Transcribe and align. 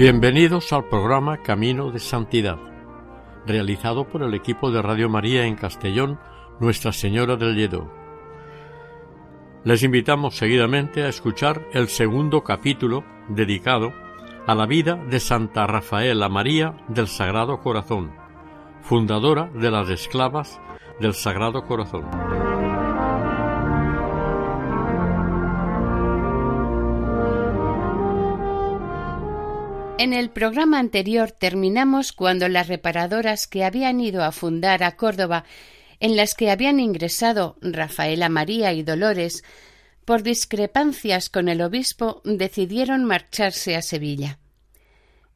Bienvenidos 0.00 0.72
al 0.72 0.86
programa 0.86 1.42
Camino 1.42 1.90
de 1.90 1.98
Santidad, 1.98 2.56
realizado 3.46 4.08
por 4.08 4.22
el 4.22 4.32
equipo 4.32 4.70
de 4.70 4.80
Radio 4.80 5.10
María 5.10 5.44
en 5.44 5.56
Castellón, 5.56 6.18
Nuestra 6.58 6.90
Señora 6.90 7.36
del 7.36 7.54
Lledó. 7.54 7.92
Les 9.62 9.82
invitamos 9.82 10.36
seguidamente 10.36 11.02
a 11.02 11.10
escuchar 11.10 11.66
el 11.74 11.88
segundo 11.88 12.42
capítulo 12.42 13.04
dedicado 13.28 13.92
a 14.46 14.54
la 14.54 14.64
vida 14.64 14.94
de 14.94 15.20
Santa 15.20 15.66
Rafaela 15.66 16.30
María 16.30 16.78
del 16.88 17.06
Sagrado 17.06 17.60
Corazón, 17.60 18.10
fundadora 18.80 19.50
de 19.52 19.70
las 19.70 19.90
esclavas 19.90 20.62
del 20.98 21.12
Sagrado 21.12 21.66
Corazón. 21.66 22.06
En 30.00 30.14
el 30.14 30.30
programa 30.30 30.78
anterior 30.78 31.30
terminamos 31.30 32.14
cuando 32.14 32.48
las 32.48 32.68
reparadoras 32.68 33.46
que 33.46 33.64
habían 33.64 34.00
ido 34.00 34.24
a 34.24 34.32
fundar 34.32 34.82
a 34.82 34.96
Córdoba, 34.96 35.44
en 35.98 36.16
las 36.16 36.34
que 36.34 36.50
habían 36.50 36.80
ingresado 36.80 37.58
Rafaela 37.60 38.30
María 38.30 38.72
y 38.72 38.82
Dolores, 38.82 39.44
por 40.06 40.22
discrepancias 40.22 41.28
con 41.28 41.50
el 41.50 41.60
obispo 41.60 42.22
decidieron 42.24 43.04
marcharse 43.04 43.76
a 43.76 43.82
Sevilla. 43.82 44.38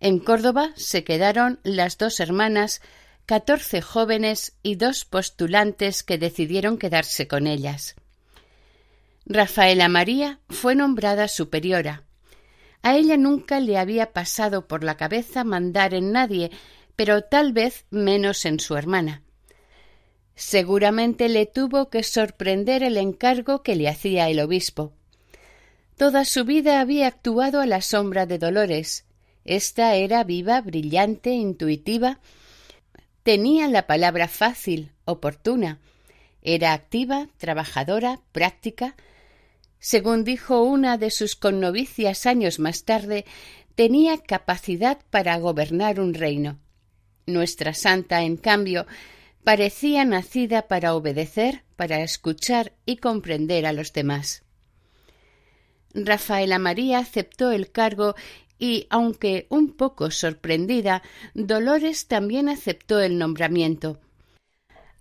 En 0.00 0.18
Córdoba 0.18 0.70
se 0.76 1.04
quedaron 1.04 1.60
las 1.62 1.98
dos 1.98 2.18
hermanas, 2.18 2.80
catorce 3.26 3.82
jóvenes 3.82 4.54
y 4.62 4.76
dos 4.76 5.04
postulantes 5.04 6.02
que 6.02 6.16
decidieron 6.16 6.78
quedarse 6.78 7.28
con 7.28 7.46
ellas. 7.46 7.96
Rafaela 9.26 9.90
María 9.90 10.38
fue 10.48 10.74
nombrada 10.74 11.28
superiora, 11.28 12.04
a 12.84 12.96
ella 12.96 13.16
nunca 13.16 13.60
le 13.60 13.78
había 13.78 14.12
pasado 14.12 14.68
por 14.68 14.84
la 14.84 14.98
cabeza 14.98 15.42
mandar 15.42 15.94
en 15.94 16.12
nadie, 16.12 16.50
pero 16.96 17.22
tal 17.24 17.54
vez 17.54 17.86
menos 17.88 18.44
en 18.44 18.60
su 18.60 18.76
hermana. 18.76 19.22
Seguramente 20.34 21.30
le 21.30 21.46
tuvo 21.46 21.88
que 21.88 22.02
sorprender 22.02 22.82
el 22.82 22.98
encargo 22.98 23.62
que 23.62 23.74
le 23.74 23.88
hacía 23.88 24.28
el 24.28 24.38
obispo. 24.38 24.92
Toda 25.96 26.26
su 26.26 26.44
vida 26.44 26.78
había 26.80 27.06
actuado 27.06 27.62
a 27.62 27.66
la 27.66 27.80
sombra 27.80 28.26
de 28.26 28.38
Dolores. 28.38 29.06
Esta 29.46 29.94
era 29.94 30.22
viva, 30.22 30.60
brillante, 30.60 31.30
intuitiva. 31.30 32.20
Tenía 33.22 33.66
la 33.68 33.86
palabra 33.86 34.28
fácil, 34.28 34.92
oportuna. 35.06 35.78
Era 36.42 36.74
activa, 36.74 37.28
trabajadora, 37.38 38.20
práctica, 38.32 38.94
según 39.84 40.24
dijo 40.24 40.62
una 40.62 40.96
de 40.96 41.10
sus 41.10 41.36
connovicias 41.36 42.24
años 42.24 42.58
más 42.58 42.84
tarde, 42.84 43.26
tenía 43.74 44.16
capacidad 44.16 44.98
para 45.10 45.36
gobernar 45.36 46.00
un 46.00 46.14
reino. 46.14 46.58
Nuestra 47.26 47.74
santa, 47.74 48.22
en 48.22 48.38
cambio, 48.38 48.86
parecía 49.44 50.06
nacida 50.06 50.68
para 50.68 50.94
obedecer, 50.94 51.64
para 51.76 52.00
escuchar 52.02 52.72
y 52.86 52.96
comprender 52.96 53.66
a 53.66 53.74
los 53.74 53.92
demás. 53.92 54.42
Rafaela 55.92 56.58
María 56.58 57.00
aceptó 57.00 57.52
el 57.52 57.70
cargo 57.70 58.14
y, 58.58 58.86
aunque 58.88 59.46
un 59.50 59.74
poco 59.74 60.10
sorprendida, 60.10 61.02
Dolores 61.34 62.08
también 62.08 62.48
aceptó 62.48 63.00
el 63.00 63.18
nombramiento. 63.18 64.00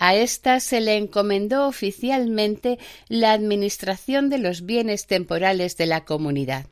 A 0.06 0.16
ésta 0.16 0.59
se 0.59 0.81
le 0.81 0.97
encomendó 0.97 1.66
oficialmente 1.66 2.78
la 3.08 3.31
administración 3.31 4.30
de 4.30 4.38
los 4.38 4.66
bienes 4.66 5.08
temporales 5.08 5.78
de 5.78 5.86
la 5.86 6.03
comunidad 6.03 6.66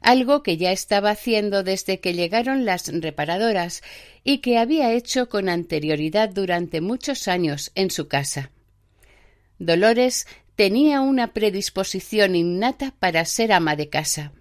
algo 0.00 0.42
que 0.42 0.56
ya 0.56 0.72
estaba 0.72 1.10
haciendo 1.10 1.62
desde 1.62 2.00
que 2.00 2.12
llegaron 2.12 2.64
las 2.64 2.88
reparadoras 2.88 3.82
y 4.24 4.38
que 4.38 4.58
había 4.58 4.92
hecho 4.92 5.28
con 5.28 5.48
anterioridad 5.48 6.30
durante 6.30 6.80
muchos 6.80 7.28
años 7.28 7.70
en 7.76 7.92
su 7.92 8.08
casa. 8.08 8.50
Dolores 9.60 10.26
tenía 10.56 11.02
una 11.02 11.32
predisposición 11.32 12.34
innata 12.34 12.92
para 12.98 13.24
ser 13.24 13.52
ama 13.52 13.76
de 13.76 13.90
casa. 13.90 14.32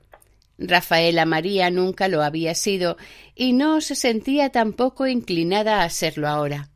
Rafaela 0.58 1.26
María 1.26 1.70
nunca 1.70 2.08
lo 2.08 2.24
había 2.24 2.56
sido 2.56 2.98
y 3.36 3.54
no 3.54 3.82
se 3.82 3.94
sentía 3.94 4.50
tampoco 4.50 5.06
inclinada 5.06 5.84
a 5.84 5.90
serlo 5.92 6.28
ahora. 6.28 6.72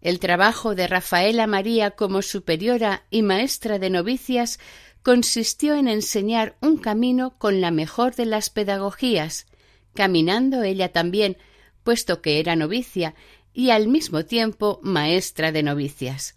El 0.00 0.20
trabajo 0.20 0.74
de 0.74 0.86
Rafaela 0.86 1.46
María 1.46 1.92
como 1.92 2.22
superiora 2.22 3.04
y 3.10 3.22
maestra 3.22 3.78
de 3.78 3.90
novicias 3.90 4.60
consistió 5.02 5.74
en 5.74 5.88
enseñar 5.88 6.56
un 6.60 6.78
camino 6.78 7.36
con 7.38 7.60
la 7.60 7.70
mejor 7.70 8.14
de 8.14 8.26
las 8.26 8.50
pedagogías, 8.50 9.46
caminando 9.94 10.62
ella 10.62 10.92
también, 10.92 11.36
puesto 11.82 12.22
que 12.22 12.38
era 12.38 12.56
novicia 12.56 13.14
y 13.52 13.70
al 13.70 13.88
mismo 13.88 14.24
tiempo 14.24 14.78
maestra 14.82 15.50
de 15.50 15.62
novicias. 15.62 16.36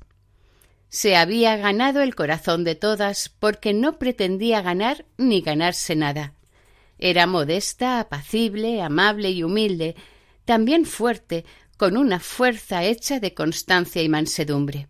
Se 0.90 1.16
había 1.16 1.56
ganado 1.56 2.02
el 2.02 2.16
corazón 2.16 2.64
de 2.64 2.76
todas 2.76 3.30
porque 3.30 3.74
no 3.74 4.00
pretendía 4.00 4.62
ganar 4.62 5.06
ni 5.18 5.42
ganarse 5.42 5.96
nada. 5.96 6.34
Era 6.98 7.28
modesta, 7.28 8.00
apacible, 8.00 8.82
amable 8.82 9.32
y 9.32 9.44
humilde, 9.44 9.96
también 10.46 10.86
fuerte, 10.86 11.46
con 11.82 11.98
una 11.98 12.20
fuerza 12.20 12.84
hecha 12.84 13.20
de 13.20 13.34
constancia 13.34 14.04
y 14.04 14.08
mansedumbre. 14.08 14.88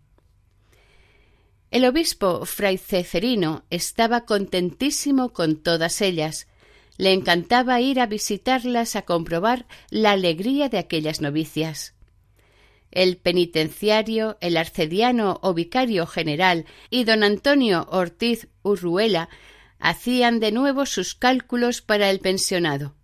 El 1.69 1.85
obispo 1.85 2.46
fray 2.46 2.78
Ceferino 2.78 3.63
estaba 3.69 4.25
contentísimo 4.25 5.31
con 5.31 5.63
todas 5.63 6.02
ellas. 6.02 6.50
Le 6.97 7.13
encantaba 7.13 7.79
ir 7.79 8.02
a 8.02 8.07
visitarlas 8.07 8.97
a 8.97 9.03
comprobar 9.03 9.68
la 9.90 10.12
alegría 10.12 10.68
de 10.68 10.79
aquellas 10.79 11.22
novicias. 11.22 11.96
El 12.91 13.16
penitenciario, 13.16 14.38
el 14.41 14.58
arcediano 14.58 15.40
o 15.44 15.53
vicario 15.53 16.06
general 16.06 16.66
y 16.90 17.06
don 17.06 17.23
Antonio 17.23 17.88
Ortiz 17.90 18.50
Urruela 18.63 19.29
hacían 19.79 20.41
de 20.41 20.52
nuevo 20.52 20.85
sus 20.85 21.16
cálculos 21.16 21.81
para 21.81 22.09
el 22.09 22.19
pensionado 22.19 22.96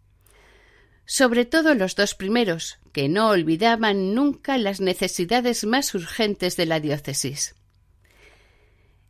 sobre 1.07 1.45
todo 1.45 1.73
los 1.73 1.95
dos 1.95 2.13
primeros, 2.15 2.79
que 2.91 3.07
no 3.07 3.29
olvidaban 3.29 4.13
nunca 4.13 4.57
las 4.57 4.81
necesidades 4.81 5.63
más 5.65 5.95
urgentes 5.95 6.57
de 6.57 6.65
la 6.65 6.81
diócesis. 6.81 7.55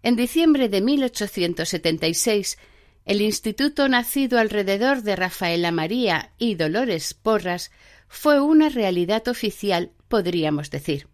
En 0.04 0.16
diciembre 0.16 0.70
de 0.70 0.82
1876, 0.82 2.60
el 3.06 3.22
instituto 3.22 3.90
nacido 3.90 4.38
alrededor 4.38 5.02
de 5.02 5.16
Rafaela 5.16 5.72
María 5.72 6.34
y 6.38 6.54
Dolores 6.54 7.16
Porras 7.16 7.72
fue 8.08 8.40
una 8.40 8.70
realidad 8.70 9.28
oficial, 9.28 9.92
podríamos 10.08 10.70
decir. 10.70 11.08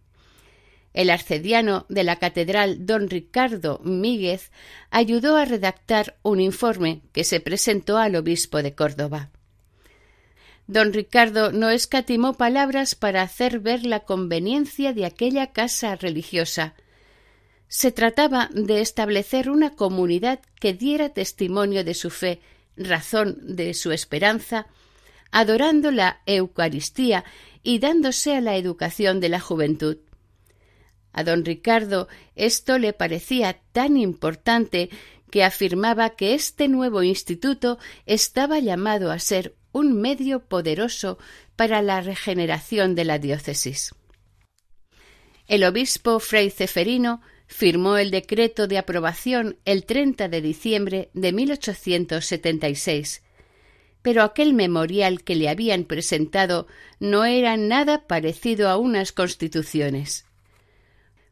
El 0.91 1.09
arcediano 1.09 1.85
de 1.87 2.03
la 2.03 2.17
catedral 2.17 2.85
don 2.85 3.09
Ricardo 3.09 3.79
Míguez 3.83 4.51
ayudó 4.91 5.37
a 5.37 5.45
redactar 5.45 6.17
un 6.23 6.41
informe 6.41 7.01
que 7.13 7.23
se 7.23 7.39
presentó 7.39 7.97
al 7.97 8.15
obispo 8.15 8.61
de 8.61 8.75
Córdoba. 8.75 9.31
Don 10.67 10.93
Ricardo 10.93 11.51
no 11.51 11.69
escatimó 11.69 12.35
palabras 12.35 12.95
para 12.95 13.21
hacer 13.21 13.59
ver 13.59 13.85
la 13.85 14.01
conveniencia 14.01 14.93
de 14.93 15.05
aquella 15.05 15.51
casa 15.51 15.95
religiosa. 15.95 16.73
Se 17.67 17.91
trataba 17.91 18.49
de 18.53 18.81
establecer 18.81 19.49
una 19.49 19.75
comunidad 19.75 20.39
que 20.59 20.73
diera 20.73 21.09
testimonio 21.09 21.83
de 21.83 21.93
su 21.93 22.09
fe, 22.09 22.39
razón 22.77 23.55
de 23.55 23.73
su 23.73 23.91
esperanza, 23.91 24.67
adorando 25.31 25.91
la 25.91 26.21
Eucaristía 26.25 27.25
y 27.61 27.79
dándose 27.79 28.35
a 28.35 28.41
la 28.41 28.55
educación 28.55 29.19
de 29.19 29.29
la 29.29 29.39
juventud. 29.39 29.97
A 31.11 31.23
don 31.23 31.43
Ricardo 31.43 32.07
esto 32.35 32.77
le 32.77 32.93
parecía 32.93 33.59
tan 33.71 33.97
importante 33.97 34.89
que 35.29 35.43
afirmaba 35.43 36.11
que 36.11 36.35
este 36.35 36.67
nuevo 36.67 37.03
instituto 37.03 37.79
estaba 38.05 38.59
llamado 38.59 39.11
a 39.11 39.19
ser 39.19 39.55
un 39.73 39.99
medio 39.99 40.45
poderoso 40.45 41.17
para 41.57 41.81
la 41.81 41.99
regeneración 41.99 42.95
de 42.95 43.03
la 43.03 43.19
diócesis. 43.19 43.93
El 45.47 45.65
obispo 45.65 46.21
Fray 46.21 46.49
Ceferino 46.49 47.21
firmó 47.47 47.97
el 47.97 48.09
decreto 48.09 48.67
de 48.67 48.77
aprobación 48.77 49.57
el 49.65 49.85
30 49.85 50.29
de 50.29 50.41
diciembre 50.41 51.09
de 51.13 51.33
1876, 51.33 53.21
pero 54.01 54.23
aquel 54.23 54.53
memorial 54.53 55.23
que 55.23 55.35
le 55.35 55.49
habían 55.49 55.83
presentado 55.83 56.67
no 56.99 57.25
era 57.25 57.57
nada 57.57 58.07
parecido 58.07 58.69
a 58.69 58.77
unas 58.77 59.11
constituciones. 59.11 60.25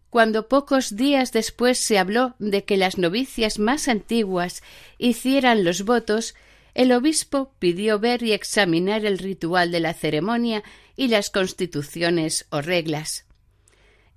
Cuando 0.09 0.49
pocos 0.49 0.97
días 0.97 1.31
después 1.31 1.79
se 1.79 1.97
habló 1.97 2.35
de 2.37 2.65
que 2.65 2.75
las 2.75 2.97
novicias 2.97 3.59
más 3.59 3.87
antiguas 3.87 4.61
hicieran 4.97 5.63
los 5.63 5.85
votos, 5.85 6.35
el 6.73 6.91
obispo 6.91 7.53
pidió 7.59 7.99
ver 7.99 8.23
y 8.23 8.31
examinar 8.31 9.05
el 9.05 9.17
ritual 9.17 9.71
de 9.71 9.79
la 9.79 9.93
ceremonia 9.93 10.63
y 10.95 11.07
las 11.07 11.29
constituciones 11.29 12.45
o 12.49 12.61
reglas. 12.61 13.25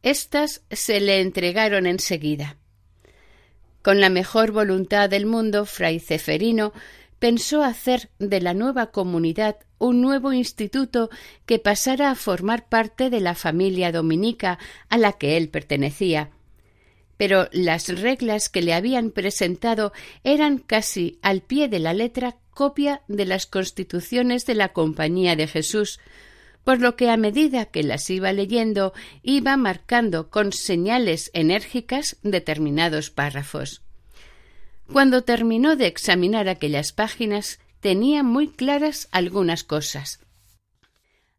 Estas 0.02 0.62
se 0.70 1.00
le 1.00 1.20
entregaron 1.20 1.86
enseguida. 1.86 2.58
Con 3.82 4.00
la 4.00 4.10
mejor 4.10 4.52
voluntad 4.52 5.10
del 5.10 5.26
mundo, 5.26 5.66
fray 5.66 5.98
Ceferino 6.00 6.72
pensó 7.18 7.62
hacer 7.62 8.10
de 8.18 8.40
la 8.40 8.52
nueva 8.52 8.90
comunidad 8.90 9.56
un 9.78 10.00
nuevo 10.02 10.32
instituto 10.32 11.10
que 11.46 11.58
pasara 11.58 12.10
a 12.10 12.14
formar 12.14 12.68
parte 12.68 13.08
de 13.08 13.20
la 13.20 13.34
familia 13.34 13.92
dominica 13.92 14.58
a 14.88 14.98
la 14.98 15.12
que 15.12 15.36
él 15.36 15.48
pertenecía. 15.48 16.33
Pero 17.24 17.48
las 17.52 17.88
reglas 17.88 18.50
que 18.50 18.60
le 18.60 18.74
habían 18.74 19.10
presentado 19.10 19.94
eran 20.24 20.58
casi 20.58 21.18
al 21.22 21.40
pie 21.40 21.68
de 21.68 21.78
la 21.78 21.94
letra 21.94 22.36
copia 22.50 23.00
de 23.08 23.24
las 23.24 23.46
constituciones 23.46 24.44
de 24.44 24.54
la 24.54 24.74
Compañía 24.74 25.34
de 25.34 25.46
Jesús, 25.46 26.00
por 26.64 26.82
lo 26.82 26.96
que 26.96 27.08
a 27.08 27.16
medida 27.16 27.64
que 27.64 27.82
las 27.82 28.10
iba 28.10 28.30
leyendo 28.34 28.92
iba 29.22 29.56
marcando 29.56 30.28
con 30.28 30.52
señales 30.52 31.30
enérgicas 31.32 32.18
determinados 32.22 33.08
párrafos. 33.08 33.80
Cuando 34.92 35.24
terminó 35.24 35.76
de 35.76 35.86
examinar 35.86 36.50
aquellas 36.50 36.92
páginas 36.92 37.58
tenía 37.80 38.22
muy 38.22 38.48
claras 38.48 39.08
algunas 39.12 39.64
cosas. 39.64 40.20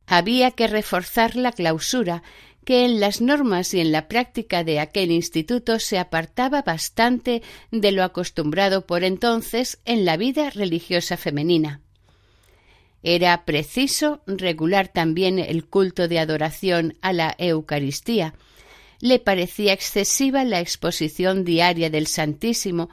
Había 0.07 0.49
que 0.49 0.65
reforzar 0.65 1.35
la 1.35 1.51
clausura, 1.51 2.23
que 2.65 2.83
en 2.83 2.99
las 2.99 3.21
normas 3.21 3.73
y 3.73 3.79
en 3.79 3.91
la 3.91 4.07
práctica 4.07 4.63
de 4.63 4.79
aquel 4.79 5.11
instituto 5.11 5.79
se 5.79 5.99
apartaba 5.99 6.63
bastante 6.63 7.43
de 7.71 7.91
lo 7.91 8.03
acostumbrado 8.03 8.85
por 8.85 9.03
entonces 9.03 9.77
en 9.85 10.03
la 10.03 10.17
vida 10.17 10.49
religiosa 10.49 11.15
femenina. 11.15 11.81
Era 13.03 13.45
preciso 13.45 14.21
regular 14.25 14.87
también 14.87 15.37
el 15.37 15.65
culto 15.65 16.07
de 16.07 16.17
adoración 16.17 16.97
a 17.01 17.13
la 17.13 17.35
Eucaristía. 17.37 18.33
Le 18.99 19.19
parecía 19.19 19.73
excesiva 19.73 20.43
la 20.43 20.59
exposición 20.59 21.45
diaria 21.45 21.91
del 21.91 22.07
Santísimo, 22.07 22.89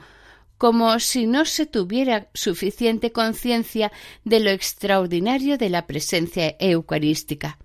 como 0.59 0.99
si 0.99 1.25
no 1.25 1.45
se 1.45 1.65
tuviera 1.65 2.29
suficiente 2.35 3.11
conciencia 3.11 3.91
de 4.23 4.39
lo 4.39 4.51
extraordinario 4.51 5.57
de 5.57 5.69
la 5.69 5.87
presencia 5.87 6.55
eucarística. 6.59 7.57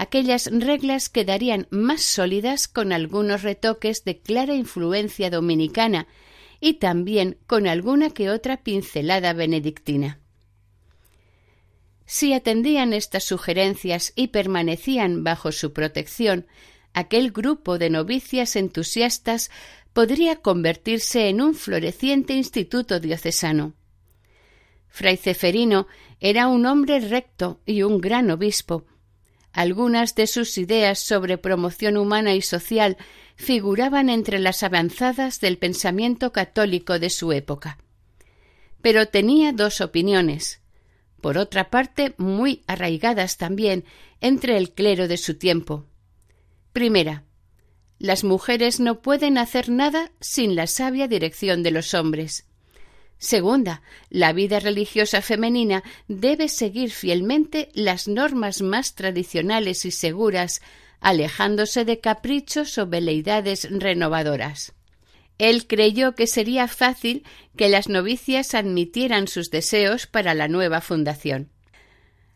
Aquellas 0.00 0.46
reglas 0.50 1.10
quedarían 1.10 1.66
más 1.68 2.00
sólidas 2.00 2.68
con 2.68 2.90
algunos 2.90 3.42
retoques 3.42 4.02
de 4.02 4.18
clara 4.18 4.54
influencia 4.54 5.28
dominicana 5.28 6.06
y 6.58 6.78
también 6.78 7.36
con 7.46 7.66
alguna 7.66 8.08
que 8.08 8.30
otra 8.30 8.62
pincelada 8.62 9.34
benedictina. 9.34 10.18
Si 12.06 12.32
atendían 12.32 12.94
estas 12.94 13.24
sugerencias 13.24 14.14
y 14.16 14.28
permanecían 14.28 15.22
bajo 15.22 15.52
su 15.52 15.74
protección, 15.74 16.46
aquel 16.94 17.30
grupo 17.30 17.76
de 17.76 17.90
novicias 17.90 18.56
entusiastas 18.56 19.50
podría 19.92 20.36
convertirse 20.36 21.28
en 21.28 21.42
un 21.42 21.54
floreciente 21.54 22.32
instituto 22.32 23.00
diocesano. 23.00 23.74
Fray 24.88 25.18
Ceferino 25.18 25.88
era 26.20 26.48
un 26.48 26.64
hombre 26.64 27.00
recto 27.00 27.60
y 27.66 27.82
un 27.82 28.00
gran 28.00 28.30
obispo. 28.30 28.86
Algunas 29.52 30.14
de 30.14 30.26
sus 30.26 30.56
ideas 30.58 30.98
sobre 30.98 31.38
promoción 31.38 31.96
humana 31.96 32.34
y 32.34 32.42
social 32.42 32.96
figuraban 33.36 34.08
entre 34.08 34.38
las 34.38 34.62
avanzadas 34.62 35.40
del 35.40 35.58
pensamiento 35.58 36.32
católico 36.32 36.98
de 36.98 37.10
su 37.10 37.32
época. 37.32 37.78
Pero 38.80 39.06
tenía 39.06 39.52
dos 39.52 39.80
opiniones, 39.80 40.60
por 41.20 41.36
otra 41.36 41.70
parte 41.70 42.14
muy 42.16 42.62
arraigadas 42.66 43.36
también 43.36 43.84
entre 44.20 44.56
el 44.56 44.72
clero 44.72 45.08
de 45.08 45.16
su 45.16 45.36
tiempo. 45.36 45.86
Primera, 46.72 47.24
las 47.98 48.24
mujeres 48.24 48.80
no 48.80 49.02
pueden 49.02 49.36
hacer 49.36 49.68
nada 49.68 50.12
sin 50.20 50.54
la 50.54 50.66
sabia 50.66 51.08
dirección 51.08 51.62
de 51.62 51.70
los 51.70 51.92
hombres. 51.92 52.46
Segunda, 53.20 53.82
la 54.08 54.32
vida 54.32 54.60
religiosa 54.60 55.20
femenina 55.20 55.84
debe 56.08 56.48
seguir 56.48 56.90
fielmente 56.90 57.68
las 57.74 58.08
normas 58.08 58.62
más 58.62 58.94
tradicionales 58.94 59.84
y 59.84 59.90
seguras, 59.90 60.62
alejándose 61.00 61.84
de 61.84 62.00
caprichos 62.00 62.78
o 62.78 62.86
veleidades 62.86 63.68
renovadoras. 63.70 64.72
Él 65.36 65.66
creyó 65.66 66.14
que 66.14 66.26
sería 66.26 66.66
fácil 66.66 67.24
que 67.56 67.68
las 67.68 67.90
novicias 67.90 68.54
admitieran 68.54 69.28
sus 69.28 69.50
deseos 69.50 70.06
para 70.06 70.32
la 70.32 70.48
nueva 70.48 70.80
fundación. 70.80 71.50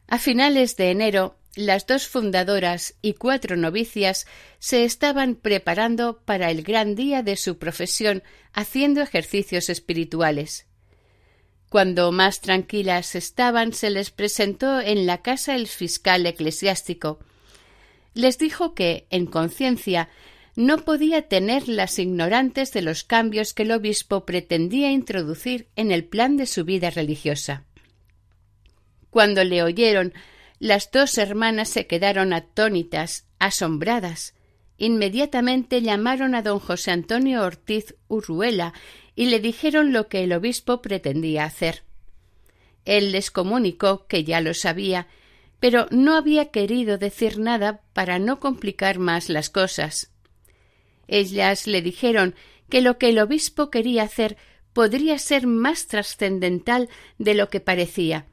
A 0.06 0.18
finales 0.18 0.76
de 0.76 0.90
enero, 0.90 1.38
las 1.56 1.86
dos 1.86 2.08
fundadoras 2.08 2.94
y 3.00 3.14
cuatro 3.14 3.56
novicias 3.56 4.26
se 4.58 4.84
estaban 4.84 5.34
preparando 5.34 6.20
para 6.26 6.50
el 6.50 6.62
gran 6.62 6.94
día 6.94 7.22
de 7.22 7.36
su 7.36 7.56
profesión 7.56 8.22
haciendo 8.52 9.00
ejercicios 9.00 9.70
espirituales. 9.70 10.66
Cuando 11.74 12.12
más 12.12 12.40
tranquilas 12.40 13.16
estaban, 13.16 13.72
se 13.72 13.90
les 13.90 14.12
presentó 14.12 14.78
en 14.80 15.06
la 15.06 15.22
casa 15.22 15.56
el 15.56 15.66
fiscal 15.66 16.24
eclesiástico. 16.24 17.18
Les 18.14 18.38
dijo 18.38 18.76
que, 18.76 19.08
en 19.10 19.26
conciencia, 19.26 20.08
no 20.54 20.84
podía 20.84 21.22
tenerlas 21.22 21.98
ignorantes 21.98 22.72
de 22.72 22.82
los 22.82 23.02
cambios 23.02 23.54
que 23.54 23.64
el 23.64 23.72
obispo 23.72 24.24
pretendía 24.24 24.92
introducir 24.92 25.66
en 25.74 25.90
el 25.90 26.04
plan 26.04 26.36
de 26.36 26.46
su 26.46 26.64
vida 26.64 26.90
religiosa. 26.90 27.64
Cuando 29.10 29.42
le 29.42 29.64
oyeron, 29.64 30.14
las 30.60 30.92
dos 30.92 31.18
hermanas 31.18 31.70
se 31.70 31.88
quedaron 31.88 32.32
atónitas, 32.32 33.26
asombradas. 33.40 34.34
Inmediatamente 34.78 35.82
llamaron 35.82 36.36
a 36.36 36.42
don 36.42 36.60
José 36.60 36.92
Antonio 36.92 37.42
Ortiz 37.42 37.96
Urruela 38.06 38.74
y 39.14 39.26
le 39.26 39.40
dijeron 39.40 39.92
lo 39.92 40.08
que 40.08 40.24
el 40.24 40.32
obispo 40.32 40.82
pretendía 40.82 41.44
hacer. 41.44 41.82
Él 42.84 43.12
les 43.12 43.30
comunicó 43.30 44.06
que 44.06 44.24
ya 44.24 44.40
lo 44.40 44.54
sabía, 44.54 45.06
pero 45.60 45.86
no 45.90 46.16
había 46.16 46.50
querido 46.50 46.98
decir 46.98 47.38
nada 47.38 47.80
para 47.92 48.18
no 48.18 48.40
complicar 48.40 48.98
más 48.98 49.28
las 49.28 49.50
cosas. 49.50 50.12
Ellas 51.06 51.66
le 51.66 51.80
dijeron 51.80 52.34
que 52.68 52.80
lo 52.80 52.98
que 52.98 53.10
el 53.10 53.18
obispo 53.18 53.70
quería 53.70 54.02
hacer 54.02 54.36
podría 54.72 55.18
ser 55.18 55.46
más 55.46 55.86
trascendental 55.86 56.88
de 57.18 57.34
lo 57.34 57.48
que 57.48 57.60
parecía, 57.60 58.26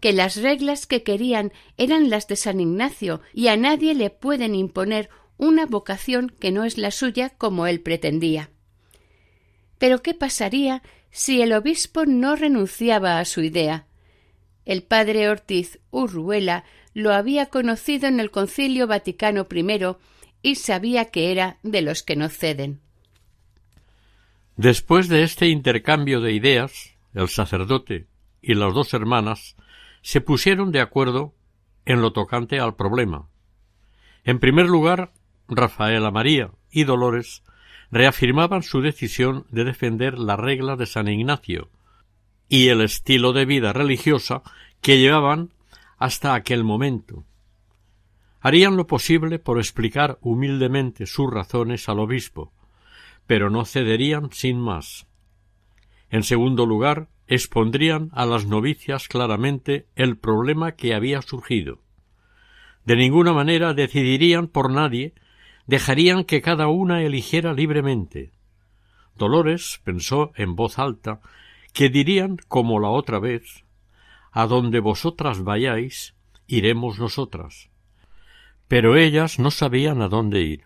que 0.00 0.12
las 0.12 0.36
reglas 0.36 0.86
que 0.86 1.02
querían 1.02 1.52
eran 1.76 2.08
las 2.08 2.26
de 2.26 2.36
San 2.36 2.60
Ignacio 2.60 3.20
y 3.32 3.48
a 3.48 3.56
nadie 3.56 3.94
le 3.94 4.10
pueden 4.10 4.54
imponer 4.54 5.10
una 5.36 5.66
vocación 5.66 6.30
que 6.40 6.50
no 6.50 6.64
es 6.64 6.78
la 6.78 6.90
suya 6.90 7.30
como 7.30 7.66
él 7.66 7.80
pretendía. 7.80 8.50
Pero 9.78 10.02
¿qué 10.02 10.14
pasaría 10.14 10.82
si 11.10 11.40
el 11.40 11.52
obispo 11.52 12.04
no 12.04 12.36
renunciaba 12.36 13.18
a 13.18 13.24
su 13.24 13.42
idea? 13.42 13.86
El 14.64 14.82
padre 14.82 15.30
Ortiz 15.30 15.78
Urruela 15.90 16.64
lo 16.94 17.12
había 17.12 17.46
conocido 17.46 18.08
en 18.08 18.20
el 18.20 18.30
Concilio 18.30 18.86
Vaticano 18.86 19.46
I 19.50 19.96
y 20.42 20.54
sabía 20.56 21.06
que 21.06 21.32
era 21.32 21.58
de 21.62 21.82
los 21.82 22.02
que 22.02 22.16
no 22.16 22.28
ceden. 22.28 22.80
Después 24.56 25.08
de 25.08 25.22
este 25.22 25.48
intercambio 25.48 26.20
de 26.20 26.32
ideas, 26.32 26.96
el 27.14 27.28
sacerdote 27.28 28.08
y 28.42 28.54
las 28.54 28.74
dos 28.74 28.92
hermanas 28.92 29.56
se 30.02 30.20
pusieron 30.20 30.72
de 30.72 30.80
acuerdo 30.80 31.34
en 31.84 32.02
lo 32.02 32.12
tocante 32.12 32.58
al 32.58 32.74
problema. 32.74 33.28
En 34.24 34.40
primer 34.40 34.66
lugar, 34.66 35.12
Rafaela 35.48 36.10
María 36.10 36.50
y 36.70 36.84
Dolores 36.84 37.42
reafirmaban 37.90 38.62
su 38.62 38.80
decisión 38.80 39.46
de 39.50 39.64
defender 39.64 40.18
la 40.18 40.36
regla 40.36 40.76
de 40.76 40.86
San 40.86 41.08
Ignacio 41.08 41.70
y 42.48 42.68
el 42.68 42.80
estilo 42.80 43.32
de 43.32 43.44
vida 43.44 43.72
religiosa 43.72 44.42
que 44.80 44.98
llevaban 44.98 45.50
hasta 45.98 46.34
aquel 46.34 46.64
momento, 46.64 47.24
harían 48.40 48.76
lo 48.76 48.86
posible 48.86 49.38
por 49.38 49.58
explicar 49.58 50.18
humildemente 50.20 51.06
sus 51.06 51.32
razones 51.32 51.88
al 51.88 51.98
obispo, 51.98 52.52
pero 53.26 53.50
no 53.50 53.64
cederían 53.64 54.30
sin 54.32 54.58
más. 54.58 55.06
En 56.10 56.22
segundo 56.22 56.64
lugar, 56.64 57.08
expondrían 57.26 58.10
a 58.14 58.24
las 58.24 58.46
novicias 58.46 59.08
claramente 59.08 59.86
el 59.96 60.16
problema 60.16 60.72
que 60.72 60.94
había 60.94 61.20
surgido. 61.20 61.80
De 62.84 62.96
ninguna 62.96 63.34
manera 63.34 63.74
decidirían 63.74 64.48
por 64.48 64.70
nadie, 64.70 65.12
dejarían 65.68 66.24
que 66.24 66.40
cada 66.40 66.66
una 66.66 67.02
eligiera 67.02 67.52
libremente. 67.52 68.32
Dolores 69.14 69.80
pensó 69.84 70.32
en 70.34 70.56
voz 70.56 70.78
alta 70.78 71.20
que 71.74 71.90
dirían 71.90 72.38
como 72.48 72.80
la 72.80 72.88
otra 72.88 73.20
vez 73.20 73.64
A 74.32 74.46
donde 74.46 74.80
vosotras 74.80 75.42
vayáis, 75.42 76.14
iremos 76.46 76.98
nosotras. 76.98 77.70
Pero 78.66 78.96
ellas 78.96 79.38
no 79.38 79.50
sabían 79.50 80.00
a 80.00 80.08
dónde 80.08 80.40
ir. 80.42 80.64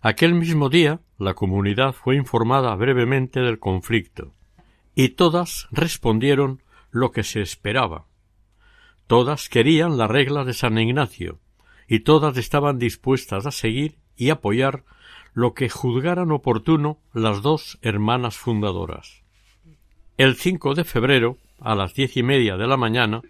Aquel 0.00 0.34
mismo 0.34 0.68
día 0.68 1.00
la 1.18 1.34
comunidad 1.34 1.92
fue 1.92 2.16
informada 2.16 2.74
brevemente 2.74 3.40
del 3.40 3.58
conflicto, 3.58 4.34
y 4.94 5.10
todas 5.10 5.68
respondieron 5.70 6.62
lo 6.90 7.10
que 7.10 7.22
se 7.22 7.40
esperaba. 7.40 8.06
Todas 9.06 9.48
querían 9.48 9.96
la 9.96 10.08
regla 10.08 10.44
de 10.44 10.54
San 10.54 10.76
Ignacio, 10.78 11.40
y 11.88 12.00
todas 12.00 12.36
estaban 12.36 12.78
dispuestas 12.78 13.46
a 13.46 13.50
seguir 13.50 13.96
y 14.16 14.30
apoyar 14.30 14.84
lo 15.32 15.54
que 15.54 15.68
juzgaran 15.68 16.30
oportuno 16.30 16.98
las 17.12 17.42
dos 17.42 17.78
hermanas 17.82 18.36
fundadoras. 18.36 19.22
El 20.16 20.36
5 20.36 20.74
de 20.74 20.84
febrero, 20.84 21.38
a 21.58 21.74
las 21.74 21.94
diez 21.94 22.16
y 22.16 22.22
media 22.22 22.56
de 22.56 22.66
la 22.66 22.76
mañana, 22.76 23.22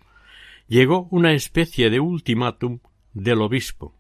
llegó 0.68 1.08
una 1.10 1.32
especie 1.32 1.88
de 1.88 2.00
ultimátum 2.00 2.80
del 3.14 3.40
obispo. 3.40 3.94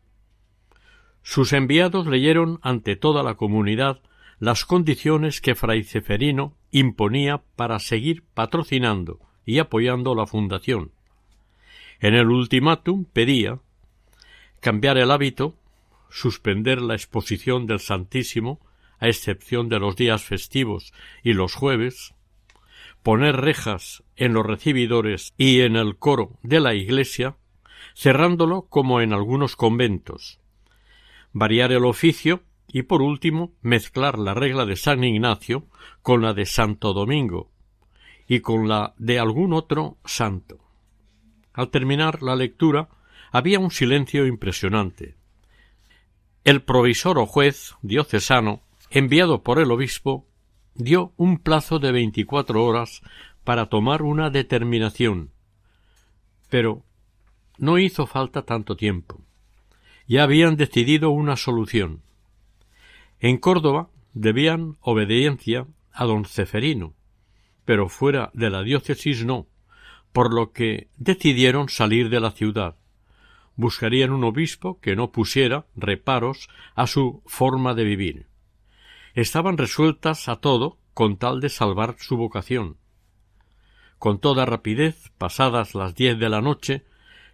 Sus 1.22 1.54
enviados 1.54 2.06
leyeron 2.06 2.58
ante 2.62 2.96
toda 2.96 3.22
la 3.22 3.34
comunidad 3.34 4.00
las 4.38 4.66
condiciones 4.66 5.40
que 5.40 5.54
fray 5.54 5.84
Ceferino 5.84 6.54
imponía 6.70 7.42
para 7.56 7.78
seguir 7.78 8.24
patrocinando 8.34 9.20
y 9.46 9.58
apoyando 9.58 10.14
la 10.14 10.26
fundación. 10.26 10.92
En 12.00 12.14
el 12.14 12.28
ultimátum 12.28 13.06
pedía 13.06 13.60
cambiar 14.64 14.96
el 14.96 15.10
hábito, 15.10 15.58
suspender 16.08 16.80
la 16.80 16.94
exposición 16.94 17.66
del 17.66 17.80
Santísimo, 17.80 18.60
a 18.98 19.08
excepción 19.08 19.68
de 19.68 19.78
los 19.78 19.94
días 19.94 20.24
festivos 20.24 20.94
y 21.22 21.34
los 21.34 21.54
jueves, 21.54 22.14
poner 23.02 23.36
rejas 23.36 24.04
en 24.16 24.32
los 24.32 24.46
recibidores 24.46 25.34
y 25.36 25.60
en 25.60 25.76
el 25.76 25.98
coro 25.98 26.38
de 26.42 26.60
la 26.60 26.72
iglesia, 26.72 27.36
cerrándolo 27.94 28.62
como 28.62 29.02
en 29.02 29.12
algunos 29.12 29.54
conventos, 29.54 30.40
variar 31.34 31.70
el 31.70 31.84
oficio 31.84 32.42
y 32.66 32.84
por 32.84 33.02
último 33.02 33.52
mezclar 33.60 34.18
la 34.18 34.32
regla 34.32 34.64
de 34.64 34.76
San 34.76 35.04
Ignacio 35.04 35.66
con 36.00 36.22
la 36.22 36.32
de 36.32 36.46
Santo 36.46 36.94
Domingo 36.94 37.50
y 38.26 38.40
con 38.40 38.66
la 38.66 38.94
de 38.96 39.18
algún 39.18 39.52
otro 39.52 39.98
santo. 40.06 40.56
Al 41.52 41.68
terminar 41.68 42.22
la 42.22 42.34
lectura 42.34 42.88
había 43.34 43.58
un 43.58 43.72
silencio 43.72 44.28
impresionante. 44.28 45.16
El 46.44 46.62
provisor 46.62 47.18
o 47.18 47.26
juez 47.26 47.74
diocesano, 47.82 48.62
enviado 48.90 49.42
por 49.42 49.58
el 49.58 49.72
obispo, 49.72 50.24
dio 50.76 51.12
un 51.16 51.38
plazo 51.38 51.80
de 51.80 51.90
veinticuatro 51.90 52.64
horas 52.64 53.02
para 53.42 53.66
tomar 53.66 54.02
una 54.02 54.30
determinación. 54.30 55.32
Pero 56.48 56.84
no 57.58 57.80
hizo 57.80 58.06
falta 58.06 58.42
tanto 58.42 58.76
tiempo. 58.76 59.20
Ya 60.06 60.22
habían 60.22 60.54
decidido 60.54 61.10
una 61.10 61.36
solución. 61.36 62.02
En 63.18 63.38
Córdoba 63.38 63.88
debían 64.12 64.76
obediencia 64.80 65.66
a 65.92 66.04
don 66.04 66.24
Ceferino, 66.24 66.94
pero 67.64 67.88
fuera 67.88 68.30
de 68.32 68.50
la 68.50 68.62
diócesis 68.62 69.24
no, 69.24 69.48
por 70.12 70.32
lo 70.32 70.52
que 70.52 70.86
decidieron 70.98 71.68
salir 71.68 72.10
de 72.10 72.20
la 72.20 72.30
ciudad. 72.30 72.76
Buscarían 73.56 74.12
un 74.12 74.24
obispo 74.24 74.80
que 74.80 74.96
no 74.96 75.12
pusiera 75.12 75.66
reparos 75.76 76.48
a 76.74 76.86
su 76.86 77.22
forma 77.26 77.74
de 77.74 77.84
vivir 77.84 78.34
estaban 79.14 79.56
resueltas 79.56 80.28
a 80.28 80.36
todo 80.36 80.78
con 80.92 81.16
tal 81.16 81.40
de 81.40 81.48
salvar 81.48 81.96
su 81.98 82.16
vocación. 82.16 82.76
Con 83.98 84.18
toda 84.18 84.44
rapidez, 84.44 85.10
pasadas 85.18 85.74
las 85.74 85.94
diez 85.94 86.18
de 86.18 86.28
la 86.28 86.40
noche, 86.40 86.84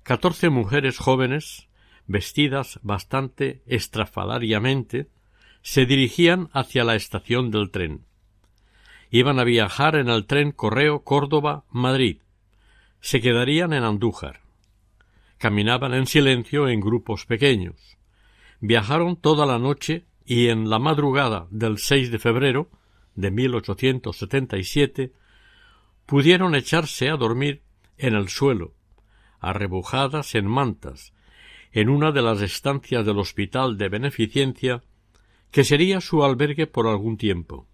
catorce 0.02 0.50
mujeres 0.50 0.98
jóvenes, 0.98 1.68
vestidas 2.06 2.78
bastante 2.82 3.62
estrafalariamente, 3.66 5.08
se 5.62 5.84
dirigían 5.84 6.48
hacia 6.52 6.84
la 6.84 6.94
estación 6.94 7.50
del 7.50 7.70
tren. 7.70 8.04
Iban 9.10 9.38
a 9.38 9.44
viajar 9.44 9.96
en 9.96 10.08
el 10.08 10.26
tren 10.26 10.52
Correo 10.52 11.02
Córdoba 11.02 11.64
Madrid. 11.70 12.18
Se 13.00 13.20
quedarían 13.20 13.72
en 13.72 13.82
Andújar. 13.82 14.40
Caminaban 15.40 15.94
en 15.94 16.06
silencio 16.06 16.68
en 16.68 16.80
grupos 16.80 17.24
pequeños. 17.24 17.96
Viajaron 18.60 19.16
toda 19.16 19.46
la 19.46 19.58
noche 19.58 20.04
y 20.26 20.48
en 20.48 20.68
la 20.68 20.78
madrugada 20.78 21.46
del 21.50 21.78
6 21.78 22.10
de 22.10 22.18
febrero 22.18 22.68
de 23.14 23.30
1877 23.30 25.14
pudieron 26.04 26.54
echarse 26.54 27.08
a 27.08 27.16
dormir 27.16 27.62
en 27.96 28.16
el 28.16 28.28
suelo, 28.28 28.74
arrebujadas 29.40 30.34
en 30.34 30.46
mantas, 30.46 31.14
en 31.72 31.88
una 31.88 32.12
de 32.12 32.20
las 32.20 32.42
estancias 32.42 33.06
del 33.06 33.18
Hospital 33.18 33.78
de 33.78 33.88
Beneficencia, 33.88 34.82
que 35.50 35.64
sería 35.64 36.02
su 36.02 36.22
albergue 36.22 36.66
por 36.66 36.86
algún 36.86 37.16
tiempo. 37.16 37.66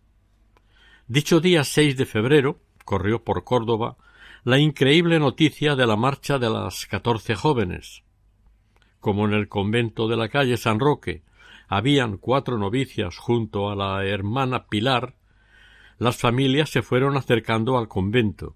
Dicho 1.08 1.40
día 1.40 1.64
6 1.64 1.96
de 1.96 2.06
febrero 2.06 2.60
corrió 2.84 3.24
por 3.24 3.42
Córdoba 3.42 3.96
la 4.46 4.60
increíble 4.60 5.18
noticia 5.18 5.74
de 5.74 5.88
la 5.88 5.96
marcha 5.96 6.38
de 6.38 6.48
las 6.48 6.86
catorce 6.86 7.34
jóvenes. 7.34 8.04
Como 9.00 9.24
en 9.26 9.32
el 9.32 9.48
convento 9.48 10.06
de 10.06 10.16
la 10.16 10.28
calle 10.28 10.56
San 10.56 10.78
Roque 10.78 11.24
habían 11.66 12.16
cuatro 12.16 12.56
novicias 12.56 13.16
junto 13.16 13.70
a 13.70 13.74
la 13.74 14.04
hermana 14.04 14.68
Pilar, 14.68 15.16
las 15.98 16.18
familias 16.18 16.70
se 16.70 16.82
fueron 16.82 17.16
acercando 17.16 17.76
al 17.76 17.88
convento, 17.88 18.54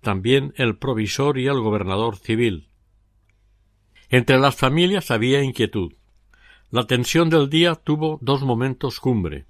también 0.00 0.54
el 0.58 0.76
provisor 0.76 1.38
y 1.38 1.48
el 1.48 1.58
gobernador 1.58 2.16
civil. 2.16 2.68
Entre 4.10 4.38
las 4.38 4.54
familias 4.54 5.10
había 5.10 5.42
inquietud. 5.42 5.94
La 6.70 6.86
tensión 6.86 7.30
del 7.30 7.50
día 7.50 7.74
tuvo 7.74 8.20
dos 8.22 8.44
momentos 8.44 9.00
cumbre. 9.00 9.46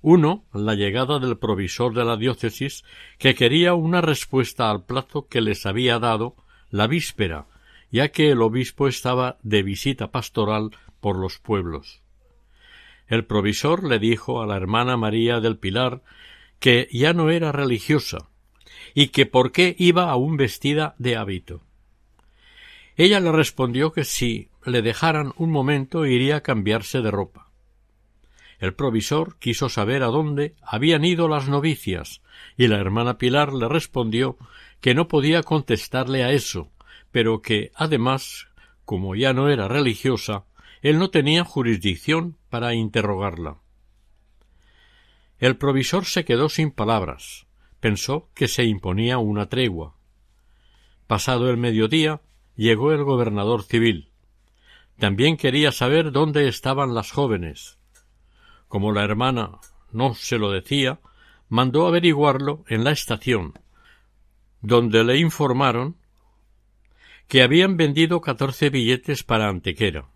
Uno, 0.00 0.44
la 0.52 0.74
llegada 0.74 1.18
del 1.18 1.38
provisor 1.38 1.92
de 1.94 2.04
la 2.04 2.16
diócesis, 2.16 2.84
que 3.18 3.34
quería 3.34 3.74
una 3.74 4.00
respuesta 4.00 4.70
al 4.70 4.84
plazo 4.84 5.26
que 5.26 5.40
les 5.40 5.66
había 5.66 5.98
dado 5.98 6.36
la 6.70 6.86
víspera, 6.86 7.46
ya 7.90 8.08
que 8.08 8.30
el 8.30 8.42
obispo 8.42 8.86
estaba 8.86 9.38
de 9.42 9.62
visita 9.62 10.10
pastoral 10.10 10.70
por 11.00 11.16
los 11.16 11.38
pueblos. 11.38 12.02
El 13.08 13.24
provisor 13.24 13.84
le 13.84 13.98
dijo 13.98 14.42
a 14.42 14.46
la 14.46 14.56
hermana 14.56 14.96
María 14.96 15.40
del 15.40 15.56
Pilar 15.56 16.02
que 16.60 16.88
ya 16.92 17.12
no 17.12 17.30
era 17.30 17.52
religiosa 17.52 18.28
y 18.94 19.08
que 19.08 19.26
por 19.26 19.50
qué 19.50 19.74
iba 19.78 20.10
aún 20.10 20.36
vestida 20.36 20.94
de 20.98 21.16
hábito. 21.16 21.62
Ella 22.96 23.20
le 23.20 23.32
respondió 23.32 23.92
que 23.92 24.04
si 24.04 24.50
le 24.64 24.82
dejaran 24.82 25.32
un 25.36 25.50
momento 25.50 26.04
iría 26.04 26.36
a 26.36 26.42
cambiarse 26.42 27.00
de 27.00 27.10
ropa. 27.10 27.47
El 28.58 28.74
provisor 28.74 29.38
quiso 29.38 29.68
saber 29.68 30.02
a 30.02 30.06
dónde 30.06 30.56
habían 30.62 31.04
ido 31.04 31.28
las 31.28 31.48
novicias, 31.48 32.22
y 32.56 32.66
la 32.66 32.78
hermana 32.78 33.18
Pilar 33.18 33.52
le 33.52 33.68
respondió 33.68 34.36
que 34.80 34.94
no 34.94 35.08
podía 35.08 35.42
contestarle 35.42 36.24
a 36.24 36.32
eso, 36.32 36.70
pero 37.12 37.40
que, 37.40 37.70
además, 37.74 38.48
como 38.84 39.14
ya 39.14 39.32
no 39.32 39.48
era 39.48 39.68
religiosa, 39.68 40.44
él 40.82 40.98
no 40.98 41.10
tenía 41.10 41.44
jurisdicción 41.44 42.36
para 42.48 42.74
interrogarla. 42.74 43.58
El 45.38 45.56
provisor 45.56 46.04
se 46.04 46.24
quedó 46.24 46.48
sin 46.48 46.70
palabras. 46.70 47.46
Pensó 47.80 48.28
que 48.34 48.48
se 48.48 48.64
imponía 48.64 49.18
una 49.18 49.48
tregua. 49.48 49.94
Pasado 51.06 51.48
el 51.48 51.56
mediodía, 51.56 52.22
llegó 52.56 52.92
el 52.92 53.04
gobernador 53.04 53.62
civil. 53.62 54.10
También 54.98 55.36
quería 55.36 55.70
saber 55.70 56.10
dónde 56.10 56.48
estaban 56.48 56.92
las 56.94 57.12
jóvenes. 57.12 57.77
Como 58.68 58.92
la 58.92 59.02
hermana 59.02 59.58
no 59.92 60.14
se 60.14 60.38
lo 60.38 60.50
decía, 60.50 61.00
mandó 61.48 61.86
averiguarlo 61.86 62.64
en 62.68 62.84
la 62.84 62.92
estación, 62.92 63.54
donde 64.60 65.04
le 65.04 65.18
informaron 65.18 65.96
que 67.26 67.42
habían 67.42 67.76
vendido 67.76 68.20
catorce 68.20 68.70
billetes 68.70 69.22
para 69.22 69.48
Antequera. 69.48 70.06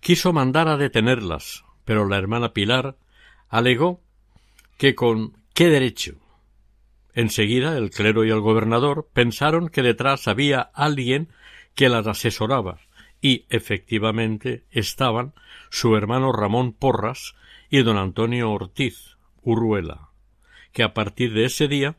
Quiso 0.00 0.32
mandar 0.32 0.68
a 0.68 0.76
detenerlas, 0.76 1.64
pero 1.84 2.08
la 2.08 2.16
hermana 2.16 2.52
Pilar 2.52 2.96
alegó 3.48 4.00
que 4.78 4.94
con 4.94 5.36
qué 5.54 5.68
derecho. 5.68 6.16
Enseguida 7.14 7.76
el 7.76 7.90
clero 7.90 8.24
y 8.24 8.30
el 8.30 8.40
gobernador 8.40 9.08
pensaron 9.12 9.68
que 9.68 9.82
detrás 9.82 10.26
había 10.28 10.60
alguien 10.60 11.28
que 11.74 11.88
las 11.88 12.06
asesoraba, 12.06 12.80
y 13.22 13.46
efectivamente 13.48 14.64
estaban 14.70 15.32
su 15.70 15.96
hermano 15.96 16.32
Ramón 16.32 16.72
Porras 16.72 17.34
y 17.70 17.82
don 17.82 17.96
Antonio 17.96 18.50
Ortiz 18.50 19.16
Urruela, 19.42 20.10
que 20.72 20.82
a 20.82 20.92
partir 20.92 21.32
de 21.32 21.46
ese 21.46 21.68
día 21.68 21.96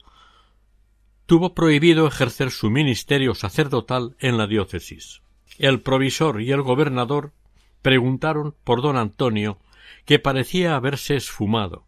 tuvo 1.26 1.56
prohibido 1.56 2.06
ejercer 2.06 2.52
su 2.52 2.70
ministerio 2.70 3.34
sacerdotal 3.34 4.16
en 4.20 4.38
la 4.38 4.46
diócesis. 4.46 5.22
El 5.58 5.80
provisor 5.82 6.42
y 6.42 6.52
el 6.52 6.62
gobernador 6.62 7.32
preguntaron 7.82 8.56
por 8.64 8.82
don 8.82 8.98
Antonio, 8.98 9.60
que 10.06 10.20
parecía 10.20 10.76
haberse 10.76 11.16
esfumado. 11.16 11.86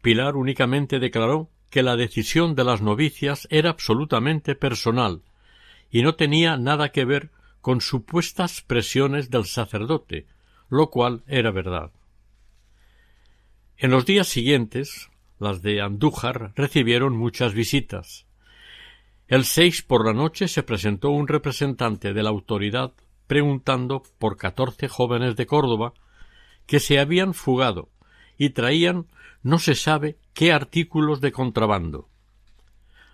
Pilar 0.00 0.36
únicamente 0.36 1.00
declaró 1.00 1.50
que 1.70 1.82
la 1.82 1.96
decisión 1.96 2.54
de 2.54 2.62
las 2.62 2.82
novicias 2.82 3.48
era 3.50 3.70
absolutamente 3.70 4.54
personal 4.54 5.22
y 5.90 6.02
no 6.02 6.14
tenía 6.14 6.56
nada 6.56 6.90
que 6.90 7.04
ver 7.04 7.30
con 7.64 7.80
supuestas 7.80 8.60
presiones 8.60 9.30
del 9.30 9.46
sacerdote, 9.46 10.26
lo 10.68 10.90
cual 10.90 11.24
era 11.26 11.50
verdad. 11.50 11.92
En 13.78 13.90
los 13.90 14.04
días 14.04 14.28
siguientes, 14.28 15.08
las 15.38 15.62
de 15.62 15.80
Andújar 15.80 16.52
recibieron 16.56 17.16
muchas 17.16 17.54
visitas. 17.54 18.26
El 19.28 19.46
seis 19.46 19.80
por 19.80 20.04
la 20.04 20.12
noche 20.12 20.46
se 20.46 20.62
presentó 20.62 21.08
un 21.08 21.26
representante 21.26 22.12
de 22.12 22.22
la 22.22 22.28
autoridad 22.28 22.92
preguntando 23.26 24.02
por 24.18 24.36
catorce 24.36 24.86
jóvenes 24.86 25.34
de 25.34 25.46
Córdoba 25.46 25.94
que 26.66 26.80
se 26.80 26.98
habían 26.98 27.32
fugado 27.32 27.88
y 28.36 28.50
traían 28.50 29.06
no 29.42 29.58
se 29.58 29.74
sabe 29.74 30.18
qué 30.34 30.52
artículos 30.52 31.22
de 31.22 31.32
contrabando. 31.32 32.10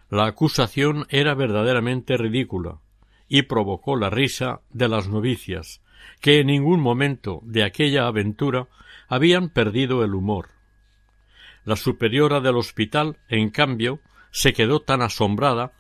La 0.09 0.26
acusación 0.26 1.07
era 1.09 1.37
verdaderamente 1.37 2.16
ridícula 2.16 2.80
y 3.30 3.42
provocó 3.42 3.96
la 3.96 4.10
risa 4.10 4.60
de 4.70 4.88
las 4.88 5.08
novicias, 5.08 5.80
que 6.20 6.40
en 6.40 6.49
ningún 6.49 6.80
momento 6.80 7.40
de 7.44 7.62
aquella 7.62 8.08
aventura 8.08 8.66
habían 9.08 9.49
perdido 9.49 10.04
el 10.04 10.14
humor. 10.14 10.49
La 11.64 11.76
superiora 11.76 12.40
del 12.40 12.56
hospital, 12.56 13.18
en 13.28 13.50
cambio, 13.50 14.00
se 14.32 14.52
quedó 14.52 14.80
tan 14.80 15.00
asombrada 15.00 15.72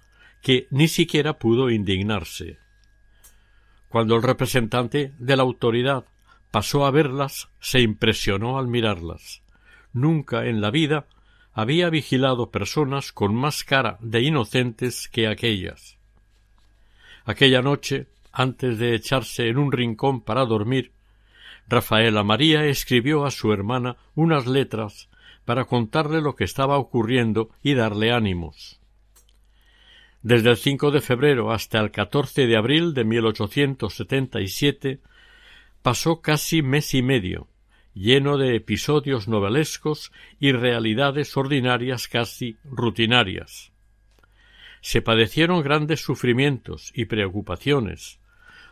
que 0.42 0.68
ni 0.70 0.86
siquiera 0.86 1.38
pudo 1.38 1.70
indignarse. 1.70 2.58
Cuando 3.88 4.14
el 4.14 4.22
representante 4.22 5.12
de 5.18 5.36
la 5.36 5.42
autoridad 5.42 6.04
pasó 6.52 6.86
a 6.86 6.92
verlas, 6.92 7.48
se 7.58 7.80
impresionó 7.80 8.58
al 8.58 8.68
mirarlas. 8.68 9.42
Nunca 9.92 10.46
en 10.46 10.60
la 10.60 10.70
vida 10.70 11.06
había 11.52 11.90
vigilado 11.90 12.52
personas 12.52 13.10
con 13.10 13.34
más 13.34 13.64
cara 13.64 13.98
de 14.00 14.22
inocentes 14.22 15.08
que 15.08 15.26
aquellas. 15.26 15.99
Aquella 17.30 17.62
noche, 17.62 18.08
antes 18.32 18.76
de 18.80 18.92
echarse 18.92 19.46
en 19.46 19.56
un 19.56 19.70
rincón 19.70 20.20
para 20.20 20.44
dormir, 20.44 20.90
Rafaela 21.68 22.24
María 22.24 22.66
escribió 22.66 23.24
a 23.24 23.30
su 23.30 23.52
hermana 23.52 23.98
unas 24.16 24.48
letras 24.48 25.08
para 25.44 25.66
contarle 25.66 26.22
lo 26.22 26.34
que 26.34 26.42
estaba 26.42 26.76
ocurriendo 26.76 27.50
y 27.62 27.74
darle 27.74 28.10
ánimos. 28.10 28.80
Desde 30.22 30.50
el 30.50 30.56
5 30.56 30.90
de 30.90 31.00
febrero 31.00 31.52
hasta 31.52 31.78
el 31.78 31.92
14 31.92 32.48
de 32.48 32.56
abril 32.56 32.94
de 32.94 33.04
1877 33.04 34.98
pasó 35.82 36.22
casi 36.22 36.62
mes 36.62 36.94
y 36.94 37.02
medio, 37.02 37.46
lleno 37.94 38.38
de 38.38 38.56
episodios 38.56 39.28
novelescos 39.28 40.10
y 40.40 40.50
realidades 40.50 41.36
ordinarias 41.36 42.08
casi 42.08 42.56
rutinarias. 42.64 43.69
Se 44.80 45.02
padecieron 45.02 45.62
grandes 45.62 46.00
sufrimientos 46.00 46.92
y 46.94 47.04
preocupaciones. 47.04 48.18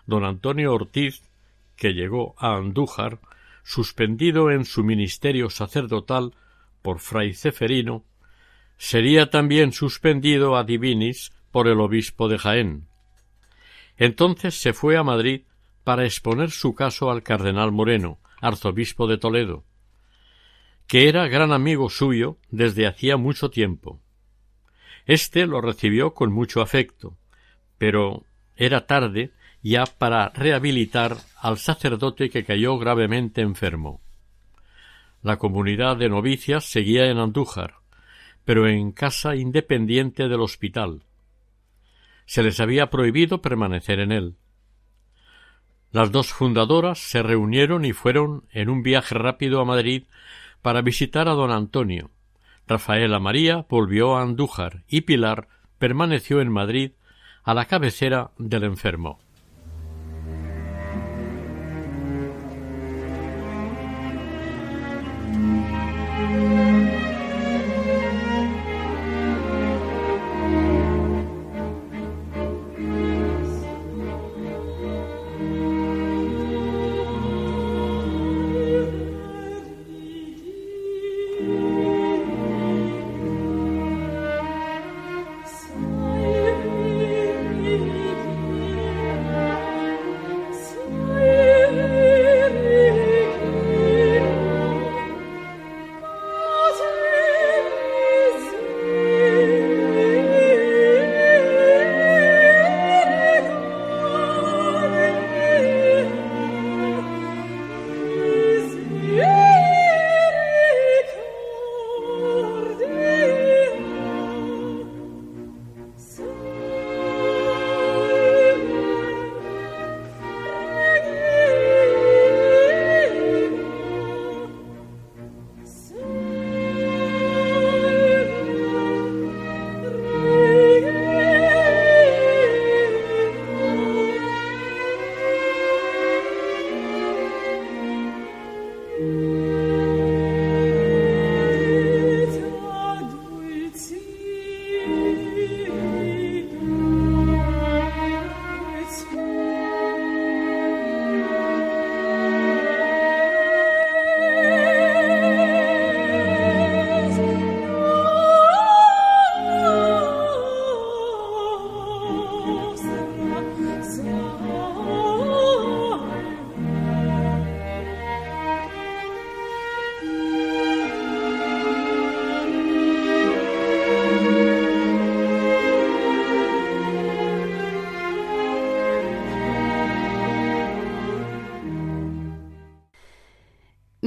Don 0.07 0.25
Antonio 0.25 0.73
Ortiz, 0.75 1.23
que 1.77 1.93
llegó 1.93 2.35
a 2.39 2.57
Andújar, 2.57 3.21
suspendido 3.63 4.51
en 4.51 4.65
su 4.65 4.83
ministerio 4.83 5.51
sacerdotal 5.51 6.35
por 6.83 7.01
fray 7.01 7.35
Ceferino, 7.35 8.05
sería 8.79 9.29
también 9.29 9.73
suspendido 9.73 10.57
a 10.57 10.65
divinis 10.65 11.33
por 11.51 11.69
el 11.69 11.81
obispo 11.81 12.29
de 12.29 12.39
Jaén. 12.39 12.89
Entonces 13.97 14.55
se 14.55 14.73
fue 14.73 14.97
a 14.97 15.03
Madrid 15.03 15.43
para 15.85 16.05
exponer 16.05 16.51
su 16.51 16.75
caso 16.75 17.11
al 17.11 17.23
cardenal 17.23 17.73
Moreno, 17.73 18.19
arzobispo 18.41 19.07
de 19.07 19.19
Toledo, 19.19 19.65
que 20.87 21.09
era 21.09 21.29
gran 21.29 21.53
amigo 21.53 21.91
suyo 21.91 22.39
desde 22.51 22.87
hacía 22.87 23.17
mucho 23.17 23.51
tiempo. 23.51 24.01
Este 25.09 25.47
lo 25.47 25.63
recibió 25.63 26.13
con 26.13 26.31
mucho 26.31 26.61
afecto, 26.61 27.17
pero 27.79 28.25
era 28.57 28.87
tarde 28.87 29.33
ya 29.63 29.87
para 29.87 30.29
rehabilitar 30.29 31.17
al 31.41 31.57
sacerdote 31.57 32.29
que 32.29 32.45
cayó 32.45 32.77
gravemente 32.77 33.41
enfermo. 33.41 34.03
La 35.23 35.39
comunidad 35.39 35.97
de 35.97 36.11
novicias 36.11 36.67
seguía 36.67 37.07
en 37.07 37.17
Andújar, 37.17 37.77
pero 38.45 38.69
en 38.69 38.93
casa 38.93 39.35
independiente 39.35 40.29
del 40.29 40.43
hospital. 40.43 41.05
Se 42.27 42.43
les 42.43 42.61
había 42.61 42.91
prohibido 42.91 43.41
permanecer 43.41 44.01
en 44.01 44.13
él. 44.13 44.37
Las 45.91 46.13
dos 46.13 46.35
fundadoras 46.35 46.99
se 46.99 47.23
reunieron 47.23 47.87
y 47.87 47.95
fueron 47.95 48.45
en 48.53 48.69
un 48.69 48.83
viaje 48.83 49.15
rápido 49.15 49.63
a 49.63 49.65
Madrid 49.65 50.05
para 50.61 50.83
visitar 50.83 51.29
a 51.29 51.33
don 51.33 51.51
Antonio. 51.51 52.11
Rafaela 52.69 53.19
María 53.19 53.65
volvió 53.69 54.17
a 54.17 54.23
Andújar 54.23 54.85
y 54.89 55.01
Pilar 55.01 55.49
permaneció 55.79 56.43
en 56.43 56.53
Madrid 56.53 56.93
a 57.43 57.55
la 57.55 57.65
cabecera 57.65 58.33
del 58.37 58.65
enfermo. 58.65 59.21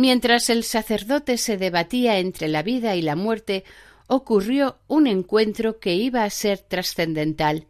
Mientras 0.01 0.49
el 0.49 0.63
sacerdote 0.63 1.37
se 1.37 1.57
debatía 1.57 2.17
entre 2.17 2.47
la 2.47 2.63
vida 2.63 2.95
y 2.95 3.03
la 3.03 3.15
muerte, 3.15 3.63
ocurrió 4.07 4.79
un 4.87 5.05
encuentro 5.05 5.77
que 5.77 5.93
iba 5.93 6.23
a 6.23 6.29
ser 6.31 6.57
trascendental. 6.57 7.67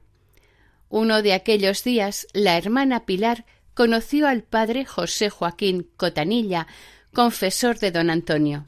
Uno 0.88 1.24
de 1.24 1.34
aquellos 1.34 1.84
días 1.84 2.28
la 2.32 2.58
hermana 2.58 3.06
Pilar 3.06 3.44
conoció 3.74 4.30
al 4.30 4.44
padre 4.44 4.86
José 4.86 5.30
Joaquín 5.30 5.90
Cotanilla, 5.98 6.68
confesor 7.12 7.80
de 7.80 7.92
don 7.92 8.10
Antonio. 8.10 8.66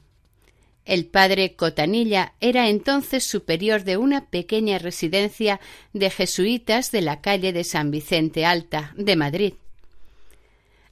El 0.84 1.06
padre 1.06 1.56
Cotanilla 1.56 2.34
era 2.41 2.67
entonces 2.67 3.23
superior 3.23 3.86
de 3.86 3.95
una 3.95 4.26
pequeña 4.26 4.78
residencia 4.78 5.62
de 5.93 6.10
jesuitas 6.10 6.91
de 6.91 7.02
la 7.02 7.21
calle 7.21 7.54
de 7.54 7.63
San 7.63 7.91
Vicente 7.91 8.45
Alta, 8.45 8.93
de 8.97 9.15
Madrid. 9.15 9.54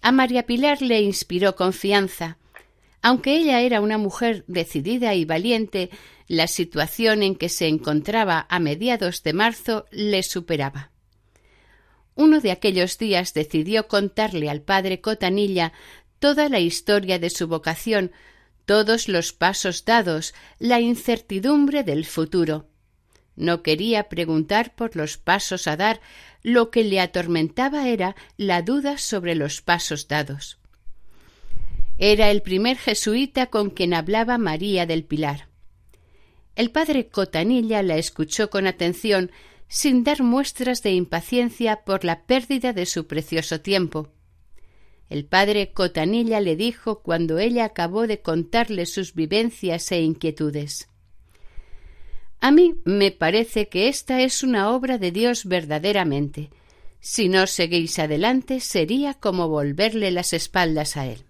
A 0.02 0.14
María 0.14 0.44
Pilar 0.44 0.82
le 0.82 1.02
inspiró 1.02 1.58
confianza. 1.58 2.38
Aunque 3.02 3.36
ella 3.36 3.62
era 3.62 3.82
una 3.82 3.98
mujer 3.98 4.44
decidida 4.48 5.16
y 5.16 5.26
valiente, 5.26 5.90
la 6.28 6.48
situación 6.48 7.24
en 7.24 7.36
que 7.36 7.50
se 7.50 7.68
encontraba 7.68 8.46
a 8.50 8.60
mediados 8.60 9.24
de 9.24 9.34
marzo 9.34 9.86
le 9.92 10.24
superaba. 10.24 10.92
Uno 12.16 12.40
de 12.40 12.52
aquellos 12.52 12.98
días 12.98 13.34
decidió 13.34 13.88
contarle 13.88 14.50
al 14.50 14.62
padre 14.62 15.02
Cotanilla 15.02 15.74
toda 16.20 16.50
la 16.50 16.60
historia 16.60 17.18
de 17.18 17.32
su 17.32 17.48
vocación, 17.48 18.12
todos 18.66 19.08
los 19.08 19.34
pasos 19.34 19.86
dados, 19.86 20.36
la 20.60 20.80
incertidumbre 20.80 21.84
del 21.84 22.06
futuro. 22.06 22.68
No 23.36 23.64
quería 23.64 24.08
preguntar 24.08 24.76
por 24.76 24.96
los 24.96 25.18
pasos 25.18 25.66
a 25.66 25.76
dar, 25.76 26.00
lo 26.44 26.70
que 26.70 26.84
le 26.84 27.00
atormentaba 27.00 27.88
era 27.88 28.16
la 28.38 28.62
duda 28.62 29.00
sobre 29.00 29.34
los 29.34 29.62
pasos 29.62 30.08
dados. 30.08 30.61
Era 32.04 32.32
el 32.32 32.42
primer 32.42 32.78
jesuita 32.78 33.46
con 33.46 33.70
quien 33.70 33.94
hablaba 33.94 34.40
María 34.40 34.88
del 34.88 35.04
Pilar. 35.04 35.50
El 36.56 36.72
padre 36.72 37.10
Cotanilla 37.10 37.84
la 37.84 37.96
escuchó 37.98 38.50
con 38.50 38.66
atención, 38.66 39.30
sin 39.68 40.04
dar 40.04 40.24
muestras 40.24 40.82
de 40.82 40.94
impaciencia 40.94 41.84
por 41.86 42.04
la 42.04 42.24
pérdida 42.24 42.74
de 42.74 42.88
su 42.88 43.06
precioso 43.06 43.62
tiempo. 43.62 44.10
El 45.10 45.26
padre 45.26 45.74
Cotanilla 45.74 46.40
le 46.40 46.56
dijo 46.56 47.04
cuando 47.04 47.38
ella 47.38 47.66
acabó 47.66 48.08
de 48.08 48.20
contarle 48.20 48.88
sus 48.88 49.14
vivencias 49.14 49.92
e 49.92 50.02
inquietudes. 50.02 50.90
A 52.40 52.50
mí 52.50 52.82
me 52.84 53.12
parece 53.12 53.70
que 53.70 53.90
esta 53.90 54.22
es 54.22 54.42
una 54.42 54.72
obra 54.72 54.98
de 54.98 55.12
Dios 55.12 55.46
verdaderamente. 55.46 56.50
Si 57.00 57.30
no 57.30 57.46
seguís 57.46 58.00
adelante 58.00 58.60
sería 58.60 59.14
como 59.14 59.50
volverle 59.50 60.10
las 60.10 60.34
espaldas 60.34 60.98
a 60.98 61.06
él. 61.06 61.26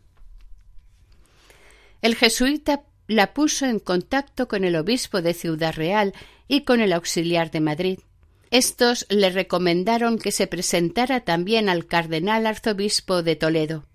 El 2.02 2.16
jesuita 2.16 2.84
la 3.08 3.34
puso 3.34 3.66
en 3.66 3.80
contacto 3.80 4.48
con 4.48 4.64
el 4.64 4.76
obispo 4.76 5.22
de 5.22 5.34
Ciudad 5.34 5.74
Real 5.74 6.14
y 6.48 6.62
con 6.62 6.82
el 6.82 6.94
auxiliar 6.94 7.52
de 7.52 7.60
Madrid. 7.60 8.00
Estos 8.50 9.06
le 9.10 9.30
recomendaron 9.30 10.18
que 10.18 10.32
se 10.32 10.48
presentara 10.48 11.22
también 11.22 11.70
al 11.70 11.86
cardenal 11.86 12.46
arzobispo 12.48 13.24
de 13.24 13.36
Toledo. 13.36 13.86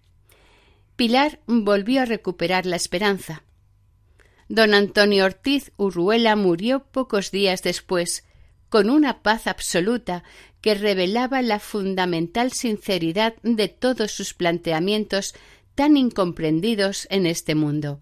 Pilar 0.97 1.41
volvió 1.47 2.03
a 2.03 2.07
recuperar 2.07 2.65
la 2.65 2.77
esperanza. 2.77 3.43
Don 4.49 4.73
Antonio 4.73 5.25
Ortiz 5.25 5.73
Urruela 5.77 6.37
murió 6.37 6.85
pocos 6.85 7.31
días 7.31 7.63
después, 7.63 8.25
con 8.69 8.89
una 8.89 9.23
paz 9.23 9.47
absoluta 9.47 10.25
que 10.61 10.75
revelaba 10.75 11.43
la 11.43 11.59
fundamental 11.59 12.53
sinceridad 12.53 13.35
de 13.43 13.69
todos 13.69 14.13
sus 14.13 14.35
planteamientos 14.35 15.35
tan 15.77 15.97
incomprendidos 15.97 17.07
en 17.11 17.27
este 17.27 17.55
mundo. 17.55 18.01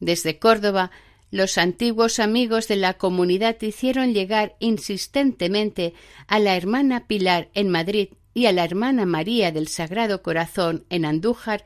Desde 0.00 0.40
Córdoba 0.40 0.90
los 1.30 1.56
antiguos 1.56 2.18
amigos 2.18 2.68
de 2.68 2.76
la 2.76 2.94
comunidad 2.94 3.56
hicieron 3.62 4.12
llegar 4.12 4.54
insistentemente 4.58 5.94
a 6.26 6.38
la 6.38 6.56
hermana 6.56 7.06
Pilar 7.06 7.48
en 7.54 7.70
Madrid 7.70 8.08
y 8.34 8.46
a 8.46 8.52
la 8.52 8.64
hermana 8.64 9.06
María 9.06 9.50
del 9.50 9.68
Sagrado 9.68 10.22
Corazón 10.22 10.84
en 10.90 11.04
Andújar 11.06 11.64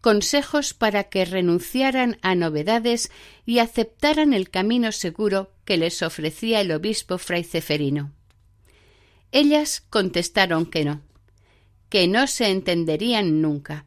consejos 0.00 0.74
para 0.74 1.04
que 1.04 1.24
renunciaran 1.24 2.18
a 2.22 2.34
novedades 2.34 3.10
y 3.46 3.58
aceptaran 3.58 4.32
el 4.32 4.50
camino 4.50 4.92
seguro 4.92 5.50
que 5.64 5.76
les 5.76 6.02
ofrecía 6.02 6.60
el 6.60 6.70
obispo 6.70 7.18
fray 7.18 7.44
Ceferino. 7.44 8.12
Ellas 9.32 9.82
contestaron 9.90 10.66
que 10.66 10.84
no, 10.84 11.00
que 11.88 12.08
no 12.08 12.26
se 12.26 12.48
entenderían 12.48 13.40
nunca. 13.40 13.84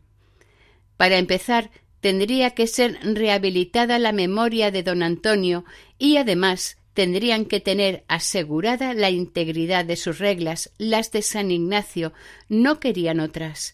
Para 1.01 1.17
empezar, 1.17 1.71
tendría 1.99 2.51
que 2.51 2.67
ser 2.67 2.99
rehabilitada 3.01 3.97
la 3.97 4.11
memoria 4.11 4.69
de 4.69 4.83
don 4.83 5.01
Antonio 5.01 5.65
y 5.97 6.17
además 6.17 6.77
tendrían 6.93 7.45
que 7.45 7.59
tener 7.59 8.03
asegurada 8.07 8.93
la 8.93 9.09
integridad 9.09 9.83
de 9.83 9.95
sus 9.95 10.19
reglas, 10.19 10.71
las 10.77 11.11
de 11.11 11.23
San 11.23 11.49
Ignacio, 11.49 12.13
no 12.49 12.79
querían 12.79 13.19
otras. 13.19 13.73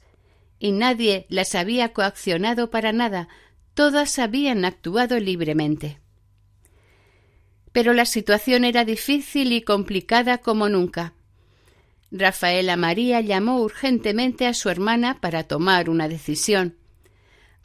Y 0.57 0.71
nadie 0.71 1.25
las 1.27 1.53
había 1.53 1.91
coaccionado 1.91 2.69
para 2.69 2.93
nada, 2.93 3.27
todas 3.73 4.19
habían 4.19 4.63
actuado 4.63 5.19
libremente. 5.19 5.99
Pero 7.73 7.91
la 7.91 8.05
situación 8.05 8.63
era 8.63 8.85
difícil 8.85 9.51
y 9.51 9.63
complicada 9.63 10.37
como 10.37 10.69
nunca. 10.69 11.13
Rafaela 12.09 12.77
María 12.77 13.19
llamó 13.19 13.59
urgentemente 13.59 14.47
a 14.47 14.53
su 14.53 14.69
hermana 14.69 15.19
para 15.19 15.43
tomar 15.43 15.89
una 15.89 16.07
decisión. 16.07 16.77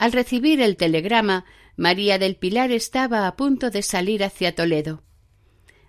Al 0.03 0.11
recibir 0.11 0.61
el 0.61 0.77
telegrama, 0.77 1.45
María 1.77 2.19
del 2.19 2.35
Pilar 2.35 2.73
estaba 2.73 3.29
a 3.29 3.37
punto 3.37 3.71
de 3.71 3.83
salir 3.83 4.25
hacia 4.25 4.53
Toledo. 4.53 5.05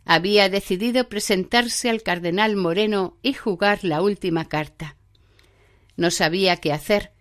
Había 0.06 0.49
decidido 0.49 1.10
presentarse 1.10 1.89
al 1.89 2.04
cardenal 2.04 2.56
Moreno 2.56 3.17
y 3.23 3.34
jugar 3.34 3.80
la 3.84 4.04
última 4.04 4.47
carta. 4.47 4.97
No 5.97 6.12
sabía 6.12 6.58
qué 6.58 6.71
hacer. 6.71 7.12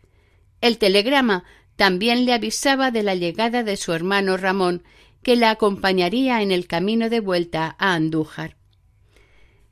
El 0.61 0.77
telegrama 0.77 1.45
también 1.77 2.27
le 2.27 2.35
avisaba 2.35 2.91
de 2.91 3.03
la 3.03 3.15
llegada 3.15 3.63
de 3.63 3.79
su 3.79 3.95
hermano 3.95 4.37
Ramón, 4.37 4.85
que 5.23 5.35
la 5.35 5.49
acompañaría 5.49 6.43
en 6.43 6.53
el 6.53 6.67
camino 6.67 7.09
de 7.09 7.21
vuelta 7.21 7.75
a 7.79 7.95
Andújar. 7.95 8.59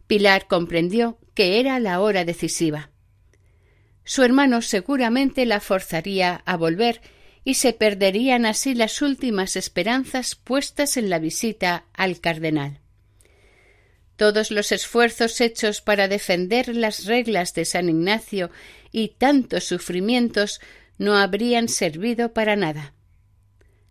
Pilar 0.07 0.47
comprendió 0.47 1.19
que 1.35 1.61
era 1.61 1.81
la 1.81 2.01
hora 2.01 2.25
decisiva. 2.25 2.90
Su 4.05 4.23
hermano 4.23 4.63
seguramente 4.63 5.47
la 5.47 5.61
forzaría 5.61 6.43
a 6.45 6.57
volver 6.57 7.01
y 7.45 7.55
se 7.55 7.73
perderían 7.73 8.45
así 8.47 8.75
las 8.75 9.03
últimas 9.03 9.57
esperanzas 9.57 10.35
puestas 10.35 10.97
en 10.97 11.11
la 11.11 11.19
visita 11.19 11.87
al 11.95 12.21
cardenal. 12.21 12.81
Todos 14.17 14.51
los 14.51 14.73
esfuerzos 14.73 15.41
hechos 15.41 15.81
para 15.81 16.07
defender 16.07 16.75
las 16.75 17.07
reglas 17.07 17.55
de 17.55 17.65
San 17.65 17.89
Ignacio 17.89 18.51
y 18.93 19.09
tantos 19.17 19.65
sufrimientos 19.65 20.61
no 20.99 21.17
habrían 21.17 21.69
servido 21.69 22.35
para 22.35 22.57
nada. 22.57 22.93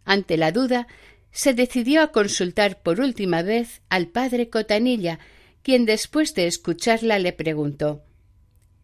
Ante 0.05 0.37
la 0.37 0.51
duda, 0.51 0.87
se 1.31 1.53
decidió 1.53 2.01
a 2.01 2.11
consultar 2.11 2.81
por 2.81 2.99
última 2.99 3.41
vez 3.41 3.81
al 3.89 4.07
padre 4.07 4.49
Cotanilla, 4.49 5.19
quien 5.63 5.85
después 5.85 6.35
de 6.35 6.47
escucharla 6.47 7.17
le 7.19 7.33
preguntó 7.33 8.03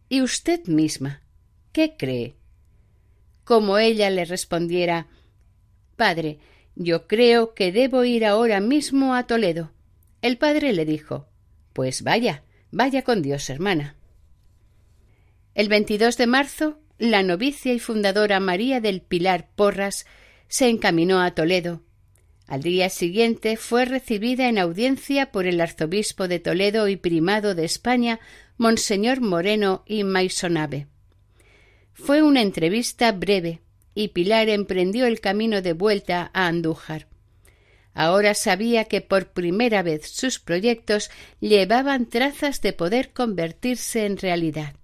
¿Y 0.08 0.22
usted 0.22 0.66
misma? 0.66 1.22
¿Qué 1.72 1.96
cree? 1.96 2.36
Como 3.44 3.78
ella 3.78 4.10
le 4.10 4.24
respondiera 4.24 5.08
Padre, 5.96 6.38
yo 6.74 7.06
creo 7.06 7.54
que 7.54 7.72
debo 7.72 8.04
ir 8.04 8.24
ahora 8.24 8.60
mismo 8.60 9.14
a 9.14 9.26
Toledo. 9.26 9.72
El 10.22 10.36
padre 10.36 10.72
le 10.72 10.84
dijo 10.84 11.26
Pues 11.72 12.02
vaya, 12.02 12.42
vaya 12.70 13.02
con 13.02 13.22
Dios, 13.22 13.48
hermana. 13.48 13.96
El 15.54 15.68
22 15.68 16.18
de 16.18 16.26
marzo, 16.26 16.78
la 16.98 17.22
novicia 17.22 17.72
y 17.72 17.78
fundadora 17.78 18.40
María 18.40 18.80
del 18.80 19.00
Pilar 19.00 19.48
Porras 19.56 20.06
se 20.48 20.68
encaminó 20.68 21.22
a 21.22 21.30
Toledo. 21.32 21.82
Al 22.46 22.62
día 22.62 22.90
siguiente 22.90 23.56
fue 23.56 23.86
recibida 23.86 24.48
en 24.48 24.58
audiencia 24.58 25.32
por 25.32 25.46
el 25.46 25.60
arzobispo 25.60 26.28
de 26.28 26.38
Toledo 26.38 26.88
y 26.88 26.96
primado 26.96 27.54
de 27.54 27.64
España, 27.64 28.20
Monseñor 28.58 29.20
Moreno 29.20 29.82
y 29.86 30.04
Maisonave. 30.04 30.86
Fue 31.92 32.22
una 32.22 32.40
entrevista 32.40 33.12
breve 33.12 33.60
y 33.94 34.08
Pilar 34.08 34.48
emprendió 34.48 35.06
el 35.06 35.20
camino 35.20 35.60
de 35.60 35.74
vuelta 35.74 36.30
a 36.32 36.46
Andújar. 36.46 37.06
Ahora 37.92 38.34
sabía 38.34 38.84
que 38.84 39.00
por 39.00 39.28
primera 39.28 39.82
vez 39.82 40.08
sus 40.10 40.38
proyectos 40.38 41.10
llevaban 41.40 42.06
trazas 42.06 42.60
de 42.60 42.72
poder 42.72 43.12
convertirse 43.12 44.06
en 44.06 44.18
realidad. 44.18 44.74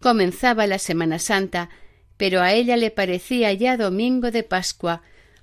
Comenzaba 0.00 0.66
la 0.66 0.78
Semana 0.78 1.18
Santa, 1.18 1.70
pero 2.16 2.40
a 2.40 2.52
ella 2.52 2.76
le 2.76 2.90
parecía 2.90 3.52
ya 3.52 3.76
domingo 3.76 4.30
de 4.30 4.42
Pascua, 4.42 5.02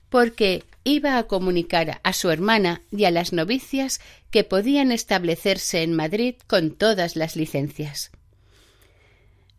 porque 0.10 0.64
iba 0.90 1.18
a 1.18 1.28
comunicar 1.28 2.02
a 2.04 2.14
su 2.14 2.32
hermana 2.32 2.82
y 2.92 3.06
a 3.06 3.12
las 3.12 3.32
novicias 3.34 4.02
que 4.32 4.44
podían 4.44 4.92
establecerse 4.92 5.84
en 5.84 5.94
Madrid 5.94 6.36
con 6.48 6.72
todas 6.72 7.16
las 7.16 7.36
licencias. 7.36 8.12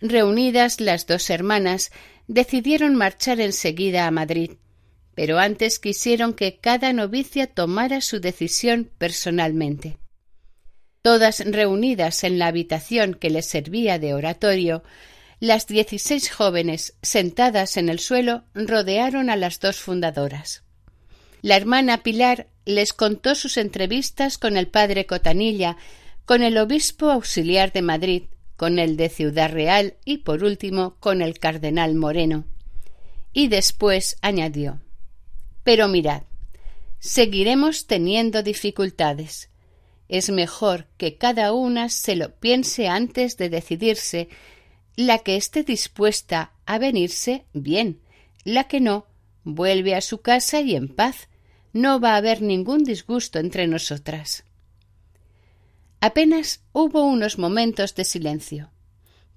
Reunidas 0.01 0.81
las 0.81 1.07
dos 1.07 1.31
hermanas, 1.31 1.91
decidieron 2.27 2.95
marchar 2.97 3.41
enseguida 3.41 4.07
a 4.07 4.11
Madrid. 4.11 4.53
pero 5.15 5.39
antes 5.39 5.79
quisieron 5.79 6.33
que 6.33 6.59
cada 6.59 6.95
novicia 6.95 7.47
tomara 7.47 8.01
su 8.01 8.21
decisión 8.21 8.91
personalmente. 8.97 9.99
Todas 11.03 11.41
reunidas 11.45 12.25
en 12.25 12.39
la 12.39 12.47
habitación 12.47 13.15
que 13.15 13.29
les 13.29 13.47
servía 13.47 13.99
de 13.99 14.15
oratorio, 14.15 14.83
las 15.39 15.67
dieciséis 15.67 16.31
jóvenes, 16.31 16.95
sentadas 17.03 17.77
en 17.77 17.91
el 17.91 17.99
suelo, 17.99 18.45
rodearon 18.55 19.29
a 19.29 19.37
las 19.37 19.61
dos 19.61 19.81
fundadoras. 19.81 20.63
La 21.43 21.57
hermana 21.57 22.03
Pilar 22.03 22.49
les 22.65 22.93
contó 22.93 23.35
sus 23.35 23.57
entrevistas 23.57 24.39
con 24.39 24.57
el 24.57 24.69
padre 24.69 25.07
Cotanilla, 25.07 25.77
con 26.25 26.43
el 26.43 26.59
obispo 26.59 27.11
auxiliar 27.11 27.73
de 27.73 27.83
Madrid, 27.83 28.23
con 28.57 28.79
el 28.79 28.97
de 28.97 29.09
Ciudad 29.09 29.51
Real 29.51 29.95
y, 30.05 30.19
por 30.19 30.45
último, 30.45 30.97
con 31.01 31.23
el 31.23 31.39
cardenal 31.39 31.95
Moreno. 31.95 32.45
Y 33.33 33.49
después 33.49 34.19
añadió 34.21 34.81
Pero 35.65 35.89
mirad, 35.89 36.25
seguiremos 36.99 37.87
teniendo 37.87 38.43
dificultades. 38.43 39.49
Es 40.09 40.29
mejor 40.29 40.89
que 40.99 41.17
cada 41.17 41.55
una 41.55 41.89
se 41.89 42.17
lo 42.17 42.35
piense 42.35 42.89
antes 42.89 43.39
de 43.39 43.49
decidirse 43.49 44.29
la 44.97 45.21
que 45.21 45.37
esté 45.37 45.63
dispuesta 45.63 46.53
a 46.67 46.79
venirse, 46.79 47.47
bien. 47.55 48.03
La 48.45 48.65
que 48.65 48.81
no, 48.81 49.07
vuelve 49.45 49.95
a 49.95 50.03
su 50.03 50.21
casa 50.21 50.61
y 50.61 50.75
en 50.75 50.89
paz. 50.89 51.30
No 51.73 52.01
va 52.01 52.15
a 52.15 52.17
haber 52.17 52.43
ningún 52.43 52.83
disgusto 52.85 53.39
entre 53.39 53.67
nosotras. 53.67 54.45
Apenas 56.01 56.63
hubo 56.73 57.05
unos 57.05 57.39
momentos 57.39 57.95
de 57.95 58.05
silencio. 58.05 58.71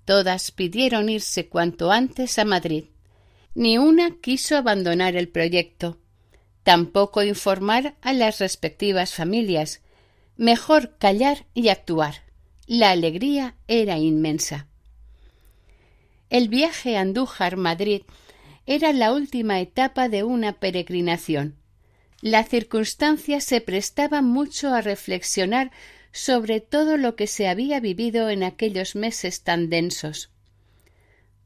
Todas 0.05 0.51
pidieron 0.51 1.09
irse 1.09 1.47
cuanto 1.47 1.91
antes 1.91 2.39
a 2.39 2.45
Madrid. 2.45 2.85
Ni 3.53 3.77
una 3.77 4.15
quiso 4.21 4.57
abandonar 4.57 5.15
el 5.15 5.29
proyecto. 5.29 5.99
Tampoco 6.63 7.21
informar 7.21 7.95
a 8.01 8.13
las 8.13 8.39
respectivas 8.39 9.13
familias. 9.13 9.81
Mejor 10.37 10.97
callar 10.97 11.45
y 11.53 11.67
actuar. 11.67 12.23
La 12.65 12.91
alegría 12.91 13.55
era 13.67 13.99
inmensa. 13.99 14.67
El 16.29 16.47
viaje 16.47 16.97
Andújar-Madrid 16.97 18.03
era 18.65 18.93
la 18.93 19.13
última 19.13 19.59
etapa 19.59 20.09
de 20.09 20.23
una 20.23 20.53
peregrinación. 20.53 21.57
La 22.23 22.45
circunstancia 22.45 23.41
se 23.41 23.59
prestaba 23.59 24.21
mucho 24.21 24.73
a 24.73 24.79
reflexionar 24.79 25.71
sobre 26.13 26.61
todo 26.61 26.95
lo 26.95 27.17
que 27.17 27.27
se 27.27 27.49
había 27.49 27.81
vivido 27.81 28.29
en 28.29 28.43
aquellos 28.43 28.95
meses 28.95 29.41
tan 29.41 29.69
densos. 29.69 30.29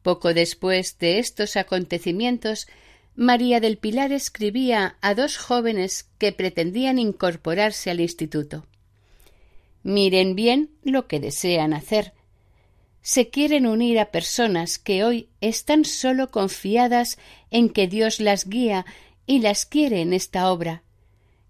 Poco 0.03 0.35
después 0.35 0.99
de 0.99 1.17
estos 1.17 1.57
acontecimientos, 1.57 2.67
María 3.15 3.59
del 3.59 3.79
Pilar 3.79 4.11
escribía 4.11 4.97
a 5.01 5.15
dos 5.15 5.39
jóvenes 5.39 6.11
que 6.19 6.31
pretendían 6.31 6.99
incorporarse 6.99 7.89
al 7.89 7.99
instituto. 7.99 8.67
Miren 9.81 10.35
bien 10.35 10.69
lo 10.83 11.07
que 11.07 11.19
desean 11.19 11.73
hacer, 11.73 12.13
se 13.01 13.29
quieren 13.29 13.65
unir 13.65 13.99
a 13.99 14.11
personas 14.11 14.77
que 14.77 15.03
hoy 15.03 15.29
están 15.41 15.85
solo 15.85 16.29
confiadas 16.29 17.17
en 17.49 17.69
que 17.69 17.87
Dios 17.87 18.19
las 18.19 18.47
guía 18.47 18.85
y 19.27 19.39
las 19.39 19.67
quiere 19.67 20.01
en 20.01 20.13
esta 20.13 20.51
obra, 20.51 20.81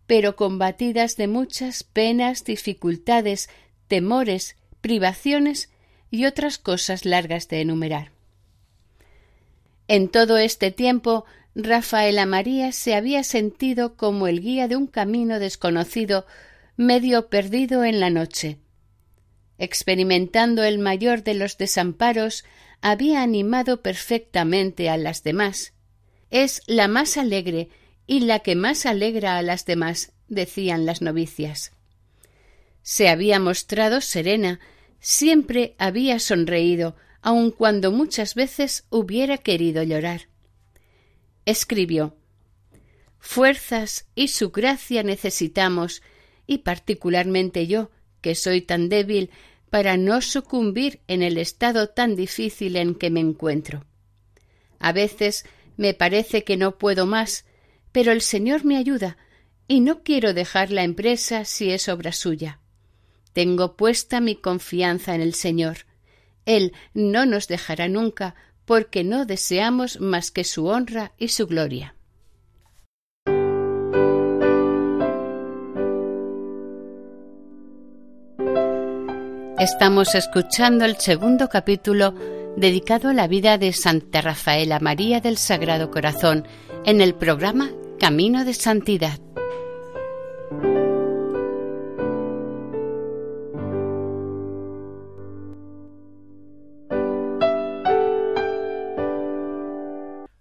pero 0.08 0.36
combatidas 0.36 1.16
de 1.16 1.28
muchas 1.28 1.84
penas, 1.84 2.44
dificultades, 2.44 3.50
temores, 3.88 4.58
privaciones 4.82 5.70
y 6.12 6.26
otras 6.26 6.58
cosas 6.58 7.06
largas 7.06 7.48
de 7.48 7.62
enumerar. 7.62 8.12
En 9.88 10.10
todo 10.10 10.38
este 10.38 10.72
tiempo 10.72 11.24
Rafaela 11.56 12.26
María 12.26 12.72
se 12.72 12.94
había 12.94 13.24
sentido 13.24 13.96
como 13.96 14.28
el 14.28 14.42
guía 14.42 14.68
de 14.68 14.76
un 14.76 14.88
camino 14.88 15.40
desconocido, 15.40 16.26
medio 16.76 17.30
perdido 17.30 17.84
en 17.84 18.00
la 18.00 18.10
noche, 18.10 18.58
experimentando 19.58 20.64
el 20.64 20.80
mayor 20.80 21.24
de 21.24 21.34
los 21.34 21.58
desamparos, 21.58 22.44
había 22.82 23.24
animado 23.24 23.82
perfectamente 23.82 24.90
a 24.90 24.98
las 24.98 25.24
demás. 25.24 25.74
Es 26.30 26.62
la 26.68 26.88
más 26.88 27.18
alegre 27.18 27.70
y 28.06 28.22
la 28.22 28.40
que 28.40 28.56
más 28.56 28.86
alegra 28.86 29.38
a 29.38 29.42
las 29.42 29.66
demás, 29.66 30.12
decían 30.28 30.86
las 30.86 31.02
novicias. 31.02 31.72
Se 32.82 33.10
había 33.10 33.40
mostrado 33.40 34.02
serena, 34.02 34.60
siempre 35.00 35.76
había 35.78 36.20
sonreído, 36.20 36.96
aun 37.22 37.52
cuando 37.52 37.92
muchas 37.92 38.36
veces 38.36 38.86
hubiera 38.90 39.38
querido 39.38 39.84
llorar. 39.84 40.28
Escribió 41.46 42.16
Fuerzas 43.20 44.06
y 44.16 44.30
su 44.30 44.52
gracia 44.52 45.04
necesitamos, 45.04 46.02
y 46.46 46.60
particularmente 46.60 47.68
yo, 47.68 47.92
que 48.22 48.36
soy 48.36 48.62
tan 48.62 48.90
débil 48.90 49.32
para 49.70 49.98
no 49.98 50.22
sucumbir 50.22 51.02
en 51.08 51.22
el 51.22 51.38
estado 51.38 51.90
tan 51.90 52.16
difícil 52.16 52.78
en 52.78 52.96
que 52.96 53.10
me 53.10 53.20
encuentro. 53.20 53.86
A 54.80 54.94
veces 54.94 55.46
me 55.78 55.94
parece 55.94 56.44
que 56.44 56.58
no 56.58 56.78
puedo 56.78 57.06
más, 57.06 57.46
pero 57.92 58.12
el 58.12 58.22
Señor 58.22 58.66
me 58.66 58.78
ayuda, 58.78 59.18
y 59.68 59.80
no 59.80 60.04
quiero 60.04 60.34
dejar 60.34 60.72
la 60.72 60.84
empresa 60.84 61.46
si 61.46 61.72
es 61.72 61.88
obra 61.88 62.12
suya. 62.12 62.60
Tengo 63.34 63.78
puesta 63.78 64.20
mi 64.20 64.36
confianza 64.36 65.14
en 65.14 65.22
el 65.22 65.34
Señor. 65.34 65.86
Él 66.46 66.74
no 66.94 67.26
nos 67.26 67.48
dejará 67.48 67.88
nunca, 67.88 68.36
porque 68.66 69.04
no 69.04 69.26
deseamos 69.26 70.00
más 70.02 70.32
que 70.32 70.44
su 70.44 70.66
honra 70.68 71.14
y 71.18 71.30
su 71.30 71.48
gloria. 71.48 71.94
Estamos 79.60 80.14
escuchando 80.14 80.86
el 80.86 80.98
segundo 80.98 81.50
capítulo 81.50 82.14
dedicado 82.58 83.10
a 83.10 83.14
la 83.14 83.28
vida 83.28 83.60
de 83.60 83.72
Santa 83.72 84.20
Rafaela 84.20 84.80
María 84.80 85.22
del 85.22 85.38
Sagrado 85.38 85.92
Corazón 85.92 86.48
en 86.86 87.02
el 87.02 87.14
programa 87.14 87.70
Camino 88.00 88.46
de 88.46 88.56
Santidad. 88.56 89.20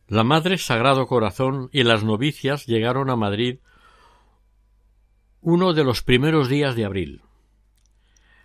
La 0.09 0.25
Madre 0.25 0.57
Sagrado 0.57 1.07
Corazón 1.07 1.69
y 1.71 1.83
las 1.83 2.03
novicias 2.03 2.65
llegaron 2.65 3.11
a 3.11 3.17
Madrid 3.17 3.59
uno 5.43 5.75
de 5.75 5.85
los 5.85 6.03
primeros 6.03 6.49
días 6.49 6.77
de 6.77 6.87
abril. 6.87 7.23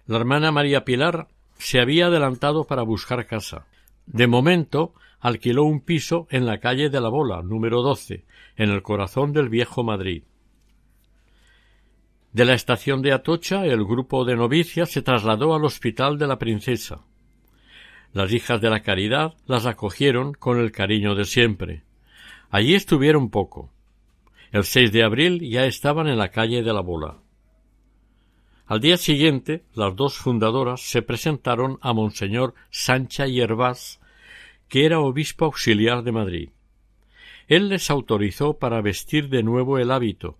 La 0.08 0.18
hermana 0.18 0.52
María 0.52 0.84
Pilar 0.84 1.30
se 1.62 1.80
había 1.80 2.08
adelantado 2.08 2.66
para 2.66 2.82
buscar 2.82 3.26
casa. 3.28 3.68
De 4.08 4.28
momento 4.28 4.94
alquiló 5.20 5.64
un 5.64 5.82
piso 5.82 6.28
en 6.32 6.46
la 6.46 6.60
calle 6.60 6.90
de 6.90 7.00
la 7.00 7.10
Bola, 7.10 7.44
número 7.44 7.84
12, 7.84 8.26
en 8.58 8.70
el 8.72 8.82
corazón 8.82 9.32
del 9.32 9.48
viejo 9.48 9.84
Madrid. 9.84 10.24
De 12.34 12.46
la 12.46 12.54
estación 12.54 13.04
de 13.04 13.14
Atocha, 13.14 13.66
el 13.66 13.86
grupo 13.86 14.26
de 14.26 14.36
novicias 14.36 14.90
se 14.90 15.04
trasladó 15.04 15.54
al 15.54 15.64
Hospital 15.64 16.18
de 16.18 16.28
la 16.28 16.40
Princesa. 16.40 17.02
Las 18.12 18.34
hijas 18.34 18.60
de 18.60 18.70
la 18.70 18.82
Caridad 18.82 19.36
las 19.46 19.68
acogieron 19.68 20.34
con 20.34 20.60
el 20.60 20.72
cariño 20.72 21.14
de 21.14 21.26
siempre. 21.26 21.84
Allí 22.50 22.74
estuvieron 22.74 23.30
poco. 23.30 23.72
El 24.52 24.64
6 24.64 24.92
de 24.92 25.04
abril 25.04 25.48
ya 25.48 25.66
estaban 25.66 26.08
en 26.08 26.18
la 26.18 26.30
calle 26.30 26.64
de 26.64 26.74
la 26.74 26.82
Bola. 26.82 27.20
Al 28.72 28.80
día 28.80 28.96
siguiente, 28.96 29.66
las 29.74 29.98
dos 29.98 30.16
fundadoras 30.16 30.80
se 30.80 31.02
presentaron 31.02 31.78
a 31.82 31.92
Monseñor 31.92 32.54
Sancha 32.70 33.28
Yerbás, 33.28 34.00
que 34.70 34.86
era 34.86 35.02
obispo 35.02 35.44
auxiliar 35.44 36.04
de 36.04 36.14
Madrid. 36.14 36.50
Él 37.50 37.68
les 37.68 37.92
autorizó 37.92 38.60
para 38.60 38.82
vestir 38.82 39.28
de 39.28 39.44
nuevo 39.44 39.78
el 39.78 39.92
hábito, 39.92 40.38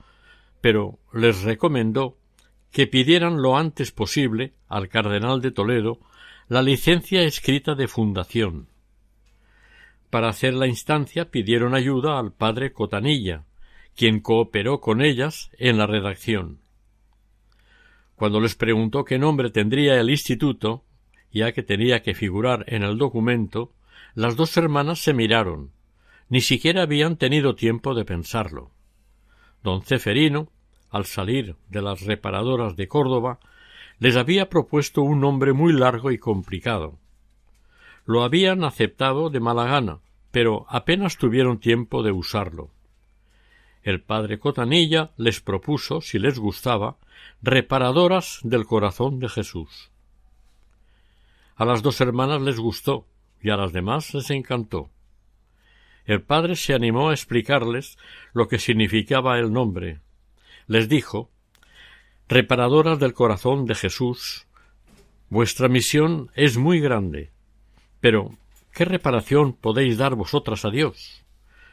pero 0.62 0.98
les 1.12 1.42
recomendó 1.42 2.16
que 2.72 2.88
pidieran 2.88 3.42
lo 3.42 3.58
antes 3.58 3.92
posible 3.92 4.54
al 4.70 4.88
cardenal 4.88 5.42
de 5.42 5.52
Toledo 5.52 6.00
la 6.48 6.62
licencia 6.62 7.24
escrita 7.24 7.76
de 7.76 7.90
fundación. 7.90 8.70
Para 10.10 10.30
hacer 10.30 10.54
la 10.54 10.68
instancia 10.68 11.32
pidieron 11.32 11.76
ayuda 11.76 12.18
al 12.18 12.32
padre 12.32 12.72
Cotanilla, 12.72 13.44
quien 13.94 14.22
cooperó 14.22 14.80
con 14.80 15.02
ellas 15.02 15.52
en 15.58 15.78
la 15.78 15.86
redacción. 15.86 16.61
Cuando 18.22 18.40
les 18.40 18.54
preguntó 18.54 19.04
qué 19.04 19.18
nombre 19.18 19.50
tendría 19.50 20.00
el 20.00 20.12
instituto, 20.12 20.84
ya 21.32 21.54
que 21.54 21.64
tenía 21.64 22.04
que 22.04 22.14
figurar 22.14 22.66
en 22.68 22.84
el 22.84 23.00
documento, 23.00 23.74
las 24.14 24.36
dos 24.36 24.56
hermanas 24.58 25.00
se 25.00 25.16
miraron. 25.16 25.72
Ni 26.30 26.42
siquiera 26.42 26.84
habían 26.84 27.18
tenido 27.18 27.56
tiempo 27.56 27.96
de 27.96 28.06
pensarlo. 28.06 28.70
Don 29.64 29.82
Ceferino, 29.82 30.52
al 30.92 31.06
salir 31.06 31.56
de 31.68 31.82
las 31.82 32.02
reparadoras 32.02 32.76
de 32.76 32.88
Córdoba, 32.88 33.40
les 33.98 34.16
había 34.16 34.50
propuesto 34.50 35.02
un 35.02 35.20
nombre 35.20 35.54
muy 35.54 35.74
largo 35.74 36.12
y 36.12 36.20
complicado. 36.20 37.00
Lo 38.06 38.22
habían 38.22 38.64
aceptado 38.64 39.32
de 39.32 39.40
mala 39.40 39.66
gana, 39.66 39.98
pero 40.30 40.68
apenas 40.70 41.18
tuvieron 41.18 41.60
tiempo 41.60 42.04
de 42.04 42.12
usarlo. 42.12 42.70
El 43.84 44.02
padre 44.02 44.40
Cotanilla 44.40 45.12
les 45.18 45.42
propuso, 45.42 46.02
si 46.02 46.20
les 46.20 46.38
gustaba, 46.38 46.98
reparadoras 47.42 48.40
del 48.44 48.66
corazón 48.66 49.20
de 49.20 49.30
Jesús. 49.30 49.92
A 51.56 51.66
las 51.66 51.82
dos 51.82 52.02
hermanas 52.02 52.42
les 52.42 52.60
gustó 52.60 53.08
y 53.42 53.50
a 53.50 53.58
las 53.58 53.74
demás 53.74 54.14
les 54.14 54.30
encantó. 54.30 54.90
El 56.06 56.22
padre 56.22 56.56
se 56.56 56.74
animó 56.74 57.10
a 57.10 57.14
explicarles 57.14 57.98
lo 58.34 58.48
que 58.48 58.60
significaba 58.60 59.38
el 59.40 59.52
nombre. 59.52 60.00
Les 60.68 60.90
dijo 60.90 61.30
Reparadoras 62.28 62.98
del 62.98 63.14
corazón 63.14 63.66
de 63.66 63.76
Jesús, 63.76 64.48
vuestra 65.30 65.68
misión 65.68 66.32
es 66.34 66.58
muy 66.58 66.80
grande. 66.80 67.32
Pero 68.00 68.32
¿qué 68.74 68.86
reparación 68.86 69.54
podéis 69.54 69.98
dar 69.98 70.16
vosotras 70.16 70.64
a 70.66 70.70
Dios? 70.70 71.26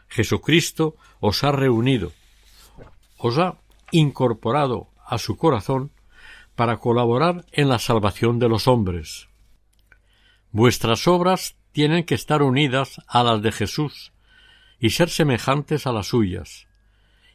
Jesucristo 0.09 0.97
os 1.21 1.45
ha 1.45 1.53
reunido, 1.53 2.13
os 3.19 3.39
ha 3.39 3.59
incorporado 3.91 4.89
a 5.07 5.19
su 5.19 5.37
corazón 5.37 5.91
para 6.55 6.79
colaborar 6.79 7.47
en 7.53 7.69
la 7.69 7.79
salvación 7.79 8.39
de 8.39 8.49
los 8.49 8.67
hombres. 8.67 9.29
Vuestras 10.51 11.07
obras 11.07 11.57
tienen 11.73 12.05
que 12.05 12.15
estar 12.15 12.43
unidas 12.43 13.01
a 13.07 13.23
las 13.23 13.43
de 13.43 13.53
Jesús 13.53 14.13
y 14.81 14.91
ser 14.91 15.11
semejantes 15.11 15.87
a 15.87 15.93
las 15.93 16.09
suyas. 16.09 16.67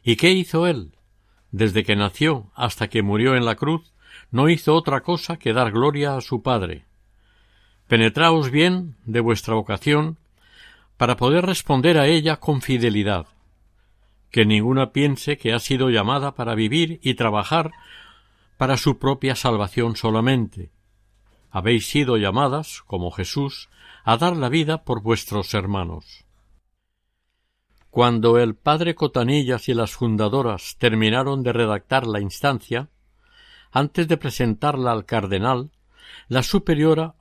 ¿Y 0.02 0.16
qué 0.16 0.32
hizo 0.32 0.66
él? 0.66 0.96
Desde 1.50 1.84
que 1.84 1.96
nació 1.96 2.50
hasta 2.54 2.88
que 2.88 3.02
murió 3.02 3.36
en 3.36 3.44
la 3.44 3.54
cruz, 3.54 3.92
no 4.30 4.48
hizo 4.48 4.74
otra 4.74 5.02
cosa 5.02 5.38
que 5.38 5.52
dar 5.52 5.70
gloria 5.70 6.16
a 6.16 6.20
su 6.20 6.42
Padre. 6.42 6.84
Penetraos 7.88 8.50
bien 8.50 8.96
de 9.04 9.20
vuestra 9.20 9.54
vocación 9.54 10.18
para 10.96 11.16
poder 11.16 11.46
responder 11.46 11.98
a 11.98 12.06
ella 12.06 12.36
con 12.36 12.62
fidelidad. 12.62 13.26
Que 14.30 14.46
ninguna 14.46 14.92
piense 14.92 15.38
que 15.38 15.52
ha 15.52 15.58
sido 15.58 15.90
llamada 15.90 16.34
para 16.34 16.54
vivir 16.54 17.00
y 17.02 17.14
trabajar 17.14 17.72
para 18.56 18.76
su 18.76 18.98
propia 18.98 19.34
salvación 19.34 19.96
solamente. 19.96 20.70
Habéis 21.50 21.88
sido 21.88 22.16
llamadas, 22.16 22.82
como 22.86 23.10
Jesús, 23.10 23.68
a 24.04 24.16
dar 24.16 24.36
la 24.36 24.48
vida 24.48 24.84
por 24.84 25.02
vuestros 25.02 25.54
hermanos. 25.54 26.24
Cuando 27.90 28.38
el 28.38 28.56
padre 28.56 28.96
Cotanillas 28.96 29.68
y 29.68 29.74
las 29.74 29.92
fundadoras 29.92 30.76
terminaron 30.78 31.44
de 31.44 31.52
redactar 31.52 32.06
la 32.06 32.20
instancia, 32.20 32.88
antes 33.70 34.08
de 34.08 34.16
presentarla 34.16 34.90
al 34.90 35.04
cardenal, 35.04 35.70
la 36.28 36.42
superiora 36.42 37.14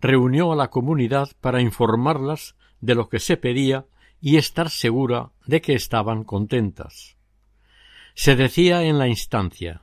reunió 0.00 0.52
a 0.52 0.56
la 0.56 0.68
comunidad 0.68 1.30
para 1.40 1.60
informarlas 1.62 2.56
de 2.82 2.94
lo 2.94 3.08
que 3.08 3.20
se 3.20 3.38
pedía 3.38 3.86
y 4.20 4.36
estar 4.36 4.68
segura 4.68 5.30
de 5.46 5.62
que 5.62 5.72
estaban 5.72 6.24
contentas. 6.24 7.16
Se 8.14 8.36
decía 8.36 8.82
en 8.82 8.98
la 8.98 9.08
instancia 9.08 9.82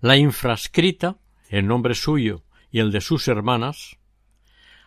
La 0.00 0.18
infrascrita, 0.18 1.16
en 1.48 1.66
nombre 1.66 1.94
suyo 1.94 2.42
y 2.70 2.80
el 2.80 2.92
de 2.92 3.00
sus 3.00 3.28
hermanas, 3.28 3.96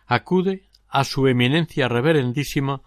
acude 0.06 0.68
a 0.88 1.02
su 1.02 1.26
eminencia 1.26 1.88
reverendísima 1.88 2.82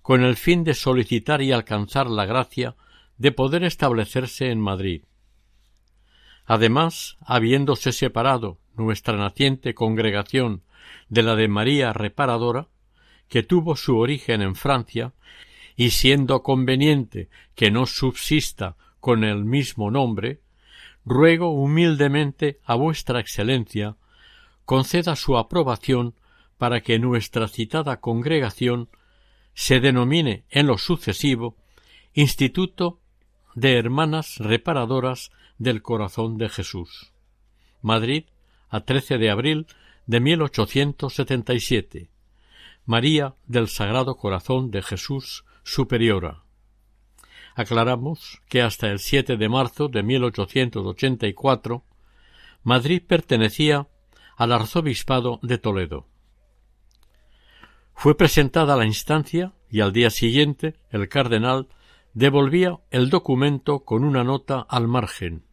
con 0.00 0.22
el 0.22 0.36
fin 0.36 0.64
de 0.64 0.74
solicitar 0.74 1.42
y 1.42 1.52
alcanzar 1.52 2.08
la 2.08 2.24
gracia 2.24 2.76
de 3.18 3.32
poder 3.32 3.64
establecerse 3.64 4.50
en 4.50 4.60
Madrid. 4.60 5.04
Además, 6.44 7.18
habiéndose 7.20 7.92
separado 7.92 8.58
nuestra 8.74 9.16
naciente 9.16 9.74
congregación 9.74 10.62
de 11.08 11.22
la 11.22 11.36
de 11.36 11.48
María 11.48 11.92
Reparadora, 11.92 12.68
que 13.32 13.42
tuvo 13.42 13.76
su 13.76 13.96
origen 13.96 14.42
en 14.42 14.54
Francia, 14.54 15.14
y 15.74 15.88
siendo 15.88 16.42
conveniente 16.42 17.30
que 17.54 17.70
no 17.70 17.86
subsista 17.86 18.76
con 19.00 19.24
el 19.24 19.46
mismo 19.46 19.90
nombre, 19.90 20.42
ruego 21.06 21.50
humildemente 21.50 22.60
a 22.62 22.74
vuestra 22.74 23.20
excelencia 23.20 23.96
conceda 24.66 25.16
su 25.16 25.38
aprobación 25.38 26.14
para 26.58 26.82
que 26.82 26.98
nuestra 26.98 27.48
citada 27.48 28.00
congregación 28.00 28.90
se 29.54 29.80
denomine 29.80 30.44
en 30.50 30.66
lo 30.66 30.76
sucesivo 30.76 31.56
Instituto 32.12 33.00
de 33.54 33.78
Hermanas 33.78 34.36
Reparadoras 34.40 35.30
del 35.56 35.80
Corazón 35.80 36.36
de 36.36 36.50
Jesús. 36.50 37.14
Madrid, 37.80 38.24
a 38.68 38.80
13 38.80 39.16
de 39.16 39.30
abril 39.30 39.66
de 40.04 40.20
1877. 40.20 42.11
María 42.84 43.36
del 43.46 43.68
Sagrado 43.68 44.16
Corazón 44.16 44.70
de 44.70 44.82
Jesús 44.82 45.44
Superiora. 45.62 46.42
Aclaramos 47.54 48.40
que 48.48 48.62
hasta 48.62 48.88
el 48.90 48.98
7 48.98 49.36
de 49.36 49.48
marzo 49.48 49.88
de 49.88 50.02
1884 50.02 51.84
Madrid 52.64 53.02
pertenecía 53.06 53.88
al 54.36 54.52
arzobispado 54.52 55.38
de 55.42 55.58
Toledo. 55.58 56.06
Fue 57.94 58.16
presentada 58.16 58.76
la 58.76 58.86
instancia 58.86 59.52
y 59.70 59.80
al 59.80 59.92
día 59.92 60.10
siguiente 60.10 60.74
el 60.90 61.08
cardenal 61.08 61.68
devolvía 62.14 62.78
el 62.90 63.10
documento 63.10 63.80
con 63.80 64.04
una 64.04 64.24
nota 64.24 64.60
al 64.60 64.88
margen. 64.88 65.44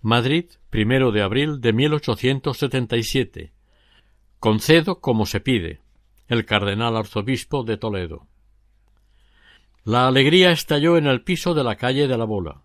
Madrid, 0.00 0.46
primero 0.68 1.12
de 1.12 1.22
abril 1.22 1.60
de 1.60 1.72
1877. 1.72 3.52
Concedo 4.40 5.00
como 5.00 5.26
se 5.26 5.40
pide. 5.40 5.81
El 6.32 6.46
cardenal 6.46 6.96
arzobispo 6.96 7.62
de 7.62 7.76
Toledo. 7.76 8.26
La 9.84 10.08
alegría 10.08 10.50
estalló 10.50 10.96
en 10.96 11.06
el 11.06 11.20
piso 11.20 11.52
de 11.52 11.62
la 11.62 11.76
calle 11.76 12.08
de 12.08 12.16
la 12.16 12.24
Bola. 12.24 12.62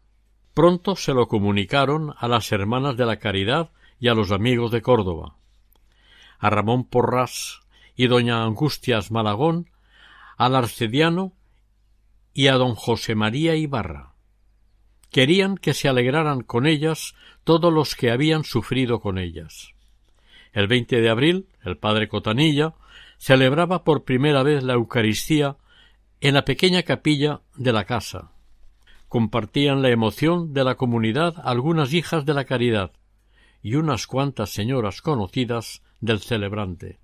Pronto 0.54 0.96
se 0.96 1.14
lo 1.14 1.28
comunicaron 1.28 2.14
a 2.18 2.30
las 2.30 2.50
hermanas 2.54 2.96
de 2.96 3.06
la 3.06 3.20
Caridad 3.20 3.72
y 4.00 4.08
a 4.08 4.14
los 4.14 4.32
amigos 4.32 4.72
de 4.72 4.82
Córdoba. 4.82 5.36
A 6.40 6.50
Ramón 6.50 6.86
Porras, 6.86 7.60
y 7.94 8.08
doña 8.08 8.42
Angustias 8.46 9.12
Malagón, 9.12 9.70
al 10.38 10.56
arcediano 10.56 11.34
y 12.34 12.48
a 12.48 12.54
don 12.54 12.74
José 12.74 13.16
María 13.16 13.56
Ibarra. 13.56 14.14
Querían 15.12 15.58
que 15.58 15.74
se 15.74 15.90
alegraran 15.90 16.40
con 16.40 16.68
ellas 16.68 17.16
todos 17.44 17.74
los 17.74 17.96
que 17.96 18.12
habían 18.12 18.46
sufrido 18.46 19.02
con 19.02 19.18
ellas. 19.18 19.74
El 20.54 20.68
20 20.68 21.02
de 21.02 21.10
abril, 21.10 21.50
el 21.66 21.78
padre 21.78 22.08
Cotanilla 22.08 22.74
celebraba 23.18 23.84
por 23.84 24.04
primera 24.04 24.44
vez 24.44 24.64
la 24.64 24.74
Eucaristía 24.74 25.58
en 26.22 26.34
la 26.34 26.46
pequeña 26.46 26.84
capilla 26.84 27.42
de 27.56 27.74
la 27.74 27.86
casa. 27.86 28.32
Compartían 29.08 29.82
la 29.82 29.90
emoción 29.90 30.54
de 30.54 30.64
la 30.64 30.76
comunidad 30.76 31.36
algunas 31.44 31.94
hijas 31.94 32.26
de 32.26 32.34
la 32.34 32.46
caridad 32.46 32.92
y 33.62 33.76
unas 33.76 34.08
cuantas 34.08 34.50
señoras 34.52 35.02
conocidas 35.02 35.82
del 36.00 36.20
celebrante. 36.20 37.00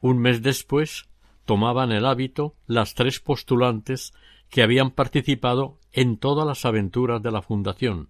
Un 0.00 0.18
mes 0.18 0.42
después 0.42 1.08
tomaban 1.44 1.92
el 1.92 2.06
hábito 2.06 2.54
las 2.66 2.94
tres 2.94 3.20
postulantes 3.20 4.12
que 4.50 4.62
habían 4.62 4.90
participado 4.90 5.78
en 5.92 6.16
todas 6.16 6.46
las 6.46 6.64
aventuras 6.64 7.22
de 7.22 7.30
la 7.30 7.42
Fundación. 7.42 8.08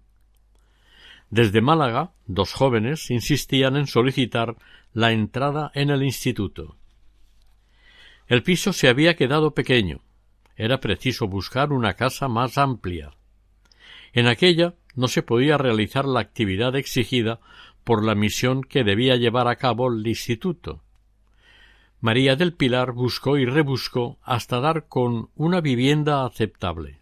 Desde 1.29 1.61
Málaga, 1.61 2.11
dos 2.27 2.53
jóvenes 2.53 3.09
insistían 3.11 3.75
en 3.75 3.87
solicitar 3.87 4.55
la 4.93 5.11
entrada 5.11 5.71
en 5.73 5.89
el 5.89 6.03
instituto. 6.03 6.77
El 8.27 8.43
piso 8.43 8.73
se 8.73 8.87
había 8.87 9.15
quedado 9.15 9.53
pequeño. 9.53 10.01
Era 10.55 10.79
preciso 10.79 11.27
buscar 11.27 11.73
una 11.73 11.95
casa 11.95 12.27
más 12.27 12.57
amplia. 12.57 13.11
En 14.13 14.27
aquella 14.27 14.75
no 14.95 15.07
se 15.07 15.21
podía 15.21 15.57
realizar 15.57 16.05
la 16.05 16.21
actividad 16.21 16.75
exigida 16.75 17.39
por 17.83 18.03
la 18.03 18.15
misión 18.15 18.63
que 18.63 18.83
debía 18.83 19.15
llevar 19.15 19.47
a 19.47 19.57
cabo 19.57 19.91
el 19.91 20.07
instituto. 20.07 20.81
María 21.99 22.35
del 22.35 22.53
Pilar 22.53 22.93
buscó 22.93 23.37
y 23.37 23.45
rebuscó 23.45 24.19
hasta 24.23 24.59
dar 24.59 24.87
con 24.87 25.29
una 25.35 25.59
vivienda 25.59 26.25
aceptable. 26.25 26.99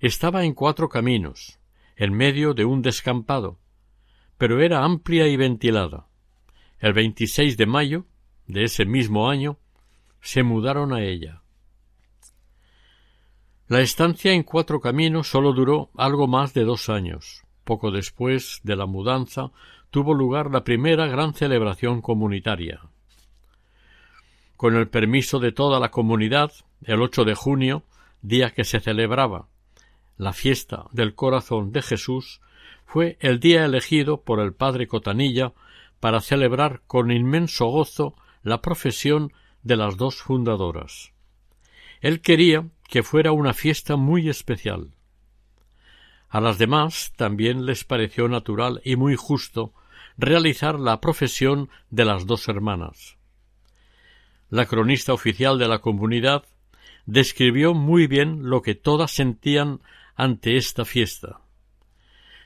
Estaba 0.00 0.44
en 0.44 0.54
cuatro 0.54 0.88
caminos, 0.88 1.58
en 1.98 2.14
medio 2.14 2.54
de 2.54 2.64
un 2.64 2.80
descampado, 2.80 3.58
pero 4.38 4.62
era 4.62 4.84
amplia 4.84 5.26
y 5.26 5.36
ventilada. 5.36 6.06
El 6.78 6.92
26 6.92 7.56
de 7.56 7.66
mayo 7.66 8.06
de 8.46 8.64
ese 8.64 8.86
mismo 8.86 9.28
año 9.28 9.58
se 10.20 10.44
mudaron 10.44 10.94
a 10.94 11.02
ella. 11.02 11.42
La 13.66 13.80
estancia 13.80 14.32
en 14.32 14.44
cuatro 14.44 14.80
caminos 14.80 15.28
sólo 15.28 15.52
duró 15.52 15.90
algo 15.96 16.28
más 16.28 16.54
de 16.54 16.64
dos 16.64 16.88
años. 16.88 17.42
Poco 17.64 17.90
después 17.90 18.60
de 18.62 18.76
la 18.76 18.86
mudanza 18.86 19.50
tuvo 19.90 20.14
lugar 20.14 20.50
la 20.50 20.64
primera 20.64 21.06
gran 21.08 21.34
celebración 21.34 22.00
comunitaria 22.00 22.80
con 24.58 24.74
el 24.74 24.88
permiso 24.88 25.38
de 25.38 25.52
toda 25.52 25.78
la 25.78 25.92
comunidad, 25.92 26.50
el 26.82 27.00
8 27.00 27.24
de 27.24 27.36
junio, 27.36 27.84
día 28.22 28.50
que 28.50 28.64
se 28.64 28.80
celebraba 28.80 29.46
la 30.18 30.32
fiesta 30.32 30.84
del 30.92 31.14
corazón 31.14 31.72
de 31.72 31.80
Jesús, 31.80 32.40
fue 32.84 33.16
el 33.20 33.40
día 33.40 33.64
elegido 33.64 34.22
por 34.22 34.40
el 34.40 34.52
padre 34.52 34.86
Cotanilla 34.86 35.52
para 36.00 36.20
celebrar 36.20 36.82
con 36.86 37.10
inmenso 37.10 37.66
gozo 37.66 38.14
la 38.42 38.60
profesión 38.60 39.32
de 39.62 39.76
las 39.76 39.96
dos 39.96 40.16
fundadoras. 40.16 41.12
Él 42.00 42.20
quería 42.20 42.68
que 42.88 43.02
fuera 43.02 43.32
una 43.32 43.54
fiesta 43.54 43.96
muy 43.96 44.28
especial. 44.28 44.94
A 46.28 46.40
las 46.40 46.58
demás 46.58 47.12
también 47.16 47.64
les 47.66 47.84
pareció 47.84 48.28
natural 48.28 48.80
y 48.84 48.96
muy 48.96 49.16
justo 49.16 49.72
realizar 50.16 50.78
la 50.78 51.00
profesión 51.00 51.68
de 51.90 52.04
las 52.04 52.26
dos 52.26 52.48
hermanas. 52.48 53.16
La 54.50 54.66
cronista 54.66 55.12
oficial 55.12 55.58
de 55.58 55.68
la 55.68 55.78
comunidad 55.78 56.44
describió 57.06 57.74
muy 57.74 58.06
bien 58.06 58.48
lo 58.50 58.62
que 58.62 58.74
todas 58.74 59.10
sentían 59.10 59.80
ante 60.18 60.56
esta 60.56 60.84
fiesta. 60.84 61.40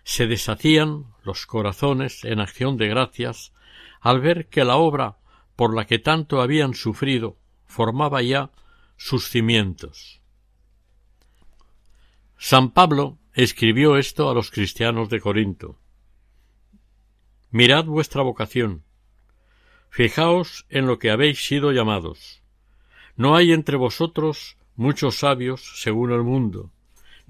Se 0.04 0.26
deshacían 0.26 1.06
los 1.24 1.46
corazones 1.46 2.22
en 2.22 2.38
acción 2.38 2.76
de 2.76 2.86
gracias 2.86 3.54
al 4.00 4.20
ver 4.20 4.48
que 4.48 4.62
la 4.62 4.76
obra 4.76 5.16
por 5.56 5.74
la 5.74 5.86
que 5.86 5.98
tanto 5.98 6.42
habían 6.42 6.74
sufrido 6.74 7.38
formaba 7.64 8.20
ya 8.20 8.50
sus 8.96 9.30
cimientos. 9.30 10.20
San 12.36 12.72
Pablo 12.72 13.18
escribió 13.32 13.96
esto 13.96 14.28
a 14.28 14.34
los 14.34 14.50
cristianos 14.50 15.08
de 15.08 15.20
Corinto. 15.20 15.78
Mirad 17.50 17.86
vuestra 17.86 18.20
vocación. 18.22 18.84
Fijaos 19.88 20.66
en 20.68 20.86
lo 20.86 20.98
que 20.98 21.10
habéis 21.10 21.46
sido 21.46 21.72
llamados. 21.72 22.42
No 23.16 23.34
hay 23.34 23.52
entre 23.52 23.78
vosotros 23.78 24.58
muchos 24.76 25.16
sabios 25.16 25.80
según 25.80 26.12
el 26.12 26.22
mundo, 26.22 26.70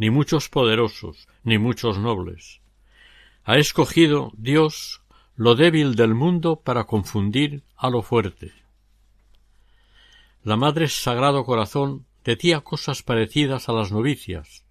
ni 0.03 0.11
muchos 0.11 0.49
poderosos, 0.49 1.29
ni 1.45 1.59
muchos 1.59 1.97
nobles. 1.97 2.61
Ha 3.45 3.59
escogido 3.59 4.33
Dios 4.37 5.01
lo 5.37 5.55
débil 5.55 5.95
del 5.95 6.13
mundo 6.13 6.57
para 6.57 6.89
confundir 6.89 7.63
a 7.77 7.89
lo 7.89 8.03
fuerte. 8.03 8.53
La 10.43 10.57
Madre 10.57 10.89
Sagrado 10.89 11.45
Corazón 11.45 12.05
decía 12.25 12.63
cosas 12.63 13.05
parecidas 13.05 13.69
a 13.69 13.73
las 13.73 13.93
novicias, 13.93 14.65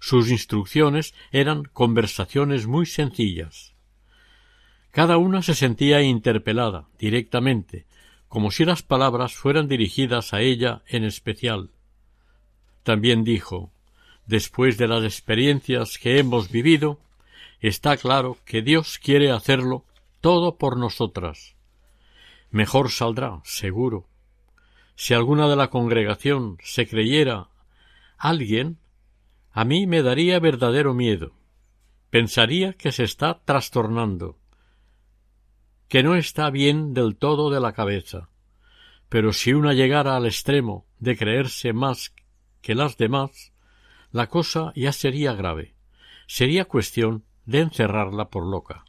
sus 0.00 0.32
instrucciones 0.32 1.14
eran 1.30 1.62
conversaciones 1.62 2.66
muy 2.66 2.86
sencillas. 2.86 3.72
Cada 4.90 5.16
una 5.16 5.42
se 5.42 5.54
sentía 5.54 6.02
interpelada 6.02 6.88
directamente, 6.98 7.86
como 8.26 8.50
si 8.50 8.64
las 8.64 8.82
palabras 8.82 9.32
fueran 9.36 9.68
dirigidas 9.68 10.34
a 10.34 10.40
ella 10.40 10.82
en 10.88 11.04
especial. 11.04 11.70
También 12.82 13.22
dijo 13.22 13.70
Después 14.26 14.76
de 14.76 14.88
las 14.88 15.04
experiencias 15.04 15.98
que 15.98 16.18
hemos 16.18 16.50
vivido, 16.50 16.98
está 17.60 17.96
claro 17.96 18.38
que 18.44 18.60
Dios 18.60 18.98
quiere 18.98 19.30
hacerlo 19.30 19.84
todo 20.20 20.56
por 20.56 20.76
nosotras. 20.76 21.54
Mejor 22.50 22.90
saldrá, 22.90 23.40
seguro. 23.44 24.08
Si 24.96 25.14
alguna 25.14 25.48
de 25.48 25.56
la 25.56 25.68
congregación 25.68 26.58
se 26.62 26.88
creyera 26.88 27.48
alguien, 28.18 28.78
a 29.52 29.64
mí 29.64 29.86
me 29.86 30.02
daría 30.02 30.40
verdadero 30.40 30.94
miedo. 30.94 31.32
Pensaría 32.10 32.72
que 32.72 32.92
se 32.92 33.04
está 33.04 33.40
trastornando, 33.44 34.38
que 35.88 36.02
no 36.02 36.16
está 36.16 36.50
bien 36.50 36.94
del 36.94 37.16
todo 37.16 37.50
de 37.50 37.60
la 37.60 37.72
cabeza. 37.72 38.28
Pero 39.08 39.32
si 39.32 39.52
una 39.52 39.72
llegara 39.72 40.16
al 40.16 40.26
extremo 40.26 40.86
de 40.98 41.16
creerse 41.16 41.72
más 41.72 42.12
que 42.60 42.74
las 42.74 42.96
demás, 42.96 43.52
la 44.10 44.28
cosa 44.28 44.72
ya 44.74 44.92
sería 44.92 45.34
grave. 45.34 45.74
Sería 46.26 46.64
cuestión 46.64 47.24
de 47.44 47.60
encerrarla 47.60 48.30
por 48.30 48.44
loca. 48.46 48.85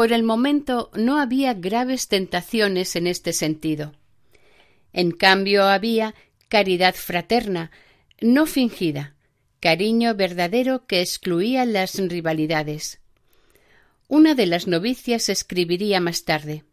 Por 0.00 0.14
el 0.14 0.22
momento 0.22 0.90
no 0.94 1.20
había 1.20 1.52
graves 1.52 2.08
tentaciones 2.08 2.96
en 2.96 3.06
este 3.06 3.34
sentido. 3.34 3.92
En 4.94 5.10
cambio 5.10 5.64
había 5.64 6.14
caridad 6.48 6.94
fraterna, 6.94 7.70
no 8.18 8.46
fingida, 8.46 9.14
cariño 9.60 10.14
verdadero 10.14 10.86
que 10.86 11.02
excluía 11.02 11.66
las 11.66 11.96
rivalidades. 11.98 12.98
Una 14.08 14.34
de 14.34 14.46
las 14.46 14.66
novicias 14.66 15.28
escribiría 15.28 16.00
más 16.00 16.24
tarde. 16.24 16.64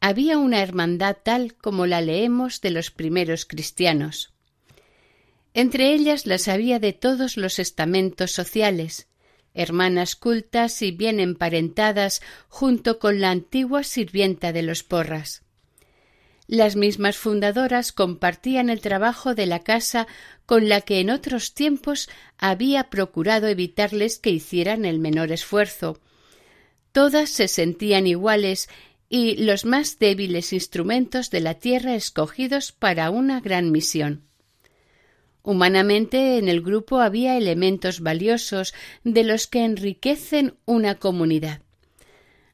Había 0.00 0.36
una 0.36 0.60
hermandad 0.60 1.16
tal 1.24 1.54
como 1.54 1.86
la 1.86 2.02
leemos 2.02 2.60
de 2.60 2.68
los 2.68 2.90
primeros 2.90 3.46
cristianos. 3.46 4.34
Entre 5.54 5.94
ellas 5.94 6.26
las 6.26 6.48
había 6.48 6.80
de 6.80 6.92
todos 6.92 7.38
los 7.38 7.58
estamentos 7.58 8.30
sociales, 8.32 9.08
hermanas 9.56 10.14
cultas 10.14 10.82
y 10.82 10.92
bien 10.92 11.18
emparentadas 11.18 12.22
junto 12.48 12.98
con 12.98 13.20
la 13.20 13.30
antigua 13.30 13.82
sirvienta 13.82 14.52
de 14.52 14.62
los 14.62 14.84
Porras. 14.84 15.42
Las 16.46 16.76
mismas 16.76 17.16
fundadoras 17.16 17.90
compartían 17.90 18.70
el 18.70 18.80
trabajo 18.80 19.34
de 19.34 19.46
la 19.46 19.60
casa 19.60 20.06
con 20.44 20.68
la 20.68 20.80
que 20.80 21.00
en 21.00 21.10
otros 21.10 21.54
tiempos 21.54 22.08
había 22.38 22.84
procurado 22.88 23.48
evitarles 23.48 24.18
que 24.18 24.30
hicieran 24.30 24.84
el 24.84 25.00
menor 25.00 25.32
esfuerzo. 25.32 25.98
Todas 26.92 27.30
se 27.30 27.48
sentían 27.48 28.06
iguales 28.06 28.68
y 29.08 29.36
los 29.44 29.64
más 29.64 29.98
débiles 29.98 30.52
instrumentos 30.52 31.30
de 31.30 31.40
la 31.40 31.54
tierra 31.54 31.94
escogidos 31.94 32.70
para 32.70 33.10
una 33.10 33.40
gran 33.40 33.72
misión. 33.72 34.25
Humanamente 35.46 36.38
en 36.38 36.48
el 36.48 36.60
grupo 36.60 36.98
había 36.98 37.36
elementos 37.36 38.00
valiosos 38.00 38.74
de 39.04 39.22
los 39.22 39.46
que 39.46 39.64
enriquecen 39.64 40.56
una 40.64 40.96
comunidad. 40.96 41.62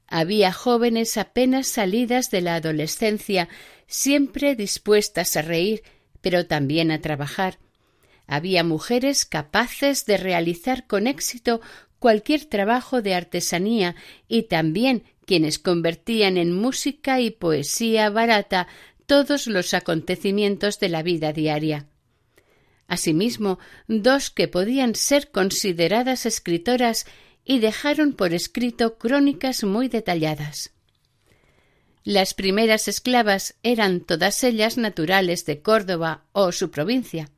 Había 0.07 0.53
jóvenes 0.53 1.17
apenas 1.17 1.69
salidas 1.69 2.31
de 2.31 2.43
la 2.43 2.57
adolescencia, 2.57 3.49
siempre 3.87 4.57
dispuestas 4.57 5.39
a 5.39 5.43
reír, 5.43 5.83
pero 6.21 6.45
también 6.45 6.91
a 6.91 7.01
trabajar. 7.01 7.59
Había 8.27 8.63
mujeres 8.63 9.25
capaces 9.25 10.05
de 10.05 10.19
realizar 10.19 10.87
con 10.87 11.07
éxito 11.07 11.63
cualquier 11.99 12.45
trabajo 12.45 13.01
de 13.01 13.15
artesanía 13.15 13.97
y 14.29 14.43
también 14.43 15.05
quienes 15.25 15.59
convertían 15.59 16.37
en 16.37 16.53
música 16.53 17.23
y 17.23 17.31
poesía 17.31 18.11
barata 18.11 18.69
todos 19.07 19.47
los 19.47 19.73
acontecimientos 19.73 20.79
de 20.79 20.91
la 20.91 21.03
vida 21.03 21.33
diaria 21.33 21.87
asimismo 22.93 23.59
dos 23.89 24.31
que 24.31 24.49
podían 24.49 24.95
ser 24.95 25.31
consideradas 25.31 26.27
escritoras 26.27 27.07
y 27.43 27.59
dejaron 27.59 28.13
por 28.13 28.35
escrito 28.35 28.99
crónicas 28.99 29.65
muy 29.65 29.89
detalladas. 29.89 30.73
Las 32.05 32.35
primeras 32.35 32.89
esclavas 32.89 33.55
eran 33.63 34.01
todas 34.01 34.45
ellas 34.45 34.77
naturales 34.77 35.47
de 35.47 35.63
Córdoba 35.63 36.25
o 36.33 36.53
su 36.53 36.71
provincia. 36.71 37.31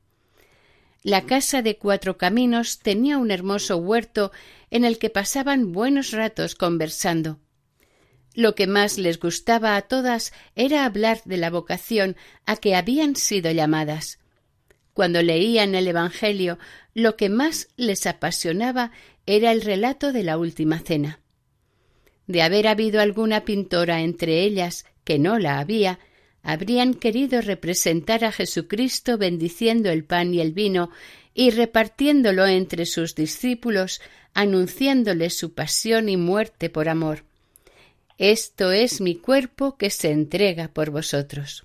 La 1.04 1.24
casa 1.24 1.62
de 1.62 1.78
Cuatro 1.78 2.18
Caminos 2.18 2.80
tenía 2.80 3.18
un 3.18 3.30
hermoso 3.30 3.76
huerto 3.76 4.32
en 4.72 4.84
el 4.84 4.98
que 4.98 5.08
pasaban 5.08 5.70
buenos 5.70 6.10
ratos 6.10 6.56
conversando. 6.56 7.38
Lo 8.34 8.56
que 8.56 8.66
más 8.66 8.98
les 8.98 9.20
gustaba 9.20 9.76
a 9.76 9.82
todas 9.82 10.32
era 10.56 10.84
hablar 10.84 11.22
de 11.24 11.36
la 11.36 11.50
vocación 11.50 12.16
a 12.44 12.56
que 12.56 12.74
habían 12.74 13.14
sido 13.14 13.52
llamadas. 13.52 14.18
Cuando 14.94 15.22
leían 15.22 15.74
el 15.74 15.88
Evangelio, 15.88 16.58
lo 16.94 17.16
que 17.16 17.28
más 17.28 17.68
les 17.76 18.06
apasionaba 18.06 18.92
era 19.26 19.50
el 19.50 19.60
relato 19.60 20.12
de 20.12 20.22
la 20.22 20.38
última 20.38 20.78
cena. 20.78 21.20
De 22.26 22.42
haber 22.42 22.68
habido 22.68 23.00
alguna 23.00 23.44
pintora 23.44 24.00
entre 24.00 24.42
ellas, 24.42 24.86
que 25.02 25.18
no 25.18 25.38
la 25.38 25.58
había, 25.58 25.98
habrían 26.42 26.94
querido 26.94 27.40
representar 27.40 28.24
a 28.24 28.30
Jesucristo 28.30 29.18
bendiciendo 29.18 29.90
el 29.90 30.04
pan 30.04 30.32
y 30.32 30.40
el 30.40 30.52
vino 30.52 30.90
y 31.34 31.50
repartiéndolo 31.50 32.46
entre 32.46 32.86
sus 32.86 33.14
discípulos, 33.14 34.00
anunciándole 34.32 35.30
su 35.30 35.54
pasión 35.54 36.08
y 36.08 36.16
muerte 36.16 36.70
por 36.70 36.88
amor. 36.88 37.24
Esto 38.16 38.70
es 38.70 39.00
mi 39.00 39.16
cuerpo 39.16 39.76
que 39.76 39.90
se 39.90 40.12
entrega 40.12 40.68
por 40.68 40.90
vosotros. 40.90 41.64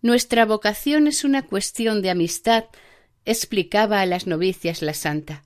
Nuestra 0.00 0.46
vocación 0.46 1.06
es 1.06 1.24
una 1.24 1.46
cuestión 1.46 2.02
de 2.02 2.10
amistad, 2.10 2.64
explicaba 3.24 4.00
a 4.00 4.06
las 4.06 4.26
novicias 4.26 4.80
la 4.82 4.94
santa. 4.94 5.44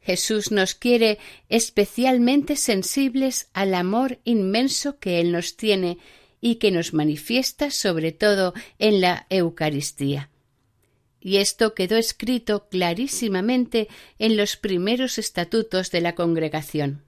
Jesús 0.00 0.50
nos 0.50 0.74
quiere 0.74 1.18
especialmente 1.48 2.56
sensibles 2.56 3.48
al 3.52 3.74
amor 3.74 4.18
inmenso 4.24 4.98
que 4.98 5.20
Él 5.20 5.32
nos 5.32 5.56
tiene 5.56 5.98
y 6.40 6.56
que 6.56 6.72
nos 6.72 6.92
manifiesta 6.92 7.70
sobre 7.70 8.12
todo 8.12 8.52
en 8.78 9.00
la 9.00 9.26
Eucaristía. 9.30 10.28
Y 11.20 11.36
esto 11.36 11.74
quedó 11.74 11.96
escrito 11.96 12.68
clarísimamente 12.68 13.88
en 14.18 14.36
los 14.36 14.56
primeros 14.56 15.18
estatutos 15.18 15.92
de 15.92 16.00
la 16.00 16.16
congregación. 16.16 17.04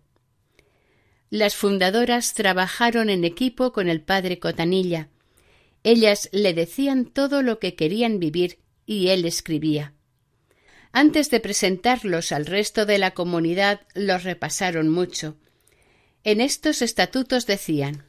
Las 1.30 1.56
fundadoras 1.56 2.32
trabajaron 2.34 3.10
en 3.10 3.24
equipo 3.24 3.72
con 3.72 3.88
el 3.88 4.00
padre 4.00 4.38
Cotanilla. 4.38 5.08
Ellas 5.84 6.30
le 6.32 6.54
decían 6.54 7.04
todo 7.04 7.42
lo 7.42 7.58
que 7.58 7.76
querían 7.76 8.18
vivir 8.18 8.58
y 8.86 9.08
él 9.08 9.24
escribía. 9.26 9.92
Antes 10.92 11.30
de 11.30 11.40
presentarlos 11.40 12.32
al 12.32 12.46
resto 12.46 12.86
de 12.86 12.98
la 12.98 13.12
comunidad 13.12 13.82
los 13.94 14.24
repasaron 14.24 14.88
mucho. 14.88 15.36
En 16.22 16.40
estos 16.40 16.82
estatutos 16.82 17.46
decían 17.46 18.04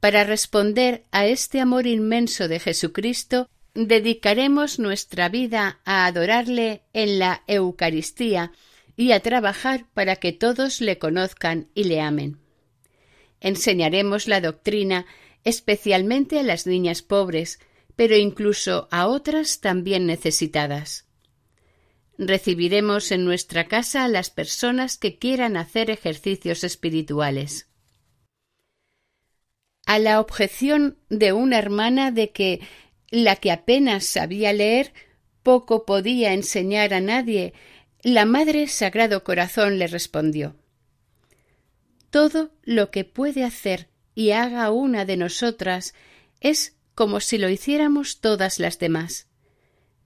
Para 0.00 0.24
responder 0.24 1.04
a 1.12 1.26
este 1.26 1.60
amor 1.60 1.86
inmenso 1.86 2.48
de 2.48 2.58
Jesucristo, 2.58 3.48
dedicaremos 3.74 4.80
nuestra 4.80 5.28
vida 5.28 5.80
a 5.84 6.06
adorarle 6.06 6.82
en 6.92 7.20
la 7.20 7.44
Eucaristía 7.46 8.52
y 8.96 9.12
a 9.12 9.20
trabajar 9.20 9.86
para 9.94 10.16
que 10.16 10.32
todos 10.32 10.80
le 10.80 10.98
conozcan 10.98 11.68
y 11.74 11.84
le 11.84 12.00
amen. 12.00 12.40
Enseñaremos 13.40 14.26
la 14.26 14.40
doctrina 14.40 15.06
especialmente 15.44 16.38
a 16.38 16.42
las 16.42 16.66
niñas 16.66 17.02
pobres, 17.02 17.60
pero 17.96 18.16
incluso 18.16 18.88
a 18.90 19.06
otras 19.06 19.60
también 19.60 20.06
necesitadas. 20.06 21.06
Recibiremos 22.18 23.12
en 23.12 23.24
nuestra 23.24 23.66
casa 23.66 24.04
a 24.04 24.08
las 24.08 24.30
personas 24.30 24.96
que 24.96 25.18
quieran 25.18 25.56
hacer 25.56 25.90
ejercicios 25.90 26.64
espirituales. 26.64 27.68
A 29.86 29.98
la 29.98 30.20
objeción 30.20 30.98
de 31.08 31.32
una 31.32 31.58
hermana 31.58 32.10
de 32.10 32.30
que 32.30 32.60
la 33.10 33.36
que 33.36 33.50
apenas 33.50 34.04
sabía 34.04 34.52
leer 34.52 34.92
poco 35.42 35.84
podía 35.84 36.32
enseñar 36.32 36.94
a 36.94 37.00
nadie 37.00 37.54
la 38.02 38.24
Madre 38.24 38.66
Sagrado 38.66 39.24
Corazón 39.24 39.78
le 39.78 39.86
respondió 39.86 40.56
Todo 42.08 42.50
lo 42.62 42.90
que 42.90 43.04
puede 43.04 43.44
hacer 43.44 43.89
y 44.14 44.30
haga 44.30 44.70
una 44.70 45.04
de 45.04 45.16
nosotras 45.16 45.94
es 46.40 46.76
como 46.94 47.20
si 47.20 47.38
lo 47.38 47.48
hiciéramos 47.48 48.20
todas 48.20 48.58
las 48.58 48.78
demás. 48.78 49.26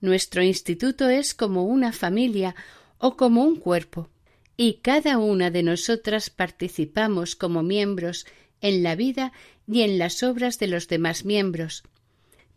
Nuestro 0.01 0.43
instituto 0.43 1.09
es 1.09 1.33
como 1.33 1.65
una 1.65 1.91
familia 1.91 2.55
o 2.97 3.17
como 3.17 3.43
un 3.43 3.57
cuerpo, 3.57 4.09
y 4.57 4.75
cada 4.75 5.17
una 5.17 5.51
de 5.51 5.63
nosotras 5.63 6.29
participamos 6.29 7.35
como 7.35 7.63
miembros 7.63 8.25
en 8.61 8.83
la 8.83 8.95
vida 8.95 9.33
y 9.67 9.81
en 9.81 9.97
las 9.97 10.23
obras 10.23 10.59
de 10.59 10.67
los 10.67 10.87
demás 10.87 11.25
miembros. 11.25 11.83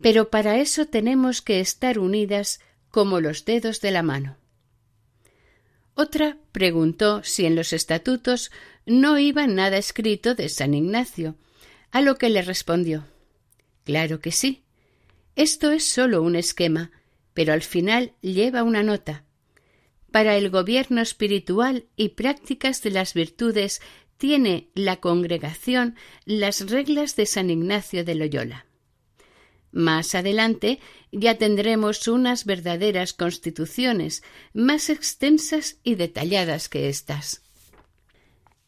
Pero 0.01 0.29
para 0.29 0.57
eso 0.59 0.85
tenemos 0.85 1.41
que 1.41 1.59
estar 1.59 1.99
unidas 1.99 2.61
como 2.89 3.19
los 3.19 3.45
dedos 3.45 3.81
de 3.81 3.91
la 3.91 4.03
mano. 4.03 4.37
Otra 6.01 6.37
preguntó 6.53 7.25
si 7.25 7.45
en 7.45 7.57
los 7.57 7.73
estatutos 7.73 8.51
no 8.85 9.19
iba 9.19 9.47
nada 9.47 9.75
escrito 9.75 10.33
de 10.33 10.47
San 10.47 10.73
Ignacio, 10.73 11.35
a 11.91 11.99
lo 11.99 12.17
que 12.17 12.29
le 12.29 12.41
respondió 12.41 13.05
Claro 13.83 14.21
que 14.21 14.31
sí. 14.31 14.63
Esto 15.35 15.71
es 15.71 15.83
sólo 15.83 16.23
un 16.23 16.37
esquema, 16.37 16.91
pero 17.33 17.51
al 17.51 17.63
final 17.63 18.13
lleva 18.21 18.63
una 18.63 18.81
nota. 18.81 19.25
Para 20.09 20.37
el 20.37 20.49
gobierno 20.49 21.01
espiritual 21.01 21.87
y 21.97 22.09
prácticas 22.09 22.81
de 22.81 22.91
las 22.91 23.13
virtudes 23.13 23.81
tiene 24.17 24.69
la 24.75 25.01
congregación 25.01 25.97
las 26.23 26.69
reglas 26.69 27.17
de 27.17 27.25
San 27.25 27.49
Ignacio 27.49 28.05
de 28.05 28.15
Loyola. 28.15 28.68
Más 29.71 30.15
adelante 30.15 30.79
ya 31.11 31.37
tendremos 31.37 32.07
unas 32.07 32.45
verdaderas 32.45 33.13
constituciones 33.13 34.23
más 34.53 34.89
extensas 34.89 35.77
y 35.83 35.95
detalladas 35.95 36.69
que 36.69 36.89
éstas. 36.89 37.41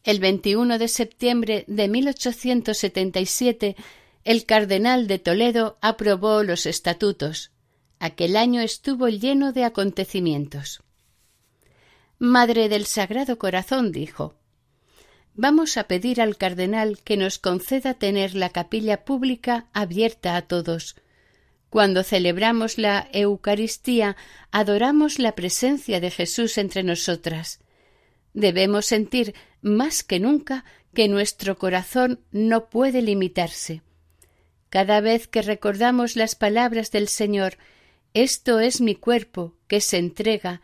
El 0.04 0.20
21 0.20 0.78
de 0.78 0.88
septiembre 0.88 1.64
de 1.68 1.88
1877 1.88 3.76
el 4.24 4.46
cardenal 4.46 5.08
de 5.08 5.18
Toledo 5.18 5.78
aprobó 5.80 6.44
los 6.44 6.66
estatutos. 6.66 7.50
Aquel 7.98 8.36
año 8.36 8.60
estuvo 8.60 9.08
lleno 9.08 9.52
de 9.52 9.64
acontecimientos. 9.64 10.82
Madre 12.18 12.68
del 12.68 12.86
Sagrado 12.86 13.36
Corazón 13.38 13.90
dijo 13.90 14.34
Vamos 15.34 15.78
a 15.78 15.84
pedir 15.84 16.20
al 16.20 16.36
cardenal 16.36 16.98
que 17.02 17.16
nos 17.16 17.38
conceda 17.38 17.94
tener 17.94 18.34
la 18.34 18.50
capilla 18.50 19.04
pública 19.04 19.66
abierta 19.72 20.36
a 20.36 20.42
todos. 20.42 20.96
Cuando 21.70 22.02
celebramos 22.02 22.76
la 22.76 23.08
Eucaristía, 23.12 24.16
adoramos 24.50 25.18
la 25.18 25.34
presencia 25.34 26.00
de 26.00 26.10
Jesús 26.10 26.58
entre 26.58 26.82
nosotras. 26.82 27.60
Debemos 28.34 28.84
sentir 28.84 29.34
más 29.62 30.02
que 30.02 30.20
nunca 30.20 30.66
que 30.92 31.08
nuestro 31.08 31.56
corazón 31.58 32.20
no 32.30 32.68
puede 32.68 33.00
limitarse. 33.00 33.80
Cada 34.68 35.00
vez 35.00 35.28
que 35.28 35.40
recordamos 35.40 36.14
las 36.14 36.34
palabras 36.34 36.90
del 36.90 37.08
Señor, 37.08 37.56
esto 38.12 38.60
es 38.60 38.82
mi 38.82 38.94
cuerpo 38.94 39.54
que 39.66 39.80
se 39.80 39.96
entrega, 39.96 40.60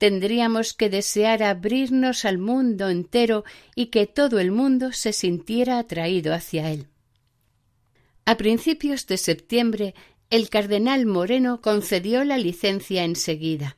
tendríamos 0.00 0.72
que 0.72 0.88
desear 0.88 1.42
abrirnos 1.42 2.24
al 2.24 2.38
mundo 2.38 2.88
entero 2.88 3.44
y 3.74 3.88
que 3.88 4.06
todo 4.06 4.38
el 4.38 4.50
mundo 4.50 4.92
se 4.92 5.12
sintiera 5.12 5.78
atraído 5.78 6.32
hacia 6.32 6.70
él. 6.70 6.86
A 8.24 8.38
principios 8.38 9.06
de 9.06 9.18
septiembre, 9.18 9.94
el 10.30 10.48
cardenal 10.48 11.04
Moreno 11.04 11.60
concedió 11.60 12.24
la 12.24 12.38
licencia 12.38 13.04
enseguida. 13.04 13.76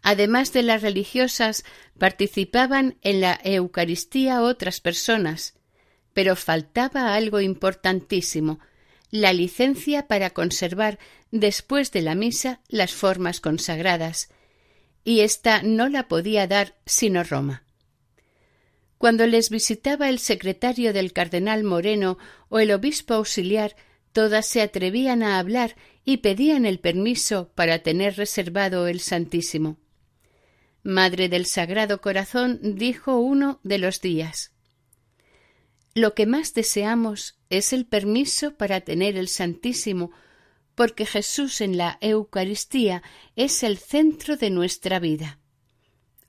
Además 0.00 0.54
de 0.54 0.62
las 0.62 0.80
religiosas, 0.80 1.64
participaban 1.98 2.96
en 3.02 3.20
la 3.20 3.38
Eucaristía 3.44 4.40
otras 4.40 4.80
personas, 4.80 5.58
pero 6.14 6.36
faltaba 6.36 7.14
algo 7.14 7.42
importantísimo 7.42 8.60
la 9.10 9.34
licencia 9.34 10.06
para 10.06 10.30
conservar 10.30 10.98
después 11.32 11.90
de 11.90 12.00
la 12.00 12.14
misa 12.14 12.60
las 12.68 12.94
formas 12.94 13.40
consagradas, 13.40 14.30
y 15.04 15.20
ésta 15.20 15.62
no 15.62 15.88
la 15.88 16.08
podía 16.08 16.46
dar 16.46 16.76
sino 16.86 17.24
Roma. 17.24 17.64
Cuando 18.98 19.26
les 19.26 19.48
visitaba 19.48 20.10
el 20.10 20.18
secretario 20.18 20.92
del 20.92 21.12
cardenal 21.12 21.64
Moreno 21.64 22.18
o 22.48 22.58
el 22.58 22.70
obispo 22.70 23.14
auxiliar, 23.14 23.74
todas 24.12 24.46
se 24.46 24.60
atrevían 24.60 25.22
a 25.22 25.38
hablar 25.38 25.76
y 26.04 26.18
pedían 26.18 26.66
el 26.66 26.80
permiso 26.80 27.50
para 27.54 27.78
tener 27.78 28.16
reservado 28.16 28.88
el 28.88 29.00
Santísimo. 29.00 29.78
Madre 30.82 31.28
del 31.28 31.46
Sagrado 31.46 32.00
Corazón 32.00 32.58
dijo 32.62 33.18
uno 33.18 33.60
de 33.62 33.78
los 33.78 34.00
días 34.00 34.52
Lo 35.94 36.14
que 36.14 36.26
más 36.26 36.54
deseamos 36.54 37.38
es 37.48 37.72
el 37.72 37.86
permiso 37.86 38.56
para 38.56 38.80
tener 38.80 39.16
el 39.16 39.28
Santísimo 39.28 40.10
porque 40.74 41.06
Jesús 41.06 41.60
en 41.60 41.76
la 41.76 41.98
Eucaristía 42.00 43.02
es 43.36 43.62
el 43.62 43.78
centro 43.78 44.36
de 44.36 44.50
nuestra 44.50 44.98
vida. 44.98 45.38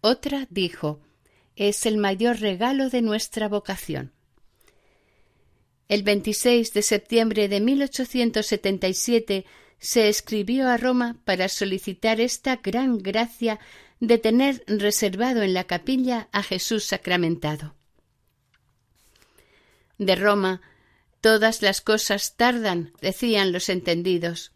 Otra 0.02 0.48
dijo, 0.50 1.00
es 1.56 1.86
el 1.86 1.98
mayor 1.98 2.40
regalo 2.40 2.90
de 2.90 3.02
nuestra 3.02 3.48
vocación. 3.48 4.14
El 5.88 6.04
26 6.04 6.74
de 6.74 6.82
septiembre 6.82 7.48
de 7.50 7.60
1877 7.60 9.46
se 9.78 10.10
escribió 10.10 10.70
a 10.70 10.78
Roma 10.78 11.18
para 11.26 11.50
solicitar 11.50 12.22
esta 12.22 12.58
gran 12.58 12.98
gracia 12.98 13.60
de 14.00 14.18
tener 14.18 14.64
reservado 14.68 15.44
en 15.44 15.54
la 15.54 15.66
capilla 15.66 16.30
a 16.32 16.44
Jesús 16.44 16.86
sacramentado. 16.86 17.76
De 19.98 20.16
Roma 20.16 20.62
todas 21.22 21.62
las 21.62 21.82
cosas 21.82 22.36
tardan, 22.36 22.94
decían 23.02 23.52
los 23.52 23.70
entendidos. 23.70 24.52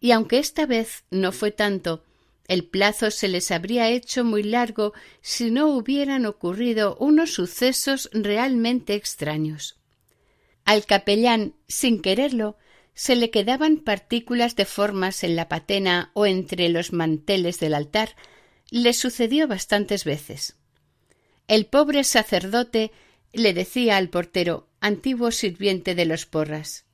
Y 0.00 0.12
aunque 0.12 0.38
esta 0.38 0.66
vez 0.66 1.04
no 1.10 1.32
fue 1.32 1.50
tanto, 1.50 2.04
el 2.46 2.64
plazo 2.64 3.10
se 3.10 3.28
les 3.28 3.50
habría 3.50 3.88
hecho 3.88 4.24
muy 4.24 4.42
largo 4.42 4.92
si 5.22 5.50
no 5.50 5.68
hubieran 5.68 6.26
ocurrido 6.26 6.96
unos 7.00 7.32
sucesos 7.32 8.10
realmente 8.12 8.94
extraños. 8.94 9.78
Al 10.64 10.84
capellán, 10.84 11.54
sin 11.68 12.02
quererlo, 12.02 12.56
se 12.94 13.16
le 13.16 13.30
quedaban 13.30 13.78
partículas 13.78 14.56
de 14.56 14.66
formas 14.66 15.24
en 15.24 15.36
la 15.36 15.48
patena 15.48 16.10
o 16.14 16.26
entre 16.26 16.68
los 16.68 16.92
manteles 16.92 17.58
del 17.60 17.74
altar. 17.74 18.14
Le 18.70 18.92
sucedió 18.92 19.48
bastantes 19.48 20.04
veces. 20.04 20.56
El 21.48 21.66
pobre 21.66 22.04
sacerdote 22.04 22.92
le 23.34 23.54
decía 23.54 23.96
al 23.96 24.08
portero, 24.08 24.68
antiguo 24.80 25.30
sirviente 25.30 25.94
de 25.94 26.04
los 26.04 26.26
porras 26.26 26.84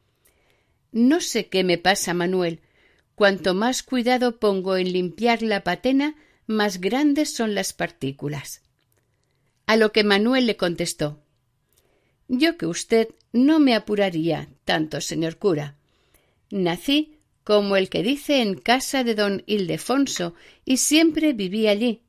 No 0.93 1.21
sé 1.21 1.49
qué 1.49 1.65
me 1.65 1.79
pasa, 1.79 2.15
Manuel, 2.15 2.61
Cuanto 3.21 3.53
más 3.53 3.83
cuidado 3.83 4.39
pongo 4.39 4.79
en 4.79 4.95
limpiar 4.95 5.43
la 5.43 5.63
patena, 5.63 6.17
más 6.47 6.81
grandes 6.81 7.31
son 7.31 7.55
las 7.55 7.75
partículas. 7.75 8.63
A 9.67 9.77
lo 9.77 9.93
que 9.93 10.05
Manuel 10.05 10.47
le 10.47 10.57
contestó 10.57 11.23
Yo 12.29 12.57
que 12.57 12.65
usted 12.65 13.09
no 13.33 13.61
me 13.61 13.75
apuraría 13.75 14.49
tanto, 14.65 15.03
señor 15.03 15.37
cura. 15.37 15.77
Nací, 16.51 17.19
como 17.45 17.77
el 17.77 17.91
que 17.91 18.03
dice, 18.03 18.41
en 18.41 18.55
casa 18.55 19.05
de 19.05 19.15
don 19.15 19.43
Ildefonso, 19.45 20.35
y 20.65 20.79
siempre 20.79 21.35
viví 21.35 21.69
allí. 21.69 22.03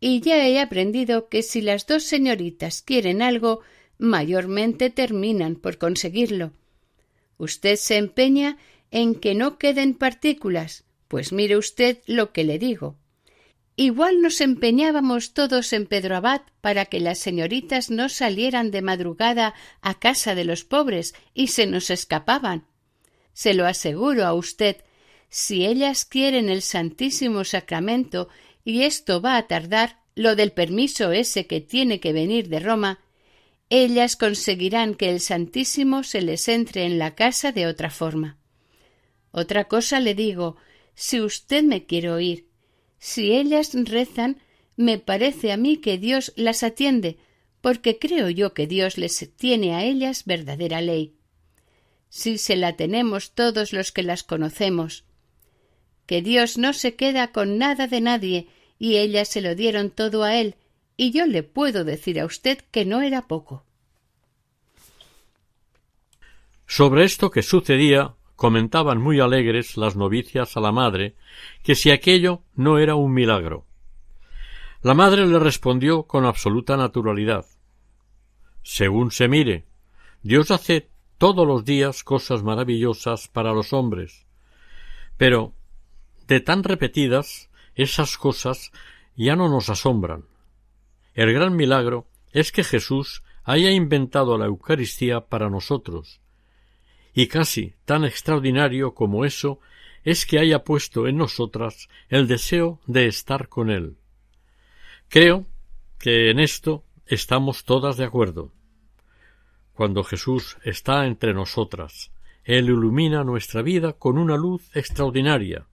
Y 0.00 0.20
ya 0.20 0.48
he 0.48 0.58
aprendido 0.58 1.28
que 1.28 1.42
si 1.42 1.60
las 1.60 1.86
dos 1.86 2.04
señoritas 2.04 2.82
quieren 2.82 3.20
algo, 3.20 3.60
mayormente 3.98 4.88
terminan 4.88 5.56
por 5.56 5.76
conseguirlo. 5.76 6.52
Usted 7.36 7.76
se 7.76 7.98
empeña 7.98 8.56
en 8.90 9.14
que 9.14 9.34
no 9.34 9.58
queden 9.58 9.94
partículas, 9.94 10.84
pues 11.06 11.32
mire 11.32 11.56
usted 11.56 11.98
lo 12.06 12.32
que 12.32 12.44
le 12.44 12.58
digo. 12.58 12.96
Igual 13.76 14.20
nos 14.20 14.40
empeñábamos 14.40 15.32
todos 15.32 15.72
en 15.72 15.86
Pedro 15.86 16.16
Abad 16.16 16.42
para 16.60 16.86
que 16.86 17.00
las 17.00 17.18
señoritas 17.18 17.90
no 17.90 18.08
salieran 18.08 18.70
de 18.70 18.82
madrugada 18.82 19.54
a 19.80 19.98
casa 19.98 20.34
de 20.34 20.44
los 20.44 20.64
pobres 20.64 21.14
y 21.32 21.46
se 21.48 21.66
nos 21.66 21.88
escapaban. 21.90 22.66
Se 23.32 23.54
lo 23.54 23.66
aseguro 23.66 24.26
a 24.26 24.34
usted, 24.34 24.76
si 25.30 25.64
ellas 25.64 26.04
quieren 26.04 26.50
el 26.50 26.60
Santísimo 26.60 27.44
Sacramento 27.44 28.28
y 28.64 28.82
esto 28.82 29.20
va 29.20 29.36
a 29.36 29.46
tardar, 29.46 30.00
lo 30.14 30.36
del 30.36 30.52
permiso 30.52 31.12
ese 31.12 31.46
que 31.46 31.60
tiene 31.60 32.00
que 32.00 32.12
venir 32.12 32.48
de 32.48 32.60
Roma, 32.60 33.00
ellas 33.70 34.16
conseguirán 34.16 34.94
que 34.94 35.10
el 35.10 35.20
Santísimo 35.20 36.02
se 36.02 36.22
les 36.22 36.48
entre 36.48 36.84
en 36.84 36.98
la 36.98 37.14
casa 37.14 37.52
de 37.52 37.66
otra 37.66 37.90
forma. 37.90 38.38
Otra 39.30 39.68
cosa 39.68 40.00
le 40.00 40.14
digo, 40.14 40.56
si 40.94 41.20
usted 41.20 41.62
me 41.62 41.86
quiere 41.86 42.10
oír, 42.10 42.48
si 42.98 43.32
ellas 43.32 43.70
rezan, 43.74 44.42
me 44.76 44.98
parece 44.98 45.52
a 45.52 45.56
mí 45.56 45.76
que 45.76 45.98
Dios 45.98 46.32
las 46.36 46.62
atiende, 46.62 47.18
porque 47.60 47.98
creo 47.98 48.28
yo 48.28 48.54
que 48.54 48.66
Dios 48.66 48.98
les 48.98 49.30
tiene 49.36 49.74
a 49.74 49.84
ellas 49.84 50.24
verdadera 50.24 50.80
ley. 50.80 51.14
Si 52.08 52.38
se 52.38 52.56
la 52.56 52.76
tenemos 52.76 53.32
todos 53.32 53.72
los 53.72 53.92
que 53.92 54.02
las 54.02 54.24
conocemos, 54.24 55.04
que 56.10 56.22
Dios 56.22 56.58
no 56.58 56.72
se 56.72 56.96
queda 56.96 57.30
con 57.30 57.56
nada 57.56 57.86
de 57.86 58.00
nadie, 58.00 58.48
y 58.80 58.96
ellas 58.96 59.28
se 59.28 59.40
lo 59.40 59.54
dieron 59.54 59.90
todo 59.90 60.24
a 60.24 60.34
él, 60.34 60.56
y 60.96 61.12
yo 61.12 61.24
le 61.24 61.44
puedo 61.44 61.84
decir 61.84 62.18
a 62.18 62.24
usted 62.24 62.58
que 62.72 62.84
no 62.84 63.00
era 63.00 63.28
poco. 63.28 63.62
Sobre 66.66 67.04
esto 67.04 67.30
que 67.30 67.44
sucedía, 67.44 68.16
comentaban 68.34 69.00
muy 69.00 69.20
alegres 69.20 69.76
las 69.76 69.94
novicias 69.94 70.56
a 70.56 70.60
la 70.60 70.72
madre 70.72 71.14
que 71.62 71.76
si 71.76 71.92
aquello 71.92 72.42
no 72.56 72.80
era 72.80 72.96
un 72.96 73.14
milagro. 73.14 73.66
La 74.82 74.94
madre 74.94 75.28
le 75.28 75.38
respondió 75.38 76.08
con 76.08 76.24
absoluta 76.24 76.76
naturalidad 76.76 77.46
Según 78.64 79.12
se 79.12 79.28
mire, 79.28 79.64
Dios 80.24 80.50
hace 80.50 80.90
todos 81.18 81.46
los 81.46 81.64
días 81.64 82.02
cosas 82.02 82.42
maravillosas 82.42 83.28
para 83.28 83.52
los 83.52 83.72
hombres. 83.72 84.26
Pero, 85.16 85.54
de 86.30 86.40
tan 86.40 86.62
repetidas, 86.62 87.50
esas 87.74 88.16
cosas 88.16 88.70
ya 89.16 89.34
no 89.34 89.48
nos 89.48 89.68
asombran. 89.68 90.26
El 91.12 91.32
gran 91.32 91.56
milagro 91.56 92.06
es 92.30 92.52
que 92.52 92.62
Jesús 92.62 93.24
haya 93.42 93.72
inventado 93.72 94.38
la 94.38 94.46
Eucaristía 94.46 95.22
para 95.22 95.50
nosotros, 95.50 96.20
y 97.12 97.26
casi 97.26 97.74
tan 97.84 98.04
extraordinario 98.04 98.94
como 98.94 99.24
eso 99.24 99.58
es 100.04 100.24
que 100.24 100.38
haya 100.38 100.62
puesto 100.62 101.08
en 101.08 101.16
nosotras 101.16 101.88
el 102.08 102.28
deseo 102.28 102.80
de 102.86 103.08
estar 103.08 103.48
con 103.48 103.68
Él. 103.68 103.96
Creo 105.08 105.48
que 105.98 106.30
en 106.30 106.38
esto 106.38 106.84
estamos 107.06 107.64
todas 107.64 107.96
de 107.96 108.04
acuerdo. 108.04 108.52
Cuando 109.72 110.04
Jesús 110.04 110.58
está 110.62 111.06
entre 111.06 111.34
nosotras, 111.34 112.12
Él 112.44 112.66
ilumina 112.66 113.24
nuestra 113.24 113.62
vida 113.62 113.94
con 113.94 114.16
una 114.16 114.36
luz 114.36 114.70
extraordinaria. 114.76 115.66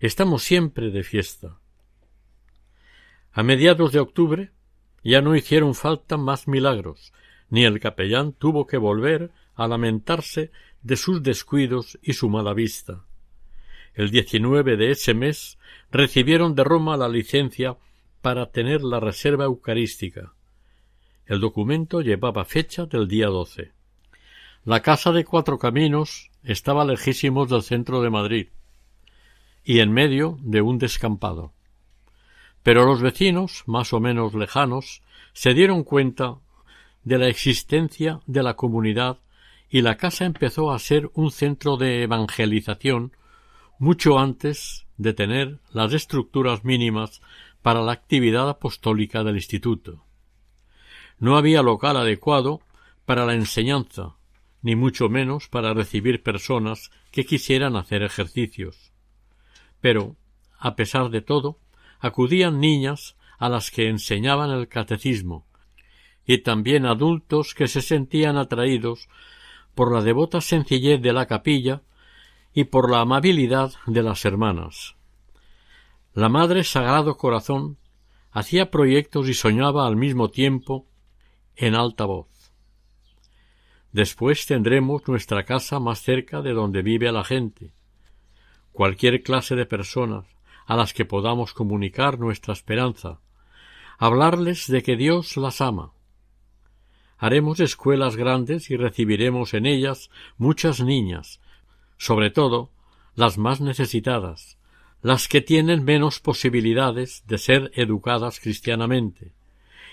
Estamos 0.00 0.42
siempre 0.42 0.90
de 0.90 1.04
fiesta. 1.04 1.58
A 3.32 3.42
mediados 3.42 3.92
de 3.92 4.00
octubre 4.00 4.50
ya 5.02 5.20
no 5.20 5.36
hicieron 5.36 5.74
falta 5.74 6.16
más 6.16 6.48
milagros, 6.48 7.12
ni 7.48 7.64
el 7.64 7.78
capellán 7.78 8.32
tuvo 8.32 8.66
que 8.66 8.76
volver 8.76 9.30
a 9.54 9.68
lamentarse 9.68 10.50
de 10.82 10.96
sus 10.96 11.22
descuidos 11.22 11.98
y 12.02 12.14
su 12.14 12.28
mala 12.28 12.54
vista. 12.54 13.04
El 13.94 14.10
19 14.10 14.76
de 14.76 14.90
ese 14.90 15.14
mes 15.14 15.58
recibieron 15.92 16.54
de 16.54 16.64
Roma 16.64 16.96
la 16.96 17.08
licencia 17.08 17.76
para 18.20 18.50
tener 18.50 18.82
la 18.82 18.98
reserva 18.98 19.44
eucarística. 19.44 20.32
El 21.26 21.40
documento 21.40 22.00
llevaba 22.00 22.44
fecha 22.44 22.86
del 22.86 23.06
día 23.06 23.28
12. 23.28 23.72
La 24.64 24.80
casa 24.80 25.12
de 25.12 25.24
Cuatro 25.24 25.58
Caminos 25.58 26.30
estaba 26.42 26.84
lejísimos 26.84 27.48
del 27.48 27.62
centro 27.62 28.02
de 28.02 28.10
Madrid 28.10 28.48
y 29.64 29.80
en 29.80 29.92
medio 29.92 30.38
de 30.42 30.60
un 30.60 30.78
descampado. 30.78 31.52
Pero 32.62 32.84
los 32.84 33.00
vecinos, 33.00 33.64
más 33.66 33.92
o 33.92 34.00
menos 34.00 34.34
lejanos, 34.34 35.02
se 35.32 35.54
dieron 35.54 35.84
cuenta 35.84 36.36
de 37.02 37.18
la 37.18 37.28
existencia 37.28 38.20
de 38.26 38.42
la 38.42 38.54
comunidad 38.54 39.18
y 39.68 39.82
la 39.82 39.96
casa 39.96 40.24
empezó 40.24 40.72
a 40.72 40.78
ser 40.78 41.10
un 41.14 41.30
centro 41.30 41.76
de 41.76 42.02
evangelización 42.02 43.12
mucho 43.78 44.18
antes 44.18 44.86
de 44.96 45.12
tener 45.12 45.58
las 45.72 45.92
estructuras 45.92 46.64
mínimas 46.64 47.20
para 47.62 47.82
la 47.82 47.92
actividad 47.92 48.48
apostólica 48.48 49.24
del 49.24 49.36
instituto. 49.36 50.04
No 51.18 51.36
había 51.36 51.62
local 51.62 51.96
adecuado 51.96 52.60
para 53.04 53.26
la 53.26 53.34
enseñanza, 53.34 54.16
ni 54.62 54.76
mucho 54.76 55.08
menos 55.08 55.48
para 55.48 55.74
recibir 55.74 56.22
personas 56.22 56.90
que 57.10 57.26
quisieran 57.26 57.76
hacer 57.76 58.02
ejercicios. 58.02 58.93
Pero, 59.84 60.16
a 60.58 60.76
pesar 60.76 61.10
de 61.10 61.20
todo, 61.20 61.58
acudían 62.00 62.58
niñas 62.58 63.18
a 63.36 63.50
las 63.50 63.70
que 63.70 63.90
enseñaban 63.90 64.50
el 64.50 64.66
catecismo, 64.66 65.46
y 66.24 66.38
también 66.38 66.86
adultos 66.86 67.52
que 67.52 67.68
se 67.68 67.82
sentían 67.82 68.38
atraídos 68.38 69.10
por 69.74 69.92
la 69.92 70.00
devota 70.00 70.40
sencillez 70.40 71.02
de 71.02 71.12
la 71.12 71.26
capilla 71.26 71.82
y 72.54 72.64
por 72.64 72.90
la 72.90 73.00
amabilidad 73.00 73.74
de 73.86 74.02
las 74.02 74.24
hermanas. 74.24 74.96
La 76.14 76.30
Madre 76.30 76.64
Sagrado 76.64 77.18
Corazón 77.18 77.76
hacía 78.30 78.70
proyectos 78.70 79.28
y 79.28 79.34
soñaba 79.34 79.86
al 79.86 79.96
mismo 79.96 80.30
tiempo 80.30 80.86
en 81.56 81.74
alta 81.74 82.06
voz. 82.06 82.54
Después 83.92 84.46
tendremos 84.46 85.06
nuestra 85.08 85.44
casa 85.44 85.78
más 85.78 85.98
cerca 86.00 86.40
de 86.40 86.54
donde 86.54 86.80
vive 86.80 87.12
la 87.12 87.22
gente. 87.22 87.74
Cualquier 88.74 89.22
clase 89.22 89.54
de 89.54 89.66
personas 89.66 90.26
a 90.66 90.74
las 90.74 90.92
que 90.94 91.04
podamos 91.04 91.54
comunicar 91.54 92.18
nuestra 92.18 92.52
esperanza, 92.52 93.20
hablarles 93.98 94.66
de 94.66 94.82
que 94.82 94.96
Dios 94.96 95.36
las 95.36 95.60
ama, 95.60 95.92
haremos 97.16 97.60
escuelas 97.60 98.16
grandes 98.16 98.72
y 98.72 98.76
recibiremos 98.76 99.54
en 99.54 99.66
ellas 99.66 100.10
muchas 100.38 100.80
niñas, 100.80 101.40
sobre 101.98 102.30
todo 102.30 102.72
las 103.14 103.38
más 103.38 103.60
necesitadas, 103.60 104.58
las 105.02 105.28
que 105.28 105.40
tienen 105.40 105.84
menos 105.84 106.18
posibilidades 106.18 107.22
de 107.28 107.38
ser 107.38 107.70
educadas 107.76 108.40
cristianamente, 108.40 109.30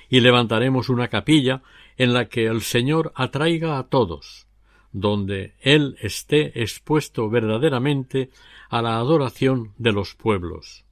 y 0.09 0.21
levantaremos 0.21 0.89
una 0.89 1.07
capilla 1.07 1.61
en 1.97 2.15
la 2.15 2.29
que 2.29 2.47
el 2.47 2.61
Señor 2.61 3.13
atraiga 3.13 3.77
a 3.77 3.89
todos, 3.89 4.47
donde 4.91 5.53
Él 5.61 5.97
esté 6.01 6.63
expuesto 6.63 7.29
verdaderamente 7.29 8.31
a 8.71 8.81
la 8.81 8.95
adoración 8.95 9.73
de 9.77 9.91
los 9.91 10.15
pueblos. 10.15 10.85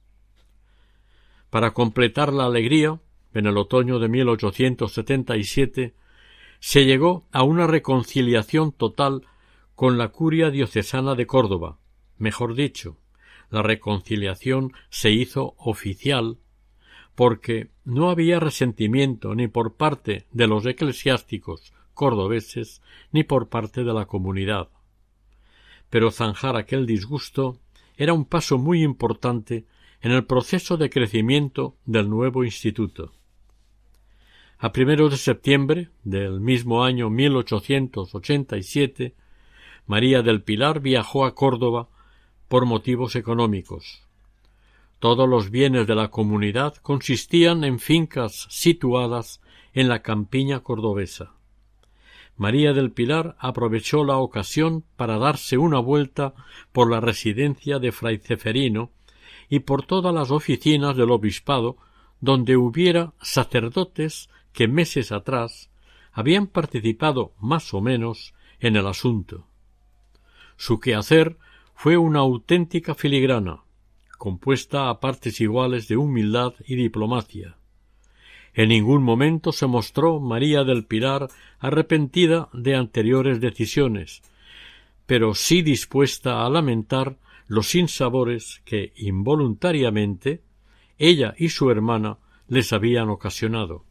Para 1.48 1.70
completar 1.72 2.30
la 2.30 2.44
alegría, 2.44 3.00
en 3.32 3.46
el 3.46 3.56
otoño 3.56 3.98
de 3.98 4.06
1877, 4.06 5.94
se 6.58 6.84
llegó 6.84 7.24
a 7.32 7.42
una 7.42 7.66
reconciliación 7.66 8.72
total 8.72 9.22
con 9.74 9.96
la 9.96 10.08
curia 10.08 10.50
diocesana 10.50 11.14
de 11.14 11.26
Córdoba, 11.26 11.78
mejor 12.18 12.54
dicho, 12.54 12.98
la 13.48 13.62
reconciliación 13.62 14.74
se 14.90 15.10
hizo 15.10 15.54
oficial 15.56 16.36
porque 17.14 17.70
no 17.86 18.10
había 18.10 18.40
resentimiento 18.40 19.34
ni 19.34 19.48
por 19.48 19.76
parte 19.76 20.26
de 20.32 20.46
los 20.46 20.66
eclesiásticos 20.66 21.72
cordobeses 21.94 22.82
ni 23.10 23.24
por 23.24 23.48
parte 23.48 23.84
de 23.84 23.94
la 23.94 24.04
comunidad. 24.04 24.68
Pero 25.88 26.10
zanjar 26.10 26.56
aquel 26.56 26.84
disgusto 26.84 27.58
era 28.00 28.12
un 28.14 28.24
paso 28.24 28.56
muy 28.56 28.82
importante 28.82 29.66
en 30.00 30.12
el 30.12 30.24
proceso 30.24 30.78
de 30.78 30.88
crecimiento 30.88 31.76
del 31.84 32.08
nuevo 32.08 32.44
instituto. 32.44 33.12
A 34.58 34.72
primero 34.72 35.10
de 35.10 35.18
septiembre 35.18 35.90
del 36.02 36.40
mismo 36.40 36.82
año 36.82 37.10
1887, 37.10 39.14
María 39.86 40.22
del 40.22 40.42
Pilar 40.42 40.80
viajó 40.80 41.26
a 41.26 41.34
Córdoba 41.34 41.90
por 42.48 42.64
motivos 42.64 43.16
económicos. 43.16 44.06
Todos 44.98 45.28
los 45.28 45.50
bienes 45.50 45.86
de 45.86 45.94
la 45.94 46.08
comunidad 46.08 46.76
consistían 46.76 47.64
en 47.64 47.78
fincas 47.78 48.46
situadas 48.48 49.42
en 49.74 49.90
la 49.90 50.00
campiña 50.00 50.60
cordobesa. 50.60 51.34
María 52.40 52.72
del 52.72 52.90
Pilar 52.90 53.36
aprovechó 53.38 54.02
la 54.02 54.16
ocasión 54.16 54.82
para 54.96 55.18
darse 55.18 55.58
una 55.58 55.78
vuelta 55.78 56.32
por 56.72 56.90
la 56.90 56.98
residencia 56.98 57.78
de 57.78 57.92
Fray 57.92 58.16
Ceferino 58.16 58.92
y 59.50 59.58
por 59.58 59.84
todas 59.84 60.14
las 60.14 60.30
oficinas 60.30 60.96
del 60.96 61.10
obispado 61.10 61.76
donde 62.18 62.56
hubiera 62.56 63.12
sacerdotes 63.20 64.30
que 64.54 64.68
meses 64.68 65.12
atrás 65.12 65.70
habían 66.12 66.46
participado 66.46 67.34
más 67.40 67.74
o 67.74 67.82
menos 67.82 68.32
en 68.58 68.76
el 68.76 68.86
asunto. 68.86 69.46
Su 70.56 70.80
quehacer 70.80 71.36
fue 71.74 71.98
una 71.98 72.20
auténtica 72.20 72.94
filigrana, 72.94 73.64
compuesta 74.16 74.88
a 74.88 74.98
partes 74.98 75.42
iguales 75.42 75.88
de 75.88 75.98
humildad 75.98 76.54
y 76.66 76.76
diplomacia. 76.76 77.58
En 78.54 78.70
ningún 78.70 79.02
momento 79.02 79.52
se 79.52 79.66
mostró 79.66 80.20
María 80.20 80.64
del 80.64 80.84
Pilar 80.84 81.28
arrepentida 81.58 82.48
de 82.52 82.74
anteriores 82.74 83.40
decisiones, 83.40 84.22
pero 85.06 85.34
sí 85.34 85.62
dispuesta 85.62 86.44
a 86.44 86.50
lamentar 86.50 87.16
los 87.46 87.68
sinsabores 87.68 88.62
que 88.64 88.92
involuntariamente 88.96 90.42
ella 90.98 91.34
y 91.38 91.48
su 91.48 91.70
hermana 91.70 92.18
les 92.48 92.72
habían 92.72 93.08
ocasionado. 93.08 93.84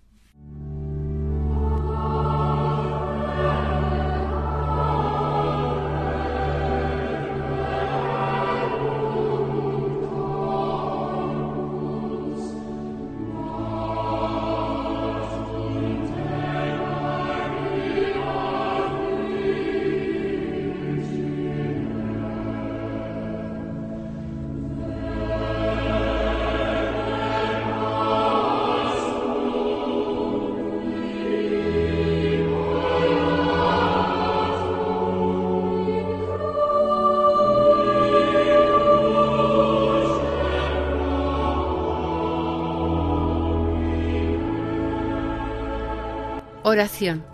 Oración. 46.80 47.26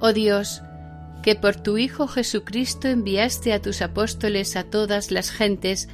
Oh 0.00 0.14
Dios, 0.14 0.62
que 1.22 1.34
por 1.34 1.56
tu 1.56 1.76
Hijo 1.76 2.08
Jesucristo 2.08 2.88
enviaste 2.88 3.52
a 3.52 3.60
tus 3.60 3.82
apóstoles 3.82 4.56
a 4.56 4.64
todas 4.64 5.10
las 5.10 5.30
gentes, 5.30 5.90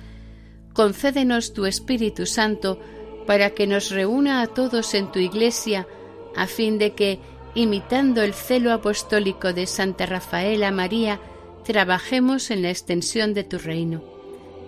concédenos 0.74 1.54
tu 1.54 1.66
Espíritu 1.66 2.26
Santo 2.26 2.78
para 3.26 3.50
que 3.50 3.66
nos 3.66 3.90
reúna 3.90 4.42
a 4.42 4.46
todos 4.46 4.94
en 4.94 5.10
tu 5.10 5.18
Iglesia, 5.18 5.88
a 6.36 6.46
fin 6.46 6.78
de 6.78 6.92
que, 6.92 7.18
imitando 7.56 8.22
el 8.22 8.32
celo 8.32 8.72
apostólico 8.72 9.52
de 9.52 9.66
Santa 9.66 10.06
Rafaela 10.06 10.70
María, 10.70 11.18
trabajemos 11.64 12.52
en 12.52 12.62
la 12.62 12.70
extensión 12.70 13.34
de 13.34 13.42
tu 13.42 13.58
reino. 13.58 14.04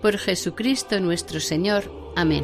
Por 0.01 0.17
Jesucristo 0.17 0.99
nuestro 0.99 1.39
Señor. 1.39 1.89
Amén. 2.17 2.43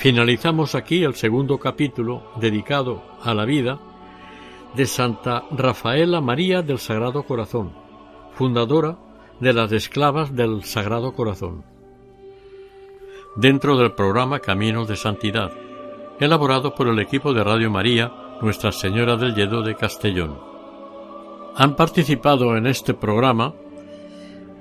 Finalizamos 0.00 0.74
aquí 0.74 1.04
el 1.04 1.14
segundo 1.14 1.58
capítulo 1.58 2.22
dedicado 2.36 3.02
a 3.22 3.34
la 3.34 3.44
vida 3.44 3.78
de 4.74 4.86
Santa 4.86 5.44
Rafaela 5.50 6.22
María 6.22 6.62
del 6.62 6.78
Sagrado 6.78 7.24
Corazón, 7.24 7.72
fundadora 8.32 8.96
de 9.40 9.52
las 9.52 9.70
esclavas 9.72 10.34
del 10.34 10.64
Sagrado 10.64 11.12
Corazón. 11.12 11.64
Dentro 13.36 13.76
del 13.76 13.92
programa 13.92 14.38
Caminos 14.40 14.88
de 14.88 14.96
Santidad, 14.96 15.52
elaborado 16.18 16.74
por 16.74 16.88
el 16.88 16.98
equipo 16.98 17.34
de 17.34 17.44
Radio 17.44 17.70
María 17.70 18.10
Nuestra 18.40 18.72
Señora 18.72 19.18
del 19.18 19.34
Lledo 19.34 19.60
de 19.60 19.74
Castellón. 19.74 20.38
Han 21.56 21.76
participado 21.76 22.56
en 22.56 22.66
este 22.66 22.94
programa 22.94 23.52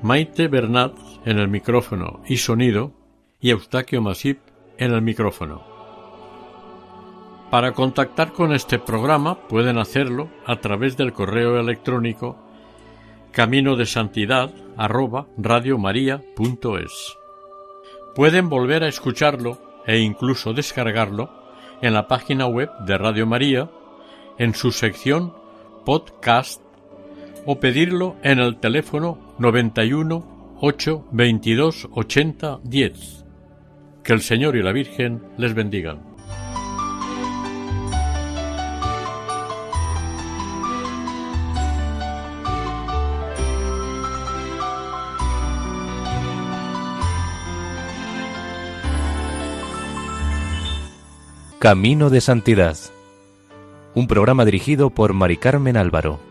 Maite 0.03 0.49
Bernat 0.49 0.97
en 1.23 1.39
el 1.39 1.47
micrófono 1.47 2.19
y 2.27 2.35
sonido 2.35 2.91
y 3.39 3.51
Eustaquio 3.51 4.01
Masip 4.01 4.48
en 4.80 4.93
el 4.93 5.01
micrófono. 5.03 5.61
Para 7.51 7.73
contactar 7.73 8.32
con 8.32 8.53
este 8.53 8.80
programa 8.80 9.36
pueden 9.47 9.77
hacerlo 9.77 10.30
a 10.45 10.57
través 10.57 10.97
del 10.97 11.13
correo 11.13 11.59
electrónico 11.59 12.38
camino 13.32 13.75
de 13.75 13.86
santidad 13.86 14.51
Pueden 18.15 18.49
volver 18.49 18.84
a 18.84 18.88
escucharlo 18.88 19.59
e 19.86 19.99
incluso 19.99 20.53
descargarlo 20.53 21.30
en 21.82 21.93
la 21.93 22.07
página 22.07 22.47
web 22.47 22.69
de 22.86 22.97
Radio 22.97 23.25
María 23.25 23.69
en 24.38 24.53
su 24.53 24.71
sección 24.71 25.34
podcast 25.86 26.61
o 27.45 27.59
pedirlo 27.59 28.15
en 28.23 28.39
el 28.39 28.59
teléfono 28.59 29.17
91 29.39 30.57
8 30.61 31.05
22 31.11 31.88
80 31.91 32.59
10. 32.63 33.18
Que 34.03 34.13
el 34.13 34.21
Señor 34.21 34.55
y 34.55 34.63
la 34.63 34.71
Virgen 34.71 35.21
les 35.37 35.53
bendigan. 35.53 36.09
Camino 51.59 52.09
de 52.09 52.21
Santidad. 52.21 52.77
Un 53.93 54.07
programa 54.07 54.45
dirigido 54.45 54.91
por 54.91 55.13
Mari 55.13 55.35
Carmen 55.35 55.75
Álvaro. 55.75 56.28